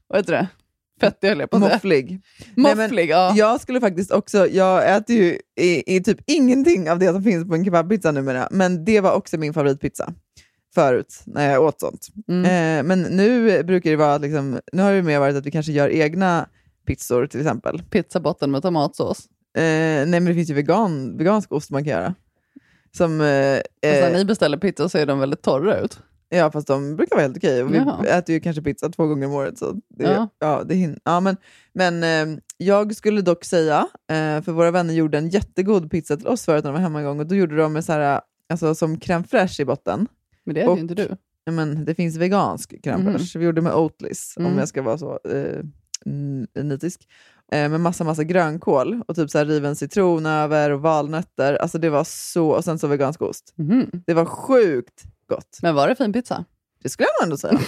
vad 0.08 0.20
heter 0.20 0.34
det? 0.34 0.48
Fettig 1.02 1.28
höll 1.28 1.40
jag 1.40 1.50
på 1.50 1.58
att 1.58 1.64
säga. 1.64 1.74
Mofflig. 1.74 2.22
Nej, 2.56 2.76
Mofflig, 2.76 3.10
ja. 3.10 3.34
Jag 3.36 3.62
skulle 3.62 3.80
faktiskt 3.80 4.12
också, 4.12 4.48
jag 4.48 4.96
äter 4.96 5.16
ju 5.16 5.40
i, 5.60 5.96
i 5.96 6.04
typ 6.04 6.18
ingenting 6.26 6.92
av 6.92 7.00
det 7.00 7.14
som 7.14 7.24
finns 7.24 7.48
på 7.48 7.56
en 7.56 7.66
kebabpizza 7.66 8.12
numera, 8.12 8.48
men 8.52 8.86
det 8.86 9.02
var 9.02 9.14
också 9.14 9.38
min 9.38 9.54
favoritpizza 9.54 10.14
förut 10.76 11.24
när 11.26 11.52
jag 11.52 11.64
åt 11.64 11.80
sånt. 11.80 12.08
Mm. 12.28 12.46
Eh, 12.46 12.84
men 12.84 13.02
nu 13.02 13.64
brukar 13.64 13.90
det 13.90 13.96
vara, 13.96 14.14
att 14.14 14.22
liksom, 14.22 14.60
nu 14.72 14.82
har 14.82 14.94
det 14.94 15.02
mer 15.02 15.20
varit 15.20 15.36
att 15.36 15.46
vi 15.46 15.52
kanske 15.52 15.72
gör 15.72 15.90
egna 15.90 16.48
pizzor 16.88 17.28
till 17.28 17.40
exempel. 17.40 17.84
Pizzabotten 17.90 18.52
med 18.52 18.62
tomatsås. 18.62 19.28
Eh, 19.58 19.62
nej 19.62 20.06
men 20.06 20.26
det 20.26 20.34
finns 20.34 20.50
ju 20.50 20.54
vegan, 20.54 21.18
vegansk 21.18 21.52
ost 21.52 21.72
man 21.72 21.84
kan 21.84 21.92
göra. 21.92 22.16
Som, 22.98 23.22
eh, 23.22 23.62
när 23.82 24.08
eh, 24.08 24.14
ni 24.14 24.26
beställer 24.26 24.58
pizza 24.58 24.90
ser 24.90 25.06
de 25.06 25.20
väldigt 25.20 25.42
torra 25.42 25.80
ut. 25.80 26.00
Ja, 26.30 26.52
fast 26.52 26.68
de 26.68 26.96
brukar 26.96 27.16
vara 27.16 27.24
helt 27.24 27.38
okej. 27.38 27.64
Vi 27.64 27.78
Jaha. 27.78 28.06
äter 28.06 28.34
ju 28.36 28.40
kanske 28.40 28.62
pizza 28.62 28.90
två 28.90 29.08
gånger 29.08 29.28
om 29.28 29.34
året. 29.34 29.58
Så 29.58 29.72
det, 29.90 30.04
ja. 30.04 30.30
Ja. 30.40 30.64
det 30.66 30.76
hin- 30.76 31.00
ja, 31.04 31.20
men 31.20 31.38
men 31.74 32.04
eh, 32.04 32.40
jag 32.58 32.96
skulle 32.96 33.22
dock 33.22 33.46
säga, 33.46 33.78
eh, 34.12 34.42
för 34.42 34.52
våra 34.52 34.72
vänner 34.72 34.94
gjorde 34.94 35.18
en 35.18 35.30
jättegod 35.30 35.92
pizza 35.92 36.18
till 36.18 36.28
oss 36.28 36.46
förut 36.46 36.64
när 36.64 36.72
de 36.72 36.74
var 36.74 36.82
hemma 36.82 37.00
en 37.00 37.06
gång. 37.06 37.20
Och 37.20 37.28
då 37.28 37.36
gjorde 37.36 37.56
de 37.58 37.74
med 37.74 37.86
så 37.86 37.92
här, 37.92 38.22
alltså, 38.50 38.76
som 38.76 38.98
crème 38.98 39.24
fraîche 39.24 39.62
i 39.62 39.66
botten. 39.66 40.08
Men 40.46 40.56
det 40.56 40.62
äter 40.62 40.72
Och- 40.72 40.78
ju 40.78 40.82
inte 40.82 40.96
du. 40.96 41.16
Ja, 41.46 41.52
men 41.52 41.86
det 41.86 41.96
finns 41.96 42.16
vegansk 42.18 42.74
crème 42.84 42.98
Mhm. 42.98 43.14
fraîche. 43.14 43.40
Vi 43.40 43.46
gjorde 43.46 43.62
med 43.62 43.74
Oatlis, 43.74 44.34
om 44.38 44.46
Mm. 44.46 44.58
jag 44.58 44.68
ska 44.68 44.82
vara 44.82 44.98
så 44.98 45.20
eh, 45.30 45.60
n- 46.06 46.48
nitisk. 46.62 47.08
Eh, 47.52 47.70
med 47.70 47.82
massa, 47.82 48.04
massa 48.04 48.24
grönkål 48.24 49.02
och 49.08 49.16
typ 49.16 49.30
så 49.30 49.38
här 49.38 49.46
riven 49.46 49.76
citron 49.76 50.26
över 50.26 50.70
och 50.70 50.82
valnötter. 50.82 51.54
Alltså 51.56 51.78
det 51.78 51.90
var 51.90 52.04
så, 52.04 52.50
och 52.50 52.64
sen 52.64 52.80
så 52.80 52.88
vegansk 52.88 53.22
ost. 53.22 53.54
Det 54.06 54.14
var 54.14 54.26
sjukt 54.26 55.04
gott. 55.30 55.60
Men 55.62 55.76
var 55.76 55.88
det 55.88 55.96
fin 55.96 56.14
pizza? 56.14 56.46
Det 56.84 56.90
skulle 56.90 57.08
jag 57.20 57.24
ändå 57.24 57.38
säga. 57.38 57.60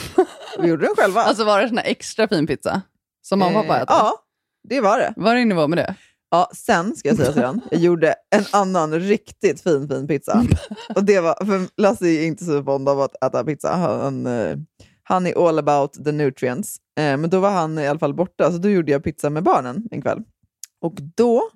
Vi 0.60 0.68
gjorde 0.68 0.86
den 0.86 0.96
själva. 0.98 1.22
Alltså 1.24 1.44
var 1.46 1.62
det 1.62 1.68
sån 1.68 1.78
här 1.78 1.86
extra 1.86 2.28
fin 2.28 2.48
pizza? 2.48 2.82
Som 3.22 3.40
mamma 3.40 3.60
och 3.60 3.68
pappa 3.68 3.76
Eh, 3.78 3.82
äter? 3.84 3.96
Ja, 3.96 4.14
det 4.70 4.82
var 4.82 4.98
det. 5.00 5.14
Var 5.16 5.36
det 5.36 5.42
i 5.42 5.46
nivå 5.46 5.68
med 5.68 5.78
det? 5.78 5.96
Ja, 6.32 6.50
sen 6.56 6.96
ska 6.96 7.10
jag 7.10 7.18
säga 7.18 7.34
sedan, 7.34 7.62
jag 7.72 7.80
gjorde 7.80 8.16
en 8.36 8.46
annan 8.52 9.00
riktigt 9.00 9.62
fin, 9.62 9.88
fin 9.88 10.08
pizza. 10.08 10.46
Och 10.96 11.04
det 11.04 11.20
var, 11.20 11.46
för 11.46 11.82
Lasse 11.82 12.08
är 12.08 12.26
inte 12.26 12.46
så 12.46 12.64
fond 12.64 12.90
av 12.90 13.02
att 13.02 13.24
äta 13.26 13.44
pizza. 13.44 13.76
Han, 13.76 14.26
eh, 14.26 14.58
han 15.10 15.28
är 15.28 15.48
all 15.48 15.60
about 15.60 15.94
the 16.06 16.12
nutrients. 16.12 16.78
Eh, 17.00 17.18
Men 17.18 17.30
då 17.30 17.40
var 17.40 17.52
han 17.52 17.80
i 17.80 17.88
alla 17.88 18.00
fall 18.00 18.14
borta, 18.14 18.52
så 18.52 18.58
då 18.58 18.70
gjorde 18.70 18.92
jag 18.92 19.04
pizza 19.04 19.30
med 19.30 19.44
barnen 19.44 19.88
en 19.92 20.02
kväll. 20.02 20.24
Och 20.82 20.96
då, 21.16 21.50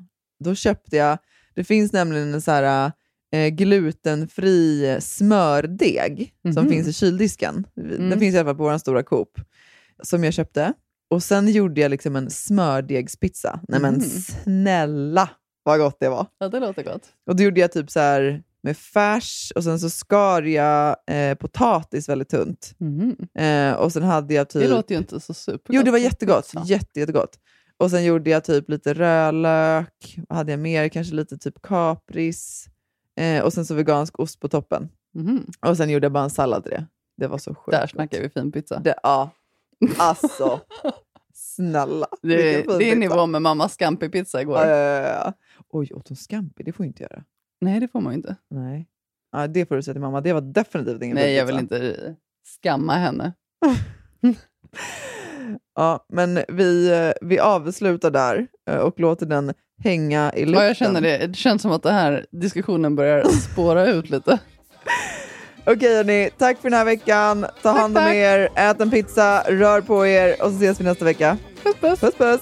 då 0.44 0.56
köpte 0.56 0.96
jag, 0.98 1.18
det 1.56 1.64
finns 1.64 1.94
nämligen 1.94 2.34
en 2.34 2.42
så 2.42 2.52
här 2.52 2.92
eh, 3.32 3.48
glutenfri 3.50 4.98
smördeg 5.02 6.34
som 6.54 6.64
Mhm. 6.64 6.70
finns 6.72 6.88
i 6.88 6.94
kyldisken. 6.94 7.68
Den 7.76 7.92
Mm. 8.08 8.20
finns 8.20 8.36
i 8.36 8.38
alla 8.38 8.46
fall 8.50 8.56
på 8.58 8.64
vår 8.64 8.78
stora 8.78 9.04
Coop. 9.04 9.30
Som 10.04 10.24
jag 10.24 10.34
köpte. 10.34 10.74
Och 11.10 11.24
sen 11.24 11.48
gjorde 11.52 11.82
jag 11.82 11.92
liksom 11.92 12.16
en 12.16 12.30
smördegspizza. 12.30 13.60
Nej 13.68 13.80
men 13.82 13.94
Mhm. 13.94 14.02
snälla 14.44 15.30
vad 15.64 15.80
gott 15.80 15.98
det 16.00 16.10
var. 16.10 16.28
Ja, 16.40 16.48
det 16.50 16.60
låter 16.60 16.84
gott. 16.84 17.04
Och 17.28 17.36
då 17.36 17.44
gjorde 17.44 17.60
jag 17.60 17.72
typ 17.72 17.92
så 17.92 18.00
här 18.00 18.44
med 18.64 18.78
färs 18.78 19.52
och 19.56 19.64
sen 19.64 19.80
så 19.80 19.90
skar 19.90 20.42
jag 20.42 20.96
eh, 21.08 21.36
potatis 21.36 22.10
väldigt 22.10 22.30
tunt. 22.30 22.76
Eh, 23.36 23.74
och 23.74 23.92
sen 23.94 24.04
hade 24.04 24.34
jag 24.34 24.50
typ... 24.50 24.62
Det 24.62 24.68
låter 24.68 24.96
ju 24.96 25.00
inte 25.00 25.20
så 25.20 25.34
supergott. 25.34 25.70
Jo, 25.70 25.84
det 25.84 25.92
var 25.92 25.98
jättegott. 25.98 26.52
Jätte, 26.66 27.00
jättegott. 27.00 27.40
Och 27.78 27.92
sen 27.92 28.04
gjorde 28.04 28.30
jag 28.30 28.44
typ 28.44 28.70
lite 28.70 28.94
rödlök, 28.94 30.18
vad 30.30 30.38
hade 30.38 30.52
jag 30.52 30.60
mer? 30.60 30.90
Kanske 30.90 31.16
lite 31.16 31.38
typ 31.38 31.62
kapris. 31.62 32.66
Eh, 33.20 33.44
och 33.44 33.54
sen 33.54 33.66
så 33.66 33.74
vegansk 33.74 34.20
ost 34.20 34.40
på 34.40 34.48
toppen. 34.48 34.90
Mhm. 35.14 35.46
Och 35.68 35.78
sen 35.78 35.90
gjorde 35.90 36.06
jag 36.06 36.12
bara 36.12 36.24
en 36.24 36.30
sallad 36.30 36.64
till 36.64 36.72
det. 36.72 36.86
Det 37.18 37.28
var 37.28 37.38
så 37.38 37.56
sjukt 37.56 37.72
Där 37.78 37.88
snackar 37.88 38.22
vi 38.22 38.30
fin 38.30 38.52
pizza. 38.52 38.80
Det, 38.80 38.96
ja, 39.04 39.30
alltså. 39.98 40.60
Snälla. 41.34 42.08
Det, 42.22 42.28
det 42.38 42.58
är 42.60 42.80
pizza. 42.80 42.96
nivå 43.00 43.26
med 43.26 43.42
mammas 43.42 43.78
scampi-pizza 43.78 44.42
igår. 44.42 44.66
Ja. 44.66 45.34
Oj, 45.70 45.94
åt 45.94 46.08
hon 46.08 46.18
scampi? 46.18 46.64
Det 46.64 46.74
får 46.74 46.86
jag 46.86 46.90
inte 46.90 47.04
göra. 47.04 47.24
Nej, 47.64 47.80
det 47.80 47.88
får 47.88 48.02
man 48.02 48.14
ju 48.14 48.18
inte. 48.18 48.36
Nej. 48.50 48.88
Ja, 49.32 49.48
det 49.48 49.66
får 49.66 49.76
du 49.76 49.84
säga 49.84 49.94
till 49.94 50.02
mamma. 50.02 50.22
Det 50.22 50.34
var 50.34 50.42
definitivt 50.42 51.02
ingen 51.02 51.16
Nej, 51.16 51.34
jag 51.34 51.46
vill 51.46 51.60
inte 51.60 52.16
skamma 52.62 52.94
henne. 52.94 53.34
Ja, 55.76 56.06
men 56.10 56.40
vi, 56.48 56.92
eh, 56.92 57.28
vi 57.28 57.40
avslutar 57.40 58.12
där 58.12 58.48
eh, 58.70 58.78
och 58.78 59.00
låter 59.00 59.26
den 59.26 59.54
hänga 59.84 60.34
i 60.34 60.46
luften. 60.46 60.62
Ja, 60.62 60.68
jag 60.68 60.78
känner 60.78 61.02
det. 61.02 61.28
Det 61.28 61.36
känns 61.36 61.62
som 61.62 61.72
att 61.72 61.84
den 61.84 61.94
här 61.94 62.26
diskussionen 62.32 62.96
börjar 62.96 63.24
spåra 63.52 63.86
ut 63.88 64.10
lite. 64.10 64.40
Okej 65.66 65.96
hörni, 65.96 66.30
tack 66.38 66.58
för 66.58 66.70
den 66.70 66.78
här 66.78 66.86
veckan. 66.86 67.46
Ta 67.62 67.70
hand 67.70 67.98
om 67.98 68.04
tack. 68.04 68.16
er, 68.16 68.50
ät 68.56 68.82
en 68.82 68.92
pizza, 68.92 69.44
rör 69.48 69.82
på 69.82 70.08
er 70.08 70.44
och 70.44 70.50
så 70.52 70.56
ses 70.56 70.80
vi 70.80 70.84
nästa 70.84 71.06
vecka. 71.06 71.38
Puss, 71.64 71.76
puss. 71.80 72.00
puss, 72.00 72.16
puss. 72.16 72.42